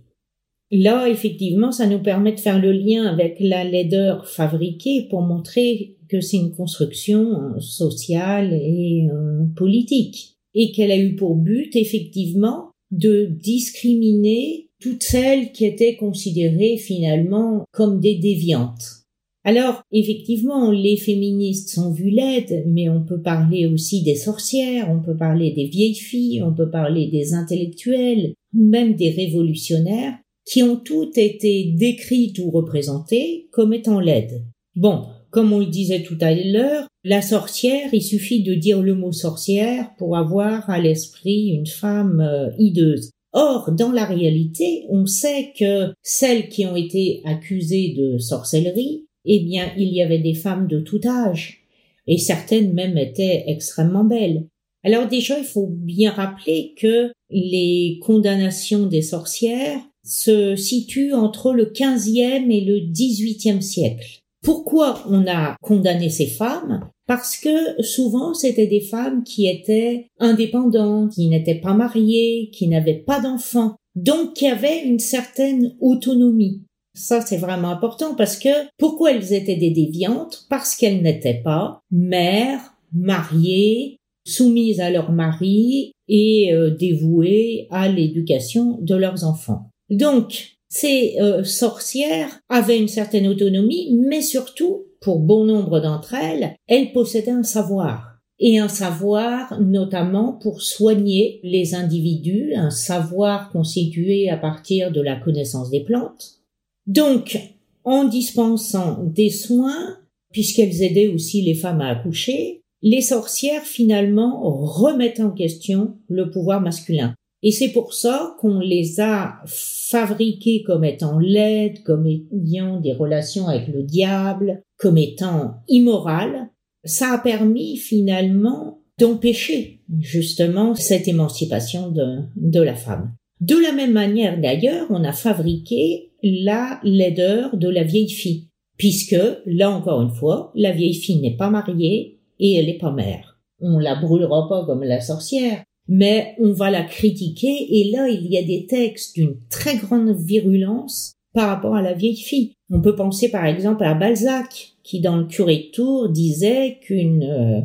Là, 0.69 1.07
effectivement, 1.07 1.71
ça 1.71 1.88
nous 1.88 2.01
permet 2.01 2.34
de 2.34 2.39
faire 2.39 2.59
le 2.59 2.73
lien 2.73 3.05
avec 3.05 3.38
la 3.39 3.63
laideur 3.63 4.28
fabriquée 4.28 5.07
pour 5.09 5.21
montrer 5.21 5.95
que 6.09 6.19
c'est 6.19 6.36
une 6.36 6.51
construction 6.51 7.57
sociale 7.61 8.51
et 8.51 9.07
politique 9.55 10.36
et 10.53 10.73
qu'elle 10.73 10.91
a 10.91 10.97
eu 10.97 11.15
pour 11.15 11.36
but, 11.36 11.73
effectivement, 11.78 12.71
de 12.91 13.26
discriminer 13.26 14.64
toutes 14.86 15.01
celles 15.01 15.51
qui 15.51 15.65
étaient 15.65 15.95
considérées 15.95 16.77
finalement 16.77 17.65
comme 17.71 17.99
des 17.99 18.19
déviantes. 18.19 19.01
Alors, 19.43 19.81
effectivement, 19.91 20.69
les 20.69 20.95
féministes 20.95 21.69
sont 21.69 21.91
vues 21.91 22.11
laides, 22.11 22.65
mais 22.67 22.88
on 22.88 23.01
peut 23.01 23.19
parler 23.19 23.65
aussi 23.65 24.03
des 24.03 24.13
sorcières, 24.13 24.91
on 24.91 25.01
peut 25.01 25.17
parler 25.17 25.53
des 25.53 25.65
vieilles 25.65 25.95
filles, 25.95 26.43
on 26.43 26.53
peut 26.53 26.69
parler 26.69 27.07
des 27.07 27.33
intellectuels, 27.33 28.36
même 28.53 28.93
des 28.93 29.09
révolutionnaires, 29.09 30.19
qui 30.47 30.61
ont 30.61 30.75
toutes 30.75 31.17
été 31.17 31.73
décrites 31.75 32.38
ou 32.38 32.51
représentées 32.51 33.47
comme 33.51 33.73
étant 33.73 33.99
laides. 33.99 34.43
Bon, 34.75 35.05
comme 35.31 35.51
on 35.51 35.61
le 35.61 35.65
disait 35.65 36.03
tout 36.03 36.17
à 36.21 36.31
l'heure, 36.36 36.88
la 37.03 37.23
sorcière, 37.23 37.89
il 37.91 38.03
suffit 38.03 38.43
de 38.43 38.53
dire 38.53 38.83
le 38.83 38.93
mot 38.93 39.11
sorcière 39.11 39.95
pour 39.97 40.15
avoir 40.15 40.69
à 40.69 40.79
l'esprit 40.79 41.55
une 41.55 41.65
femme 41.65 42.21
euh, 42.21 42.51
hideuse. 42.59 43.09
Or, 43.38 43.73
dans 43.73 43.91
la 43.91 44.05
réalité, 44.05 44.86
on 44.88 45.05
sait 45.05 45.51
que 45.59 45.93
celles 46.01 46.47
qui 46.47 46.65
ont 46.65 46.77
été 46.77 47.21
accusées 47.25 47.93
de 47.97 48.17
sorcellerie, 48.17 49.07
eh 49.25 49.41
bien, 49.41 49.73
il 49.77 49.93
y 49.93 50.01
avait 50.01 50.19
des 50.19 50.33
femmes 50.36 50.67
de 50.67 50.79
tout 50.79 51.01
âge, 51.05 51.65
et 52.07 52.17
certaines 52.17 52.71
même 52.71 52.97
étaient 52.97 53.43
extrêmement 53.47 54.05
belles. 54.05 54.47
Alors 54.86 55.09
déjà, 55.09 55.38
il 55.38 55.43
faut 55.43 55.67
bien 55.69 56.11
rappeler 56.11 56.75
que 56.77 57.11
les 57.29 57.99
condamnations 58.01 58.86
des 58.86 59.01
sorcières 59.01 59.81
se 60.05 60.55
situent 60.55 61.13
entre 61.13 61.51
le 61.51 61.65
XVe 61.65 62.49
et 62.49 62.61
le 62.61 62.79
XVIIIe 62.79 63.61
siècle. 63.61 64.21
Pourquoi 64.45 65.03
on 65.09 65.25
a 65.27 65.55
condamné 65.61 66.09
ces 66.09 66.27
femmes? 66.27 66.87
Parce 67.07 67.35
que 67.35 67.81
souvent 67.81 68.33
c'était 68.33 68.67
des 68.67 68.81
femmes 68.81 69.23
qui 69.23 69.47
étaient 69.47 70.07
indépendantes, 70.19 71.13
qui 71.13 71.27
n'étaient 71.27 71.59
pas 71.59 71.73
mariées, 71.73 72.51
qui 72.53 72.67
n'avaient 72.67 73.03
pas 73.05 73.19
d'enfants, 73.19 73.75
donc 73.95 74.33
qui 74.33 74.47
avaient 74.47 74.85
une 74.85 74.99
certaine 74.99 75.75
autonomie. 75.81 76.61
Ça, 76.93 77.19
c'est 77.21 77.37
vraiment 77.37 77.69
important 77.69 78.15
parce 78.15 78.37
que 78.37 78.49
pourquoi 78.77 79.11
elles 79.11 79.33
étaient 79.33 79.57
des 79.57 79.71
déviantes? 79.71 80.45
Parce 80.49 80.75
qu'elles 80.75 81.01
n'étaient 81.01 81.41
pas 81.43 81.81
mères, 81.91 82.75
mariées, 82.93 83.97
soumises 84.25 84.79
à 84.79 84.89
leur 84.89 85.11
mari 85.11 85.91
et 86.07 86.53
euh, 86.53 86.69
dévouées 86.69 87.67
à 87.69 87.89
l'éducation 87.89 88.77
de 88.81 88.95
leurs 88.95 89.25
enfants. 89.25 89.71
Donc, 89.89 90.55
ces 90.76 91.15
euh, 91.21 91.45
sorcières 91.45 92.41
avaient 92.49 92.78
une 92.78 92.89
certaine 92.89 93.28
autonomie, 93.28 93.97
mais 93.97 94.21
surtout 94.21 94.84
pour 94.99 95.19
bon 95.19 95.45
nombre 95.45 95.80
d'entre 95.80 96.15
elles, 96.15 96.53
elles 96.67 96.91
possédaient 96.91 97.32
un 97.32 97.43
savoir. 97.43 98.17
Et 98.39 98.59
un 98.59 98.67
savoir 98.67 99.61
notamment 99.61 100.34
pour 100.34 100.61
soigner 100.61 101.39
les 101.43 101.76
individus, 101.76 102.55
un 102.55 102.71
savoir 102.71 103.51
constitué 103.51 104.30
à 104.30 104.36
partir 104.36 104.91
de 104.91 104.99
la 104.99 105.15
connaissance 105.15 105.69
des 105.69 105.80
plantes. 105.80 106.41
Donc, 106.88 107.39
en 107.86 108.03
dispensant 108.03 109.01
des 109.01 109.30
soins, 109.30 109.99
puisqu'elles 110.34 110.84
aidaient 110.84 111.07
aussi 111.07 111.41
les 111.41 111.55
femmes 111.55 111.80
à 111.80 111.88
accoucher, 111.88 112.63
les 112.82 113.01
sorcières 113.01 113.63
finalement 113.63 114.41
remettent 114.43 115.21
en 115.21 115.32
question 115.32 115.95
le 116.09 116.30
pouvoir 116.30 116.59
masculin. 116.59 117.15
Et 117.45 117.51
c'est 117.51 117.69
pour 117.69 117.93
ça 117.93 118.35
qu'on 118.39 118.59
les 118.59 118.99
a 118.99 119.35
fabriquées 119.45 120.63
comme 120.63 120.83
étant 120.83 121.19
laides, 121.19 121.83
comme 121.83 122.07
ayant 122.07 122.79
des 122.79 122.91
relations 122.91 123.47
avec 123.47 123.67
le 123.67 123.83
diable, 123.83 124.63
comme 124.79 124.97
étant 124.97 125.57
immorales. 125.67 126.49
Ça 126.85 127.13
a 127.13 127.19
permis 127.19 127.77
finalement 127.77 128.79
d'empêcher 128.97 129.83
justement 129.99 130.73
cette 130.73 131.07
émancipation 131.07 131.91
de, 131.91 132.21
de 132.35 132.61
la 132.61 132.73
femme. 132.73 133.13
De 133.41 133.55
la 133.55 133.73
même 133.73 133.93
manière 133.93 134.41
d'ailleurs, 134.41 134.87
on 134.89 135.03
a 135.03 135.13
fabriqué 135.13 136.13
la 136.23 136.79
laideur 136.83 137.57
de 137.57 137.69
la 137.69 137.83
vieille 137.83 138.09
fille, 138.09 138.49
puisque, 138.77 139.21
là 139.45 139.69
encore 139.69 140.01
une 140.01 140.15
fois, 140.15 140.51
la 140.55 140.71
vieille 140.71 140.95
fille 140.95 141.21
n'est 141.21 141.37
pas 141.37 141.51
mariée 141.51 142.21
et 142.39 142.55
elle 142.55 142.65
n'est 142.65 142.79
pas 142.79 142.91
mère. 142.91 143.39
On 143.59 143.77
la 143.77 143.93
brûlera 143.93 144.49
pas 144.49 144.65
comme 144.65 144.83
la 144.83 144.99
sorcière, 144.99 145.63
mais 145.88 146.36
on 146.39 146.51
va 146.51 146.69
la 146.69 146.83
critiquer 146.83 147.67
et 147.69 147.91
là 147.91 148.07
il 148.09 148.27
y 148.27 148.38
a 148.38 148.43
des 148.43 148.65
textes 148.65 149.15
d'une 149.15 149.38
très 149.49 149.77
grande 149.77 150.15
virulence 150.17 151.13
par 151.33 151.49
rapport 151.49 151.75
à 151.75 151.81
la 151.81 151.93
vieille 151.93 152.17
fille. 152.17 152.53
On 152.71 152.81
peut 152.81 152.95
penser 152.95 153.29
par 153.29 153.45
exemple 153.45 153.83
à 153.83 153.93
Balzac 153.93 154.75
qui 154.83 155.01
dans 155.01 155.17
le 155.17 155.25
curé 155.25 155.57
de 155.57 155.71
Tours 155.71 156.09
disait 156.09 156.79
qu'une 156.81 157.23
euh, 157.23 157.61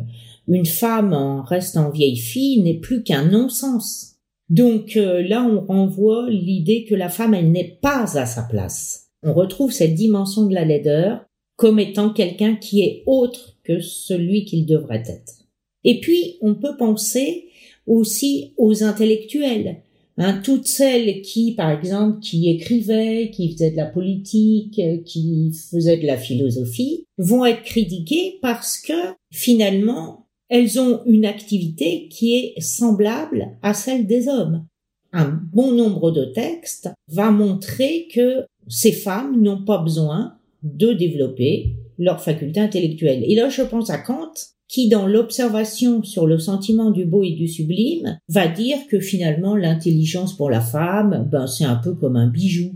une 0.47 0.65
femme 0.65 1.13
en 1.13 1.41
restant 1.43 1.89
vieille 1.89 2.17
fille 2.17 2.61
n'est 2.61 2.79
plus 2.79 3.03
qu'un 3.03 3.25
non-sens. 3.25 4.17
Donc 4.49 4.97
euh, 4.97 5.23
là 5.27 5.43
on 5.43 5.61
renvoie 5.61 6.29
l'idée 6.29 6.83
que 6.83 6.95
la 6.95 7.09
femme 7.09 7.33
elle 7.33 7.51
n'est 7.51 7.79
pas 7.81 8.17
à 8.17 8.25
sa 8.25 8.43
place. 8.43 9.07
On 9.23 9.33
retrouve 9.33 9.71
cette 9.71 9.95
dimension 9.95 10.45
de 10.45 10.53
la 10.53 10.65
laideur 10.65 11.25
comme 11.55 11.79
étant 11.79 12.11
quelqu'un 12.11 12.55
qui 12.55 12.81
est 12.81 13.03
autre 13.05 13.57
que 13.63 13.79
celui 13.79 14.45
qu'il 14.45 14.65
devrait 14.65 15.03
être. 15.07 15.45
Et 15.83 15.99
puis 15.99 16.37
on 16.41 16.55
peut 16.55 16.75
penser 16.77 17.45
aussi 17.91 18.53
aux 18.57 18.83
intellectuels. 18.83 19.83
Hein, 20.17 20.41
toutes 20.43 20.67
celles 20.67 21.21
qui, 21.21 21.55
par 21.55 21.71
exemple, 21.71 22.19
qui 22.19 22.49
écrivaient, 22.49 23.31
qui 23.33 23.51
faisaient 23.51 23.71
de 23.71 23.77
la 23.77 23.85
politique, 23.85 24.79
qui 25.05 25.51
faisaient 25.71 25.97
de 25.97 26.05
la 26.05 26.17
philosophie, 26.17 27.05
vont 27.17 27.45
être 27.45 27.63
critiquées 27.63 28.37
parce 28.41 28.77
que 28.77 28.93
finalement, 29.31 30.27
elles 30.49 30.79
ont 30.79 31.01
une 31.05 31.25
activité 31.25 32.07
qui 32.09 32.35
est 32.35 32.59
semblable 32.61 33.57
à 33.61 33.73
celle 33.73 34.05
des 34.05 34.27
hommes. 34.27 34.65
Un 35.13 35.41
bon 35.53 35.71
nombre 35.71 36.11
de 36.11 36.25
textes 36.25 36.89
va 37.07 37.31
montrer 37.31 38.07
que 38.13 38.45
ces 38.67 38.91
femmes 38.91 39.41
n'ont 39.41 39.63
pas 39.63 39.79
besoin 39.79 40.35
de 40.63 40.93
développer 40.93 41.75
leur 41.97 42.21
faculté 42.21 42.59
intellectuelle. 42.59 43.23
Et 43.25 43.35
là, 43.35 43.49
je 43.49 43.61
pense 43.63 43.89
à 43.89 43.97
Kant, 43.97 44.33
qui, 44.71 44.87
dans 44.87 45.05
l'observation 45.05 46.01
sur 46.01 46.25
le 46.25 46.39
sentiment 46.39 46.91
du 46.91 47.05
beau 47.05 47.23
et 47.23 47.33
du 47.33 47.49
sublime, 47.49 48.17
va 48.29 48.47
dire 48.47 48.77
que 48.89 49.01
finalement 49.01 49.57
l'intelligence 49.57 50.35
pour 50.35 50.49
la 50.49 50.61
femme, 50.61 51.27
ben, 51.29 51.45
c'est 51.45 51.65
un 51.65 51.75
peu 51.75 51.93
comme 51.93 52.15
un 52.15 52.29
bijou, 52.29 52.71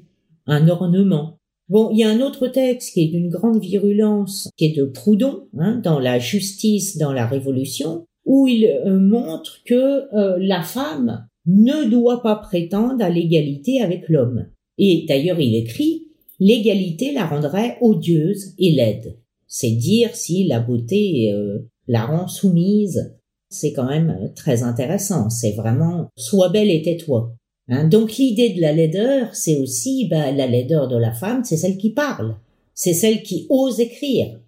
un 0.46 0.68
ornement. 0.68 1.38
Bon, 1.70 1.90
il 1.92 2.00
y 2.00 2.04
a 2.04 2.10
un 2.10 2.20
autre 2.20 2.48
texte 2.48 2.94
qui 2.94 3.06
est 3.06 3.08
d'une 3.08 3.30
grande 3.30 3.62
virulence, 3.62 4.50
qui 4.58 4.66
est 4.66 4.78
de 4.78 4.84
Proudhon, 4.84 5.48
hein, 5.58 5.80
dans 5.82 6.00
La 6.00 6.20
justice 6.20 6.98
dans 6.98 7.14
la 7.14 7.26
Révolution, 7.26 8.06
où 8.26 8.48
il 8.48 8.66
euh, 8.66 9.00
montre 9.00 9.62
que 9.66 10.14
euh, 10.14 10.38
la 10.38 10.64
femme 10.64 11.26
ne 11.46 11.90
doit 11.90 12.22
pas 12.22 12.36
prétendre 12.36 13.04
à 13.06 13.10
l'égalité 13.10 13.82
avec 13.82 14.10
l'homme. 14.10 14.48
Et 14.78 15.06
d'ailleurs, 15.08 15.40
il 15.40 15.56
écrit, 15.56 16.08
l'égalité 16.42 17.14
la 17.14 17.26
rendrait 17.26 17.78
odieuse 17.80 18.54
et 18.60 18.72
laide. 18.74 19.18
C'est 19.48 19.72
dire 19.72 20.14
si 20.14 20.44
la 20.46 20.60
beauté 20.60 21.32
euh, 21.32 21.60
la 21.88 22.06
rend 22.06 22.28
soumise. 22.28 23.16
C'est 23.50 23.74
quand 23.74 23.88
même 23.88 24.32
très 24.36 24.64
intéressant. 24.64 25.30
C'est 25.30 25.52
vraiment 25.52 26.10
sois 26.18 26.50
belle 26.50 26.72
et 26.72 26.82
tais-toi. 26.82 27.36
Hein. 27.70 27.88
Donc 27.88 28.18
l'idée 28.18 28.50
de 28.50 28.62
la 28.62 28.74
laideur, 28.74 29.36
c'est 29.36 29.58
aussi 29.58 30.08
bah, 30.08 30.32
la 30.32 30.48
laideur 30.48 30.88
de 30.88 30.98
la 30.98 31.12
femme, 31.12 31.44
c'est 31.44 31.58
celle 31.58 31.78
qui 31.78 31.92
parle, 31.92 32.36
c'est 32.74 32.94
celle 32.94 33.24
qui 33.24 33.48
ose 33.50 33.80
écrire. 33.80 34.40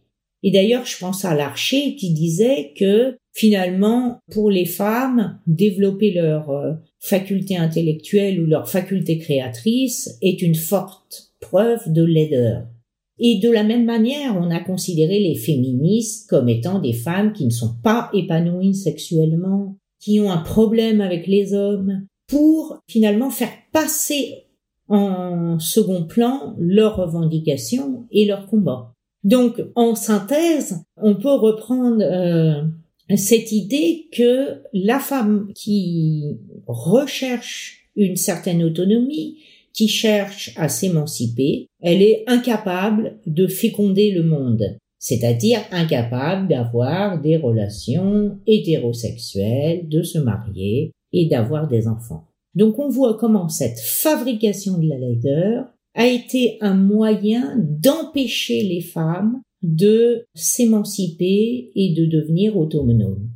Et 0.44 0.52
d'ailleurs, 0.52 0.86
je 0.86 0.98
pense 0.98 1.26
à 1.26 1.36
Larcher 1.36 1.96
qui 1.96 2.14
disait 2.14 2.74
que 2.78 3.18
finalement, 3.34 4.20
pour 4.32 4.52
les 4.52 4.66
femmes, 4.66 5.40
développer 5.48 6.12
leur 6.12 6.50
euh, 6.52 6.74
faculté 7.00 7.58
intellectuelle 7.58 8.40
ou 8.42 8.46
leur 8.46 8.70
faculté 8.70 9.18
créatrice 9.18 10.18
est 10.22 10.42
une 10.42 10.56
forte 10.56 11.34
preuve 11.40 11.92
de 11.92 12.04
laideur. 12.04 12.68
Et 13.20 13.40
de 13.40 13.50
la 13.50 13.64
même 13.64 13.86
manière, 13.86 14.36
on 14.38 14.52
a 14.52 14.60
considéré 14.60 15.20
les 15.20 15.36
féministes 15.36 16.30
comme 16.30 16.50
étant 16.50 16.80
des 16.80 16.94
femmes 16.94 17.34
qui 17.34 17.46
ne 17.46 17.52
sont 17.52 17.76
pas 17.84 18.10
épanouies 18.14 18.76
sexuellement, 18.76 19.76
qui 20.00 20.20
ont 20.20 20.32
un 20.32 20.38
problème 20.38 21.02
avec 21.02 21.26
les 21.28 21.54
hommes, 21.54 22.06
pour 22.28 22.80
finalement 22.88 23.30
faire 23.30 23.52
passer 23.72 24.46
en 24.90 25.60
second 25.60 26.04
plan 26.04 26.56
leurs 26.60 26.98
revendications 26.98 28.06
et 28.12 28.26
leurs 28.26 28.48
combats. 28.48 28.94
Donc, 29.24 29.62
en 29.76 29.96
synthèse, 29.96 30.84
on 30.96 31.16
peut 31.16 31.34
reprendre 31.34 32.02
euh, 32.02 32.62
cette 33.16 33.52
idée 33.52 34.08
que 34.12 34.62
la 34.74 35.00
femme 35.00 35.52
qui 35.56 36.38
recherche 36.68 37.90
une 37.96 38.16
certaine 38.16 38.64
autonomie, 38.64 39.40
qui 39.78 39.88
cherche 39.88 40.52
à 40.56 40.70
s'émanciper, 40.70 41.68
elle 41.82 42.02
est 42.02 42.24
incapable 42.26 43.20
de 43.28 43.46
féconder 43.46 44.12
le 44.12 44.24
monde, 44.24 44.76
c'est-à-dire 44.98 45.60
incapable 45.72 46.48
d'avoir 46.48 47.22
des 47.22 47.38
relations 47.38 48.40
hétérosexuelles, 48.48 49.88
de 49.88 50.02
se 50.02 50.18
marier 50.18 50.92
et 51.14 51.28
d'avoir 51.28 51.68
des 51.68 51.88
enfants. 51.88 52.26
Donc 52.56 52.80
on 52.80 52.90
voit 52.90 53.18
comment 53.18 53.50
cette 53.50 53.80
fabrication 53.80 54.80
de 54.80 54.90
la 54.90 54.98
laideur 54.98 55.66
a 55.94 56.08
été 56.08 56.58
un 56.62 56.74
moyen 56.74 57.56
d'empêcher 57.60 58.64
les 58.64 58.82
femmes 58.82 59.42
de 59.62 60.26
s'émanciper 60.34 61.72
et 61.76 61.94
de 61.94 62.06
devenir 62.06 62.58
autonomes. 62.58 63.30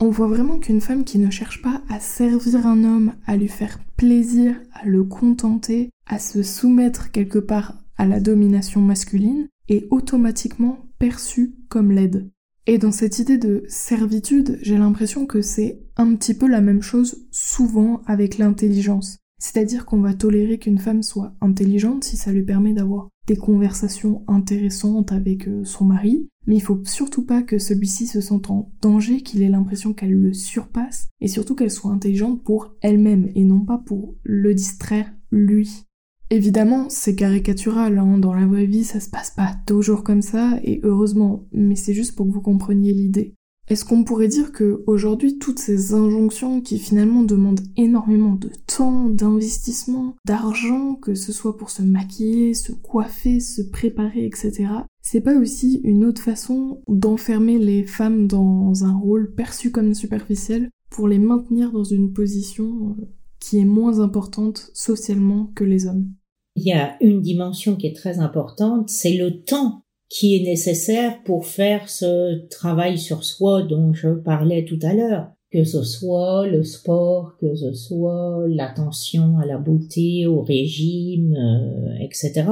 On 0.00 0.10
voit 0.10 0.28
vraiment 0.28 0.60
qu'une 0.60 0.80
femme 0.80 1.02
qui 1.02 1.18
ne 1.18 1.28
cherche 1.28 1.60
pas 1.60 1.82
à 1.88 1.98
servir 1.98 2.66
un 2.66 2.84
homme, 2.84 3.14
à 3.26 3.36
lui 3.36 3.48
faire 3.48 3.80
plaisir, 3.96 4.54
à 4.72 4.86
le 4.86 5.02
contenter, 5.02 5.90
à 6.06 6.20
se 6.20 6.44
soumettre 6.44 7.10
quelque 7.10 7.40
part 7.40 7.74
à 7.96 8.06
la 8.06 8.20
domination 8.20 8.80
masculine, 8.80 9.48
est 9.68 9.88
automatiquement 9.90 10.86
perçue 11.00 11.56
comme 11.68 11.90
laide. 11.90 12.30
Et 12.66 12.78
dans 12.78 12.92
cette 12.92 13.18
idée 13.18 13.38
de 13.38 13.64
servitude, 13.66 14.58
j'ai 14.62 14.78
l'impression 14.78 15.26
que 15.26 15.42
c'est 15.42 15.80
un 15.96 16.14
petit 16.14 16.34
peu 16.34 16.46
la 16.46 16.60
même 16.60 16.82
chose 16.82 17.26
souvent 17.32 18.02
avec 18.06 18.38
l'intelligence. 18.38 19.18
C'est-à-dire 19.40 19.84
qu'on 19.84 20.00
va 20.00 20.14
tolérer 20.14 20.58
qu'une 20.58 20.78
femme 20.78 21.02
soit 21.02 21.34
intelligente 21.40 22.04
si 22.04 22.16
ça 22.16 22.30
lui 22.30 22.44
permet 22.44 22.72
d'avoir 22.72 23.08
des 23.26 23.36
conversations 23.36 24.22
intéressantes 24.28 25.12
avec 25.12 25.48
euh, 25.48 25.64
son 25.64 25.84
mari, 25.84 26.28
mais 26.48 26.56
il 26.56 26.62
faut 26.62 26.80
surtout 26.84 27.24
pas 27.24 27.42
que 27.42 27.58
celui-ci 27.58 28.06
se 28.06 28.22
sente 28.22 28.50
en 28.50 28.72
danger, 28.80 29.20
qu'il 29.20 29.42
ait 29.42 29.50
l'impression 29.50 29.92
qu'elle 29.92 30.14
le 30.14 30.32
surpasse, 30.32 31.08
et 31.20 31.28
surtout 31.28 31.54
qu'elle 31.54 31.70
soit 31.70 31.92
intelligente 31.92 32.42
pour 32.42 32.74
elle-même 32.80 33.30
et 33.34 33.44
non 33.44 33.60
pas 33.60 33.76
pour 33.76 34.16
le 34.22 34.54
distraire 34.54 35.12
lui. 35.30 35.84
Évidemment, 36.30 36.88
c'est 36.88 37.14
caricatural, 37.14 37.98
hein. 37.98 38.18
dans 38.18 38.32
la 38.32 38.46
vraie 38.46 38.66
vie 38.66 38.84
ça 38.84 38.98
se 38.98 39.10
passe 39.10 39.30
pas 39.30 39.56
toujours 39.66 40.02
comme 40.04 40.22
ça, 40.22 40.58
et 40.64 40.80
heureusement, 40.84 41.46
mais 41.52 41.76
c'est 41.76 41.94
juste 41.94 42.16
pour 42.16 42.26
que 42.26 42.32
vous 42.32 42.40
compreniez 42.40 42.94
l'idée. 42.94 43.34
Est-ce 43.68 43.84
qu'on 43.84 44.02
pourrait 44.02 44.28
dire 44.28 44.52
que 44.52 44.82
aujourd'hui 44.86 45.38
toutes 45.38 45.58
ces 45.58 45.92
injonctions 45.92 46.62
qui 46.62 46.78
finalement 46.78 47.22
demandent 47.22 47.60
énormément 47.76 48.34
de 48.34 48.50
temps, 48.66 49.10
d'investissement, 49.10 50.16
d'argent, 50.24 50.94
que 50.94 51.14
ce 51.14 51.32
soit 51.32 51.58
pour 51.58 51.68
se 51.68 51.82
maquiller, 51.82 52.54
se 52.54 52.72
coiffer, 52.72 53.40
se 53.40 53.60
préparer, 53.60 54.24
etc., 54.24 54.68
c'est 55.02 55.20
pas 55.20 55.36
aussi 55.36 55.80
une 55.84 56.04
autre 56.04 56.22
façon 56.22 56.82
d'enfermer 56.88 57.58
les 57.58 57.84
femmes 57.84 58.26
dans 58.26 58.84
un 58.84 58.94
rôle 58.94 59.34
perçu 59.34 59.70
comme 59.70 59.94
superficiel 59.94 60.70
pour 60.90 61.06
les 61.06 61.18
maintenir 61.18 61.70
dans 61.70 61.84
une 61.84 62.12
position 62.12 62.96
euh, 62.98 63.04
qui 63.38 63.58
est 63.58 63.64
moins 63.64 64.00
importante 64.00 64.70
socialement 64.74 65.52
que 65.54 65.64
les 65.64 65.86
hommes? 65.86 66.10
Il 66.56 66.66
y 66.66 66.72
a 66.72 66.96
une 67.02 67.20
dimension 67.20 67.76
qui 67.76 67.86
est 67.86 67.96
très 67.96 68.18
importante, 68.18 68.88
c'est 68.88 69.16
le 69.16 69.42
temps 69.44 69.84
qui 70.08 70.36
est 70.36 70.42
nécessaire 70.44 71.22
pour 71.24 71.46
faire 71.46 71.88
ce 71.88 72.46
travail 72.48 72.98
sur 72.98 73.24
soi 73.24 73.62
dont 73.62 73.92
je 73.92 74.08
parlais 74.08 74.64
tout 74.64 74.78
à 74.82 74.94
l'heure, 74.94 75.28
que 75.50 75.64
ce 75.64 75.82
soit 75.82 76.46
le 76.46 76.64
sport, 76.64 77.36
que 77.40 77.54
ce 77.54 77.72
soit 77.72 78.44
l'attention 78.48 79.38
à 79.38 79.46
la 79.46 79.58
beauté, 79.58 80.26
au 80.26 80.40
régime, 80.42 81.36
euh, 81.36 81.98
etc. 82.00 82.44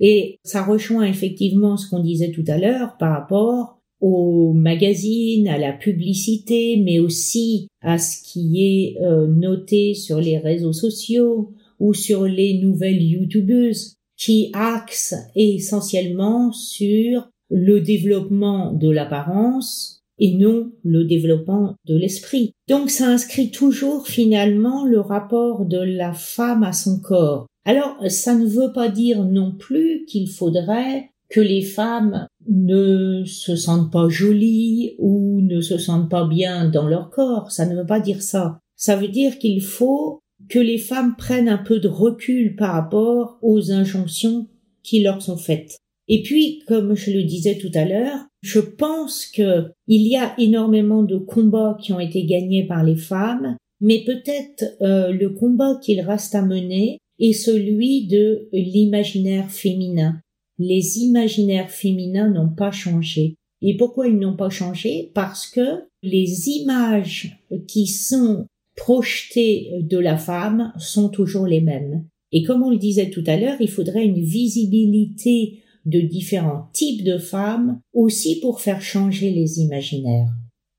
Et 0.00 0.38
ça 0.44 0.64
rejoint 0.64 1.04
effectivement 1.04 1.76
ce 1.76 1.88
qu'on 1.88 2.00
disait 2.00 2.32
tout 2.32 2.44
à 2.48 2.58
l'heure 2.58 2.96
par 2.98 3.12
rapport 3.12 3.78
aux 4.00 4.52
magazines, 4.52 5.48
à 5.48 5.56
la 5.56 5.72
publicité, 5.72 6.82
mais 6.84 6.98
aussi 6.98 7.68
à 7.80 7.98
ce 7.98 8.22
qui 8.22 8.62
est 8.62 9.02
euh, 9.02 9.26
noté 9.26 9.94
sur 9.94 10.20
les 10.20 10.38
réseaux 10.38 10.72
sociaux 10.72 11.52
ou 11.78 11.94
sur 11.94 12.24
les 12.24 12.58
nouvelles 12.58 13.02
youtubeuses 13.02 13.96
qui 14.24 14.50
axe 14.54 15.14
essentiellement 15.36 16.50
sur 16.50 17.28
le 17.50 17.80
développement 17.80 18.72
de 18.72 18.88
l'apparence, 18.88 20.02
et 20.18 20.34
non 20.34 20.70
le 20.82 21.04
développement 21.04 21.74
de 21.86 21.96
l'esprit. 21.96 22.52
Donc 22.68 22.88
ça 22.88 23.08
inscrit 23.08 23.50
toujours 23.50 24.06
finalement 24.06 24.86
le 24.86 25.00
rapport 25.00 25.66
de 25.66 25.78
la 25.78 26.14
femme 26.14 26.62
à 26.62 26.72
son 26.72 27.00
corps. 27.00 27.46
Alors 27.66 27.96
ça 28.08 28.34
ne 28.34 28.46
veut 28.46 28.72
pas 28.72 28.88
dire 28.88 29.24
non 29.24 29.52
plus 29.52 30.04
qu'il 30.06 30.28
faudrait 30.28 31.10
que 31.28 31.40
les 31.40 31.62
femmes 31.62 32.26
ne 32.48 33.24
se 33.26 33.56
sentent 33.56 33.92
pas 33.92 34.08
jolies 34.08 34.94
ou 34.98 35.40
ne 35.42 35.60
se 35.60 35.76
sentent 35.76 36.10
pas 36.10 36.26
bien 36.26 36.68
dans 36.68 36.88
leur 36.88 37.10
corps. 37.10 37.50
Ça 37.50 37.66
ne 37.66 37.76
veut 37.76 37.86
pas 37.86 38.00
dire 38.00 38.22
ça. 38.22 38.58
Ça 38.76 38.96
veut 38.96 39.08
dire 39.08 39.38
qu'il 39.38 39.62
faut 39.62 40.20
que 40.48 40.58
les 40.58 40.78
femmes 40.78 41.14
prennent 41.16 41.48
un 41.48 41.58
peu 41.58 41.80
de 41.80 41.88
recul 41.88 42.56
par 42.56 42.74
rapport 42.74 43.38
aux 43.42 43.70
injonctions 43.70 44.48
qui 44.82 45.02
leur 45.02 45.22
sont 45.22 45.36
faites. 45.36 45.78
Et 46.08 46.22
puis, 46.22 46.62
comme 46.66 46.94
je 46.94 47.10
le 47.10 47.22
disais 47.22 47.56
tout 47.56 47.70
à 47.74 47.84
l'heure, 47.84 48.26
je 48.42 48.60
pense 48.60 49.26
que 49.26 49.70
il 49.86 50.06
y 50.06 50.16
a 50.16 50.38
énormément 50.38 51.02
de 51.02 51.16
combats 51.16 51.78
qui 51.80 51.92
ont 51.92 52.00
été 52.00 52.24
gagnés 52.26 52.66
par 52.66 52.84
les 52.84 52.96
femmes, 52.96 53.56
mais 53.80 54.04
peut-être 54.04 54.64
euh, 54.82 55.12
le 55.12 55.30
combat 55.30 55.78
qu'il 55.82 56.00
reste 56.00 56.34
à 56.34 56.42
mener 56.42 56.98
est 57.18 57.32
celui 57.32 58.06
de 58.06 58.48
l'imaginaire 58.52 59.50
féminin. 59.50 60.20
Les 60.58 60.98
imaginaires 60.98 61.70
féminins 61.70 62.28
n'ont 62.28 62.54
pas 62.54 62.70
changé. 62.70 63.34
Et 63.62 63.76
pourquoi 63.76 64.08
ils 64.08 64.18
n'ont 64.18 64.36
pas 64.36 64.50
changé? 64.50 65.10
Parce 65.14 65.46
que 65.46 65.84
les 66.02 66.50
images 66.50 67.38
qui 67.66 67.86
sont 67.86 68.46
projetées 68.76 69.70
de 69.80 69.98
la 69.98 70.16
femme 70.16 70.72
sont 70.78 71.08
toujours 71.08 71.46
les 71.46 71.60
mêmes. 71.60 72.04
Et 72.32 72.42
comme 72.42 72.62
on 72.62 72.70
le 72.70 72.78
disait 72.78 73.10
tout 73.10 73.24
à 73.26 73.36
l'heure, 73.36 73.60
il 73.60 73.70
faudrait 73.70 74.04
une 74.04 74.22
visibilité 74.22 75.62
de 75.86 76.00
différents 76.00 76.68
types 76.72 77.04
de 77.04 77.18
femmes 77.18 77.80
aussi 77.92 78.40
pour 78.40 78.60
faire 78.60 78.82
changer 78.82 79.30
les 79.30 79.60
imaginaires. 79.60 80.32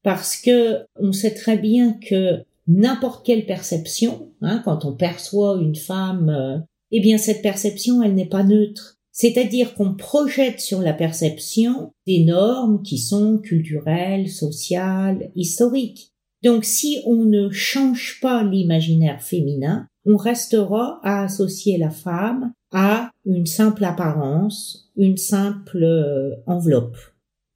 Parce 0.03 0.35
que 0.37 0.79
on 0.99 1.13
sait 1.13 1.33
très 1.33 1.57
bien 1.57 1.93
que 1.93 2.43
n'importe 2.67 3.25
quelle 3.25 3.45
perception, 3.45 4.29
hein, 4.41 4.61
quand 4.65 4.85
on 4.85 4.93
perçoit 4.93 5.59
une 5.61 5.75
femme, 5.75 6.29
euh, 6.29 6.57
eh 6.91 6.99
bien 6.99 7.17
cette 7.17 7.41
perception, 7.41 8.03
elle 8.03 8.15
n'est 8.15 8.25
pas 8.25 8.43
neutre. 8.43 8.97
C'est-à-dire 9.11 9.75
qu'on 9.75 9.93
projette 9.93 10.59
sur 10.59 10.81
la 10.81 10.93
perception 10.93 11.93
des 12.05 12.25
normes 12.25 12.83
qui 12.83 12.97
sont 12.97 13.37
culturelles, 13.37 14.29
sociales, 14.29 15.31
historiques. 15.35 16.11
Donc 16.45 16.63
si 16.63 17.01
on 17.07 17.25
ne 17.25 17.49
change 17.49 18.19
pas 18.21 18.43
l'imaginaire 18.43 19.19
féminin, 19.19 19.87
on 20.05 20.15
restera 20.15 20.99
à 21.03 21.23
associer 21.23 21.79
la 21.79 21.89
femme 21.89 22.53
à 22.71 23.09
une 23.25 23.47
simple 23.47 23.83
apparence, 23.83 24.91
une 24.95 25.17
simple 25.17 25.83
euh, 25.83 26.35
enveloppe. 26.45 26.97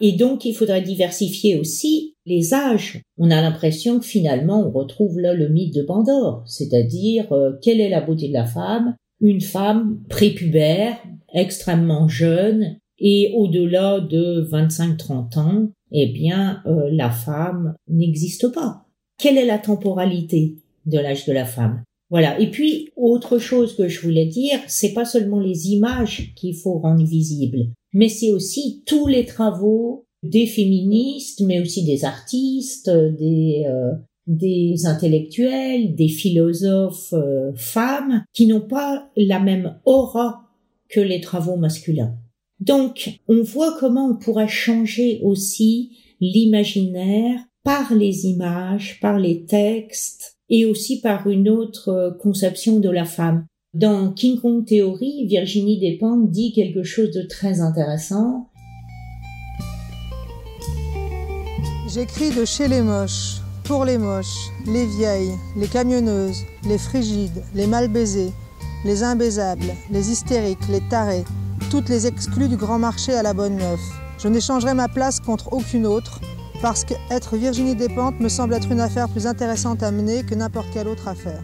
Et 0.01 0.13
donc 0.13 0.43
il 0.43 0.55
faudrait 0.55 0.81
diversifier 0.81 1.59
aussi 1.59 2.15
les 2.25 2.55
âges. 2.55 3.03
On 3.19 3.29
a 3.29 3.39
l'impression 3.41 3.99
que 3.99 4.05
finalement 4.05 4.65
on 4.65 4.71
retrouve 4.71 5.19
là 5.19 5.35
le 5.35 5.49
mythe 5.49 5.75
de 5.75 5.83
Pandore, 5.83 6.41
c'est-à-dire 6.47 7.31
euh, 7.31 7.51
quelle 7.61 7.81
est 7.81 7.89
la 7.89 8.01
beauté 8.01 8.29
de 8.29 8.33
la 8.33 8.45
femme? 8.45 8.95
Une 9.21 9.41
femme 9.41 9.99
prépubère, 10.09 10.97
extrêmement 11.31 12.07
jeune, 12.07 12.79
et 12.97 13.33
au-delà 13.35 13.99
de 13.99 14.47
25-30 14.51 15.37
ans, 15.37 15.69
eh 15.91 16.07
bien 16.07 16.61
euh, 16.65 16.89
la 16.91 17.09
femme 17.09 17.75
n'existe 17.87 18.51
pas. 18.51 18.85
Quelle 19.17 19.37
est 19.37 19.45
la 19.45 19.59
temporalité 19.59 20.55
de 20.85 20.97
l'âge 20.97 21.25
de 21.25 21.33
la 21.33 21.45
femme? 21.45 21.83
Voilà. 22.09 22.39
Et 22.39 22.49
puis, 22.49 22.89
autre 22.95 23.37
chose 23.37 23.75
que 23.75 23.87
je 23.87 24.01
voulais 24.01 24.25
dire, 24.25 24.59
c'est 24.67 24.93
pas 24.93 25.05
seulement 25.05 25.39
les 25.39 25.69
images 25.69 26.33
qu'il 26.35 26.55
faut 26.55 26.79
rendre 26.79 27.05
visibles, 27.05 27.67
mais 27.93 28.09
c'est 28.09 28.31
aussi 28.31 28.83
tous 28.85 29.07
les 29.07 29.25
travaux 29.25 30.05
des 30.23 30.47
féministes, 30.47 31.41
mais 31.41 31.61
aussi 31.61 31.85
des 31.85 32.03
artistes, 32.03 32.89
des, 32.89 33.63
euh, 33.67 33.93
des 34.27 34.85
intellectuels, 34.85 35.95
des 35.95 36.07
philosophes 36.07 37.13
euh, 37.13 37.51
femmes, 37.55 38.23
qui 38.33 38.47
n'ont 38.47 38.67
pas 38.67 39.09
la 39.15 39.39
même 39.39 39.79
aura 39.85 40.43
que 40.89 40.99
les 40.99 41.21
travaux 41.21 41.55
masculins. 41.55 42.15
Donc, 42.59 43.21
on 43.27 43.41
voit 43.41 43.77
comment 43.79 44.07
on 44.09 44.15
pourrait 44.15 44.47
changer 44.47 45.21
aussi 45.23 45.97
l'imaginaire 46.19 47.39
par 47.63 47.93
les 47.93 48.25
images, 48.25 48.99
par 48.99 49.17
les 49.17 49.45
textes, 49.45 50.37
et 50.49 50.65
aussi 50.65 50.99
par 51.01 51.29
une 51.29 51.47
autre 51.47 51.89
euh, 51.89 52.11
conception 52.11 52.79
de 52.79 52.89
la 52.89 53.05
femme. 53.05 53.45
Dans 53.73 54.11
King 54.11 54.39
Kong 54.39 54.65
Theory, 54.65 55.27
Virginie 55.27 55.79
Despentes 55.79 56.31
dit 56.31 56.53
quelque 56.53 56.83
chose 56.83 57.11
de 57.11 57.21
très 57.21 57.61
intéressant. 57.61 58.49
J'écris 61.87 62.31
de 62.31 62.45
chez 62.45 62.67
les 62.67 62.81
moches, 62.81 63.41
pour 63.63 63.85
les 63.85 63.97
moches, 63.97 64.49
les 64.65 64.85
vieilles, 64.97 65.35
les 65.55 65.67
camionneuses, 65.67 66.43
les 66.67 66.77
frigides, 66.79 67.43
les 67.53 67.67
mal 67.67 67.87
baisées, 67.87 68.31
les 68.85 69.03
imbaisables, 69.03 69.75
les 69.91 70.11
hystériques, 70.11 70.67
les 70.71 70.81
tarés, 70.89 71.25
toutes 71.69 71.89
les 71.89 72.07
exclues 72.07 72.47
du 72.47 72.57
grand 72.57 72.79
marché 72.79 73.13
à 73.13 73.21
la 73.21 73.33
bonne 73.33 73.57
neuf. 73.57 73.79
Je 74.17 74.27
n'échangerai 74.27 74.73
ma 74.73 74.87
place 74.87 75.19
contre 75.19 75.53
aucune 75.53 75.85
autre, 75.85 76.19
parce 76.61 76.83
qu'être 76.83 77.37
Virginie 77.37 77.75
Despentes 77.75 78.19
me 78.19 78.27
semble 78.27 78.55
être 78.55 78.71
une 78.71 78.79
affaire 78.79 79.07
plus 79.07 79.27
intéressante 79.27 79.83
à 79.83 79.91
mener 79.91 80.23
que 80.23 80.33
n'importe 80.33 80.67
quelle 80.73 80.87
autre 80.87 81.07
affaire. 81.07 81.43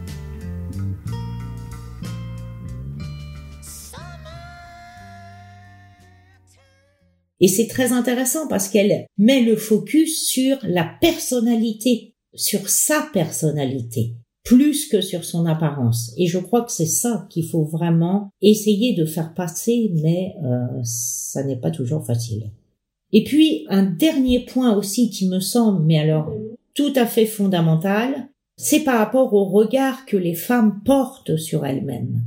Et 7.39 7.47
c'est 7.47 7.67
très 7.67 7.91
intéressant 7.91 8.47
parce 8.47 8.69
qu'elle 8.69 9.05
met 9.17 9.41
le 9.41 9.55
focus 9.55 10.27
sur 10.27 10.57
la 10.63 10.85
personnalité, 11.01 12.15
sur 12.33 12.67
sa 12.69 13.07
personnalité, 13.13 14.15
plus 14.45 14.87
que 14.87 15.01
sur 15.01 15.25
son 15.25 15.45
apparence. 15.47 16.13
Et 16.17 16.27
je 16.27 16.37
crois 16.37 16.61
que 16.61 16.71
c'est 16.71 16.85
ça 16.85 17.27
qu'il 17.29 17.47
faut 17.47 17.63
vraiment 17.63 18.29
essayer 18.41 18.93
de 18.93 19.03
faire 19.03 19.33
passer, 19.33 19.91
mais 19.95 20.35
euh, 20.45 20.67
ça 20.83 21.43
n'est 21.43 21.59
pas 21.59 21.71
toujours 21.71 22.05
facile. 22.05 22.51
Et 23.11 23.23
puis, 23.23 23.65
un 23.69 23.83
dernier 23.83 24.45
point 24.45 24.75
aussi 24.75 25.09
qui 25.09 25.27
me 25.27 25.39
semble, 25.39 25.83
mais 25.83 25.97
alors 25.97 26.31
tout 26.75 26.93
à 26.95 27.05
fait 27.05 27.25
fondamental, 27.25 28.29
c'est 28.55 28.81
par 28.81 28.99
rapport 28.99 29.33
au 29.33 29.45
regard 29.45 30.05
que 30.05 30.17
les 30.17 30.35
femmes 30.35 30.81
portent 30.85 31.37
sur 31.37 31.65
elles-mêmes. 31.65 32.21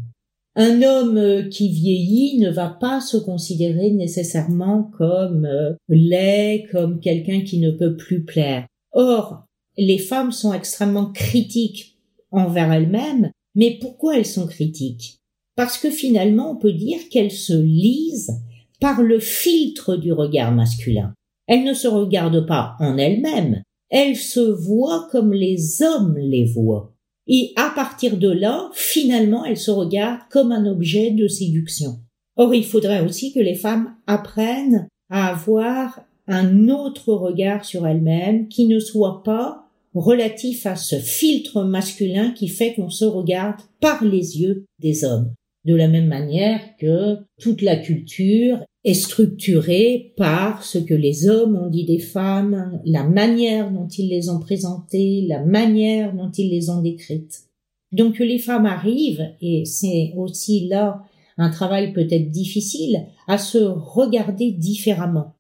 Un 0.56 0.82
homme 0.82 1.48
qui 1.50 1.68
vieillit 1.68 2.38
ne 2.38 2.50
va 2.50 2.68
pas 2.68 3.00
se 3.00 3.16
considérer 3.16 3.92
nécessairement 3.92 4.90
comme 4.98 5.44
euh, 5.44 5.74
laid, 5.88 6.66
comme 6.72 6.98
quelqu'un 6.98 7.42
qui 7.42 7.60
ne 7.60 7.70
peut 7.70 7.96
plus 7.96 8.24
plaire. 8.24 8.66
Or, 8.90 9.44
les 9.76 9.98
femmes 9.98 10.32
sont 10.32 10.52
extrêmement 10.52 11.12
critiques 11.12 11.97
envers 12.30 12.72
elles-mêmes, 12.72 13.30
mais 13.54 13.78
pourquoi 13.80 14.16
elles 14.16 14.26
sont 14.26 14.46
critiques? 14.46 15.18
Parce 15.56 15.78
que 15.78 15.90
finalement, 15.90 16.52
on 16.52 16.56
peut 16.56 16.72
dire 16.72 17.00
qu'elles 17.10 17.32
se 17.32 17.54
lisent 17.54 18.40
par 18.80 19.02
le 19.02 19.18
filtre 19.18 19.96
du 19.96 20.12
regard 20.12 20.52
masculin. 20.52 21.14
Elle 21.46 21.64
ne 21.64 21.74
se 21.74 21.88
regarde 21.88 22.46
pas 22.46 22.76
en 22.78 22.96
elle-même, 22.98 23.62
elle 23.90 24.16
se 24.16 24.40
voit 24.40 25.08
comme 25.10 25.32
les 25.32 25.82
hommes 25.82 26.16
les 26.18 26.44
voient. 26.44 26.92
Et 27.26 27.52
à 27.56 27.70
partir 27.74 28.16
de 28.16 28.30
là, 28.30 28.70
finalement, 28.72 29.44
elle 29.44 29.56
se 29.56 29.70
regarde 29.70 30.20
comme 30.30 30.52
un 30.52 30.66
objet 30.66 31.10
de 31.10 31.26
séduction. 31.28 31.98
Or, 32.36 32.54
il 32.54 32.64
faudrait 32.64 33.04
aussi 33.04 33.32
que 33.32 33.40
les 33.40 33.54
femmes 33.54 33.94
apprennent 34.06 34.88
à 35.10 35.28
avoir 35.28 36.00
un 36.26 36.68
autre 36.68 37.12
regard 37.12 37.64
sur 37.64 37.86
elles-mêmes 37.86 38.48
qui 38.48 38.66
ne 38.66 38.78
soit 38.78 39.22
pas 39.22 39.67
relatif 39.94 40.66
à 40.66 40.76
ce 40.76 40.96
filtre 40.96 41.64
masculin 41.64 42.32
qui 42.32 42.48
fait 42.48 42.74
qu'on 42.74 42.90
se 42.90 43.04
regarde 43.04 43.60
par 43.80 44.04
les 44.04 44.40
yeux 44.40 44.66
des 44.78 45.04
hommes 45.04 45.32
de 45.68 45.74
la 45.74 45.86
même 45.86 46.06
manière 46.06 46.60
que 46.78 47.18
toute 47.38 47.60
la 47.60 47.76
culture 47.76 48.58
est 48.84 48.94
structurée 48.94 50.14
par 50.16 50.64
ce 50.64 50.78
que 50.78 50.94
les 50.94 51.28
hommes 51.28 51.56
ont 51.56 51.68
dit 51.68 51.84
des 51.84 51.98
femmes, 51.98 52.80
la 52.86 53.04
manière 53.04 53.70
dont 53.70 53.86
ils 53.86 54.08
les 54.08 54.30
ont 54.30 54.40
présentées, 54.40 55.26
la 55.28 55.44
manière 55.44 56.14
dont 56.14 56.30
ils 56.30 56.48
les 56.48 56.70
ont 56.70 56.80
décrites. 56.80 57.44
Donc 57.92 58.18
les 58.18 58.38
femmes 58.38 58.64
arrivent, 58.64 59.28
et 59.42 59.66
c'est 59.66 60.14
aussi 60.16 60.68
là 60.68 61.02
un 61.36 61.50
travail 61.50 61.92
peut-être 61.92 62.30
difficile, 62.30 63.04
à 63.26 63.36
se 63.36 63.58
regarder 63.58 64.52
différemment. 64.52 65.34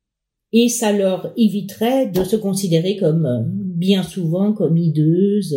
Et 0.52 0.68
ça 0.68 0.92
leur 0.92 1.32
éviterait 1.36 2.06
de 2.06 2.22
se 2.24 2.36
considérer 2.36 2.98
comme 2.98 3.57
bien 3.78 4.02
souvent 4.02 4.52
comme 4.52 4.76
hideuses, 4.76 5.56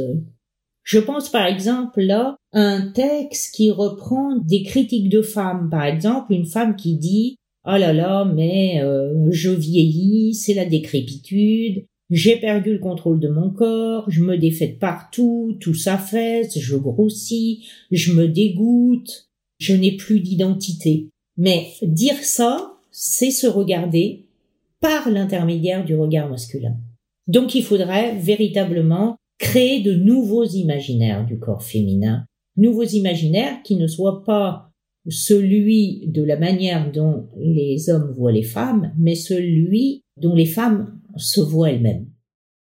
je 0.83 0.99
pense 0.99 1.29
par 1.29 1.45
exemple 1.45 2.01
là 2.01 2.35
un 2.53 2.91
texte 2.91 3.55
qui 3.55 3.71
reprend 3.71 4.37
des 4.37 4.63
critiques 4.63 5.09
de 5.09 5.21
femmes. 5.21 5.69
Par 5.69 5.85
exemple, 5.85 6.33
une 6.33 6.45
femme 6.45 6.75
qui 6.75 6.97
dit 6.97 7.35
Oh 7.65 7.77
là 7.77 7.93
là, 7.93 8.25
mais 8.25 8.81
euh, 8.81 9.29
je 9.29 9.51
vieillis, 9.51 10.33
c'est 10.33 10.55
la 10.55 10.65
décrépitude, 10.65 11.85
j'ai 12.09 12.37
perdu 12.37 12.73
le 12.73 12.79
contrôle 12.79 13.19
de 13.19 13.29
mon 13.29 13.51
corps, 13.51 14.09
je 14.09 14.23
me 14.23 14.37
défais 14.37 14.67
de 14.67 14.77
partout, 14.77 15.55
tout 15.59 15.75
s'affaisse, 15.75 16.57
je 16.59 16.75
grossis, 16.75 17.65
je 17.91 18.13
me 18.13 18.27
dégoûte, 18.27 19.29
je 19.59 19.73
n'ai 19.73 19.95
plus 19.95 20.19
d'identité. 20.19 21.09
Mais 21.37 21.67
dire 21.83 22.17
ça, 22.23 22.73
c'est 22.89 23.31
se 23.31 23.47
regarder 23.47 24.25
par 24.81 25.09
l'intermédiaire 25.09 25.85
du 25.85 25.95
regard 25.95 26.29
masculin. 26.29 26.75
Donc 27.27 27.55
il 27.55 27.63
faudrait 27.63 28.15
véritablement 28.15 29.17
créer 29.37 29.81
de 29.81 29.93
nouveaux 29.93 30.45
imaginaires 30.45 31.25
du 31.25 31.39
corps 31.39 31.63
féminin, 31.63 32.25
nouveaux 32.57 32.83
imaginaires 32.83 33.61
qui 33.63 33.75
ne 33.75 33.87
soient 33.87 34.23
pas 34.23 34.71
celui 35.09 36.07
de 36.07 36.23
la 36.23 36.37
manière 36.37 36.91
dont 36.91 37.27
les 37.37 37.89
hommes 37.89 38.11
voient 38.11 38.31
les 38.31 38.43
femmes, 38.43 38.93
mais 38.97 39.15
celui 39.15 40.03
dont 40.17 40.35
les 40.35 40.45
femmes 40.45 40.99
se 41.17 41.41
voient 41.41 41.71
elles-mêmes. 41.71 42.07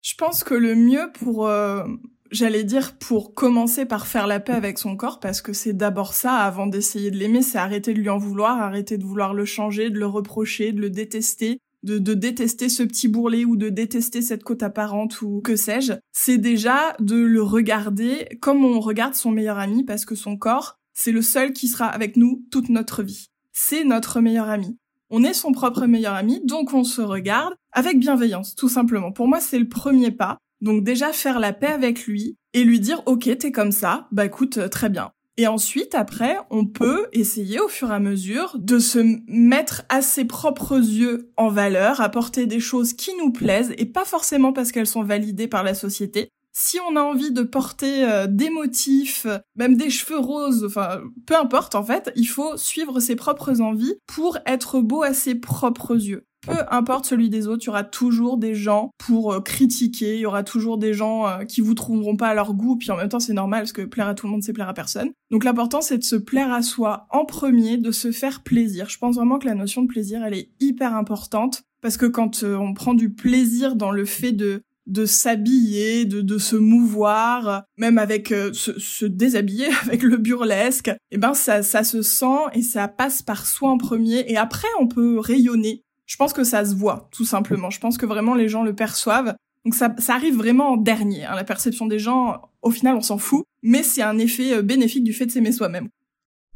Je 0.02 0.14
pense 0.16 0.42
que 0.42 0.54
le 0.54 0.74
mieux 0.74 1.10
pour, 1.12 1.46
euh, 1.46 1.84
j'allais 2.30 2.64
dire, 2.64 2.96
pour 2.98 3.34
commencer 3.34 3.84
par 3.84 4.06
faire 4.06 4.26
la 4.26 4.40
paix 4.40 4.54
avec 4.54 4.78
son 4.78 4.96
corps, 4.96 5.20
parce 5.20 5.42
que 5.42 5.52
c'est 5.52 5.74
d'abord 5.74 6.14
ça, 6.14 6.36
avant 6.36 6.66
d'essayer 6.66 7.10
de 7.10 7.18
l'aimer, 7.18 7.42
c'est 7.42 7.58
arrêter 7.58 7.92
de 7.92 7.98
lui 7.98 8.08
en 8.08 8.16
vouloir, 8.16 8.58
arrêter 8.58 8.96
de 8.96 9.04
vouloir 9.04 9.34
le 9.34 9.44
changer, 9.44 9.90
de 9.90 9.98
le 9.98 10.06
reprocher, 10.06 10.72
de 10.72 10.80
le 10.80 10.88
détester, 10.88 11.58
de, 11.82 11.98
de, 11.98 12.14
détester 12.14 12.68
ce 12.68 12.82
petit 12.82 13.08
bourrelet 13.08 13.44
ou 13.44 13.56
de 13.56 13.68
détester 13.68 14.22
cette 14.22 14.44
côte 14.44 14.62
apparente 14.62 15.22
ou 15.22 15.40
que 15.40 15.56
sais-je, 15.56 15.94
c'est 16.12 16.38
déjà 16.38 16.94
de 17.00 17.16
le 17.16 17.42
regarder 17.42 18.28
comme 18.40 18.64
on 18.64 18.80
regarde 18.80 19.14
son 19.14 19.30
meilleur 19.30 19.58
ami 19.58 19.84
parce 19.84 20.04
que 20.04 20.14
son 20.14 20.36
corps, 20.36 20.78
c'est 20.94 21.12
le 21.12 21.22
seul 21.22 21.52
qui 21.52 21.68
sera 21.68 21.86
avec 21.86 22.16
nous 22.16 22.44
toute 22.50 22.68
notre 22.68 23.02
vie. 23.02 23.28
C'est 23.52 23.84
notre 23.84 24.20
meilleur 24.20 24.48
ami. 24.48 24.78
On 25.10 25.24
est 25.24 25.32
son 25.32 25.52
propre 25.52 25.86
meilleur 25.86 26.14
ami, 26.14 26.40
donc 26.44 26.72
on 26.72 26.84
se 26.84 27.00
regarde 27.00 27.54
avec 27.72 27.98
bienveillance, 27.98 28.54
tout 28.54 28.68
simplement. 28.68 29.10
Pour 29.10 29.26
moi, 29.26 29.40
c'est 29.40 29.58
le 29.58 29.68
premier 29.68 30.12
pas. 30.12 30.38
Donc 30.60 30.84
déjà 30.84 31.12
faire 31.12 31.40
la 31.40 31.52
paix 31.52 31.68
avec 31.68 32.06
lui 32.06 32.36
et 32.52 32.64
lui 32.64 32.80
dire 32.80 33.02
ok 33.06 33.30
t'es 33.38 33.50
comme 33.50 33.72
ça, 33.72 34.08
bah 34.12 34.26
écoute 34.26 34.58
euh, 34.58 34.68
très 34.68 34.88
bien. 34.88 35.12
Et 35.40 35.46
ensuite, 35.46 35.94
après, 35.94 36.36
on 36.50 36.66
peut 36.66 37.06
essayer 37.14 37.60
au 37.60 37.68
fur 37.68 37.90
et 37.90 37.94
à 37.94 37.98
mesure 37.98 38.58
de 38.58 38.78
se 38.78 38.98
mettre 39.26 39.84
à 39.88 40.02
ses 40.02 40.26
propres 40.26 40.76
yeux 40.76 41.30
en 41.38 41.48
valeur, 41.48 42.02
apporter 42.02 42.44
des 42.44 42.60
choses 42.60 42.92
qui 42.92 43.16
nous 43.16 43.32
plaisent 43.32 43.72
et 43.78 43.86
pas 43.86 44.04
forcément 44.04 44.52
parce 44.52 44.70
qu'elles 44.70 44.86
sont 44.86 45.02
validées 45.02 45.48
par 45.48 45.62
la 45.62 45.72
société. 45.72 46.28
Si 46.52 46.76
on 46.90 46.94
a 46.94 47.00
envie 47.00 47.32
de 47.32 47.42
porter 47.42 48.04
euh, 48.04 48.26
des 48.26 48.50
motifs, 48.50 49.26
même 49.56 49.78
des 49.78 49.88
cheveux 49.88 50.18
roses, 50.18 50.62
enfin 50.62 51.00
peu 51.24 51.36
importe 51.36 51.74
en 51.74 51.84
fait, 51.84 52.12
il 52.16 52.26
faut 52.26 52.58
suivre 52.58 53.00
ses 53.00 53.16
propres 53.16 53.62
envies 53.62 53.94
pour 54.06 54.36
être 54.44 54.80
beau 54.80 55.02
à 55.02 55.14
ses 55.14 55.36
propres 55.36 55.96
yeux 55.96 56.26
peu 56.46 56.56
importe 56.70 57.04
celui 57.04 57.28
des 57.28 57.46
autres, 57.46 57.64
il 57.64 57.66
y 57.66 57.70
aura 57.70 57.84
toujours 57.84 58.38
des 58.38 58.54
gens 58.54 58.90
pour 58.98 59.32
euh, 59.32 59.40
critiquer, 59.40 60.14
il 60.16 60.20
y 60.20 60.26
aura 60.26 60.42
toujours 60.42 60.78
des 60.78 60.94
gens 60.94 61.26
euh, 61.26 61.44
qui 61.44 61.60
vous 61.60 61.74
trouveront 61.74 62.16
pas 62.16 62.28
à 62.28 62.34
leur 62.34 62.54
goût, 62.54 62.76
puis 62.76 62.90
en 62.90 62.96
même 62.96 63.08
temps 63.08 63.20
c'est 63.20 63.32
normal 63.32 63.60
parce 63.60 63.72
que 63.72 63.82
plaire 63.82 64.08
à 64.08 64.14
tout 64.14 64.26
le 64.26 64.32
monde 64.32 64.42
c'est 64.42 64.52
plaire 64.52 64.68
à 64.68 64.74
personne. 64.74 65.10
Donc 65.30 65.44
l'important 65.44 65.80
c'est 65.80 65.98
de 65.98 66.04
se 66.04 66.16
plaire 66.16 66.52
à 66.52 66.62
soi 66.62 67.06
en 67.10 67.24
premier, 67.24 67.76
de 67.76 67.90
se 67.90 68.10
faire 68.12 68.42
plaisir. 68.42 68.88
Je 68.88 68.98
pense 68.98 69.16
vraiment 69.16 69.38
que 69.38 69.46
la 69.46 69.54
notion 69.54 69.82
de 69.82 69.88
plaisir 69.88 70.24
elle 70.24 70.34
est 70.34 70.50
hyper 70.60 70.94
importante 70.94 71.62
parce 71.82 71.96
que 71.96 72.06
quand 72.06 72.42
euh, 72.42 72.56
on 72.56 72.74
prend 72.74 72.94
du 72.94 73.10
plaisir 73.10 73.76
dans 73.76 73.90
le 73.90 74.04
fait 74.04 74.32
de 74.32 74.62
de 74.86 75.04
s'habiller, 75.04 76.04
de, 76.04 76.20
de 76.20 76.38
se 76.38 76.56
mouvoir, 76.56 77.62
même 77.76 77.96
avec 77.96 78.28
se, 78.28 78.52
se, 78.52 79.04
déshabiller 79.04 79.68
avec 79.82 80.02
le 80.02 80.16
burlesque, 80.16 80.88
et 80.88 80.96
eh 81.12 81.18
ben 81.18 81.32
ça, 81.32 81.62
ça 81.62 81.84
se 81.84 82.02
sent 82.02 82.40
et 82.54 82.62
ça 82.62 82.88
passe 82.88 83.22
par 83.22 83.46
soi 83.46 83.70
en 83.70 83.78
premier 83.78 84.24
et 84.26 84.36
après 84.36 84.66
on 84.80 84.88
peut 84.88 85.20
rayonner 85.20 85.84
je 86.10 86.16
pense 86.16 86.32
que 86.32 86.42
ça 86.42 86.64
se 86.64 86.74
voit, 86.74 87.08
tout 87.12 87.24
simplement. 87.24 87.70
Je 87.70 87.78
pense 87.78 87.96
que 87.96 88.04
vraiment 88.04 88.34
les 88.34 88.48
gens 88.48 88.64
le 88.64 88.74
perçoivent. 88.74 89.36
Donc 89.64 89.76
ça, 89.76 89.94
arrive 90.08 90.36
vraiment 90.36 90.72
en 90.72 90.76
dernier. 90.76 91.24
Hein. 91.24 91.36
La 91.36 91.44
perception 91.44 91.86
des 91.86 92.00
gens, 92.00 92.42
au 92.62 92.72
final, 92.72 92.96
on 92.96 93.00
s'en 93.00 93.16
fout, 93.16 93.44
mais 93.62 93.84
c'est 93.84 94.02
un 94.02 94.18
effet 94.18 94.54
euh, 94.54 94.62
bénéfique 94.62 95.04
du 95.04 95.12
fait 95.12 95.26
de 95.26 95.30
s'aimer 95.30 95.52
soi-même. 95.52 95.88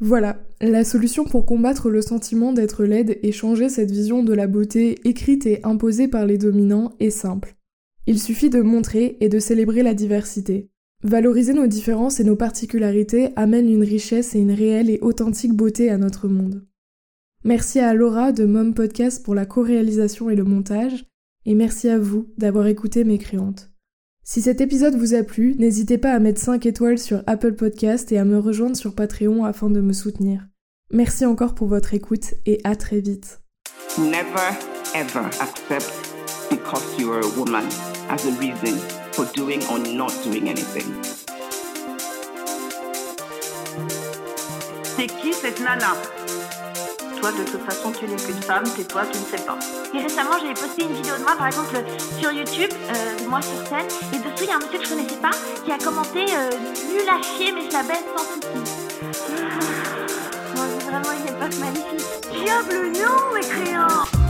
Voilà, 0.00 0.42
la 0.60 0.82
solution 0.82 1.24
pour 1.24 1.46
combattre 1.46 1.88
le 1.88 2.02
sentiment 2.02 2.52
d'être 2.52 2.82
laide 2.82 3.20
et 3.22 3.30
changer 3.30 3.68
cette 3.68 3.92
vision 3.92 4.24
de 4.24 4.32
la 4.32 4.48
beauté 4.48 4.98
écrite 5.08 5.46
et 5.46 5.60
imposée 5.62 6.08
par 6.08 6.26
les 6.26 6.36
dominants 6.36 6.92
est 6.98 7.10
simple. 7.10 7.54
Il 8.08 8.18
suffit 8.18 8.50
de 8.50 8.60
montrer 8.60 9.16
et 9.20 9.28
de 9.28 9.38
célébrer 9.38 9.84
la 9.84 9.94
diversité. 9.94 10.68
Valoriser 11.04 11.52
nos 11.52 11.68
différences 11.68 12.18
et 12.18 12.24
nos 12.24 12.34
particularités 12.34 13.28
amène 13.36 13.70
une 13.70 13.84
richesse 13.84 14.34
et 14.34 14.40
une 14.40 14.50
réelle 14.50 14.90
et 14.90 14.98
authentique 15.00 15.52
beauté 15.52 15.90
à 15.90 15.96
notre 15.96 16.26
monde. 16.26 16.64
Merci 17.46 17.78
à 17.78 17.92
Laura 17.92 18.32
de 18.32 18.46
Mom 18.46 18.72
Podcast 18.72 19.22
pour 19.22 19.34
la 19.34 19.44
co-réalisation 19.44 20.30
et 20.30 20.34
le 20.34 20.44
montage, 20.44 21.04
et 21.44 21.54
merci 21.54 21.90
à 21.90 21.98
vous 21.98 22.32
d'avoir 22.38 22.66
écouté 22.68 23.04
mes 23.04 23.18
créantes. 23.18 23.70
Si 24.24 24.40
cet 24.40 24.62
épisode 24.62 24.94
vous 24.94 25.12
a 25.12 25.22
plu, 25.22 25.54
n'hésitez 25.58 25.98
pas 25.98 26.12
à 26.12 26.18
mettre 26.20 26.40
5 26.40 26.64
étoiles 26.64 26.98
sur 26.98 27.22
Apple 27.26 27.52
Podcast 27.52 28.10
et 28.12 28.18
à 28.18 28.24
me 28.24 28.38
rejoindre 28.38 28.78
sur 28.78 28.94
Patreon 28.94 29.44
afin 29.44 29.68
de 29.68 29.82
me 29.82 29.92
soutenir. 29.92 30.48
Merci 30.90 31.26
encore 31.26 31.54
pour 31.54 31.66
votre 31.66 31.92
écoute 31.92 32.32
et 32.46 32.62
à 32.64 32.76
très 32.76 33.00
vite. 33.00 33.42
Never 33.98 34.56
ever 34.94 35.26
accept 35.38 35.92
because 36.48 36.98
you 36.98 37.12
are 37.12 37.20
a 37.20 37.38
woman 37.38 37.64
as 38.08 38.24
a 38.24 38.30
reason 38.40 38.78
for 39.12 39.26
doing 39.36 39.60
or 39.70 39.78
not 39.92 40.12
doing 40.24 40.48
anything. 40.48 40.86
C'est 44.96 45.08
qui 45.08 45.34
cette 45.34 45.60
nana? 45.60 45.92
De 47.32 47.44
toute 47.44 47.62
façon, 47.62 47.90
tu 47.92 48.06
n'es 48.06 48.16
qu'une 48.16 48.42
femme, 48.42 48.64
c'est 48.66 48.86
toi, 48.86 49.02
tu 49.10 49.18
ne 49.18 49.24
sais 49.24 49.44
pas. 49.44 49.58
Et 49.94 50.02
récemment, 50.02 50.32
j'avais 50.40 50.54
posté 50.54 50.84
une 50.84 50.92
vidéo 50.92 51.16
de 51.16 51.22
moi, 51.22 51.34
par 51.36 51.46
exemple, 51.46 51.76
sur 52.18 52.30
YouTube, 52.32 52.70
euh, 52.72 53.28
moi 53.28 53.40
sur 53.40 53.66
scène, 53.66 53.86
et 54.12 54.18
dessous, 54.18 54.42
il 54.44 54.48
y 54.48 54.50
a 54.50 54.56
un 54.56 54.58
monsieur 54.58 54.78
que 54.78 54.84
je 54.84 54.90
connaissais 54.90 55.16
pas 55.16 55.30
qui 55.64 55.72
a 55.72 55.78
commenté 55.78 56.26
euh, 56.30 56.50
nul 56.92 57.08
à 57.08 57.22
chier, 57.22 57.52
mais 57.52 57.66
je 57.66 57.72
la 57.72 57.82
baisse 57.82 58.04
sans 58.16 58.24
souci. 58.24 58.48
Moi, 60.56 60.66
c'est 60.78 60.84
vraiment 60.84 61.12
une 61.12 61.28
époque 61.28 61.58
magnifique. 61.58 62.06
Diable, 62.30 62.92
non, 62.92 63.34
mes 63.34 63.40
créants 63.40 64.23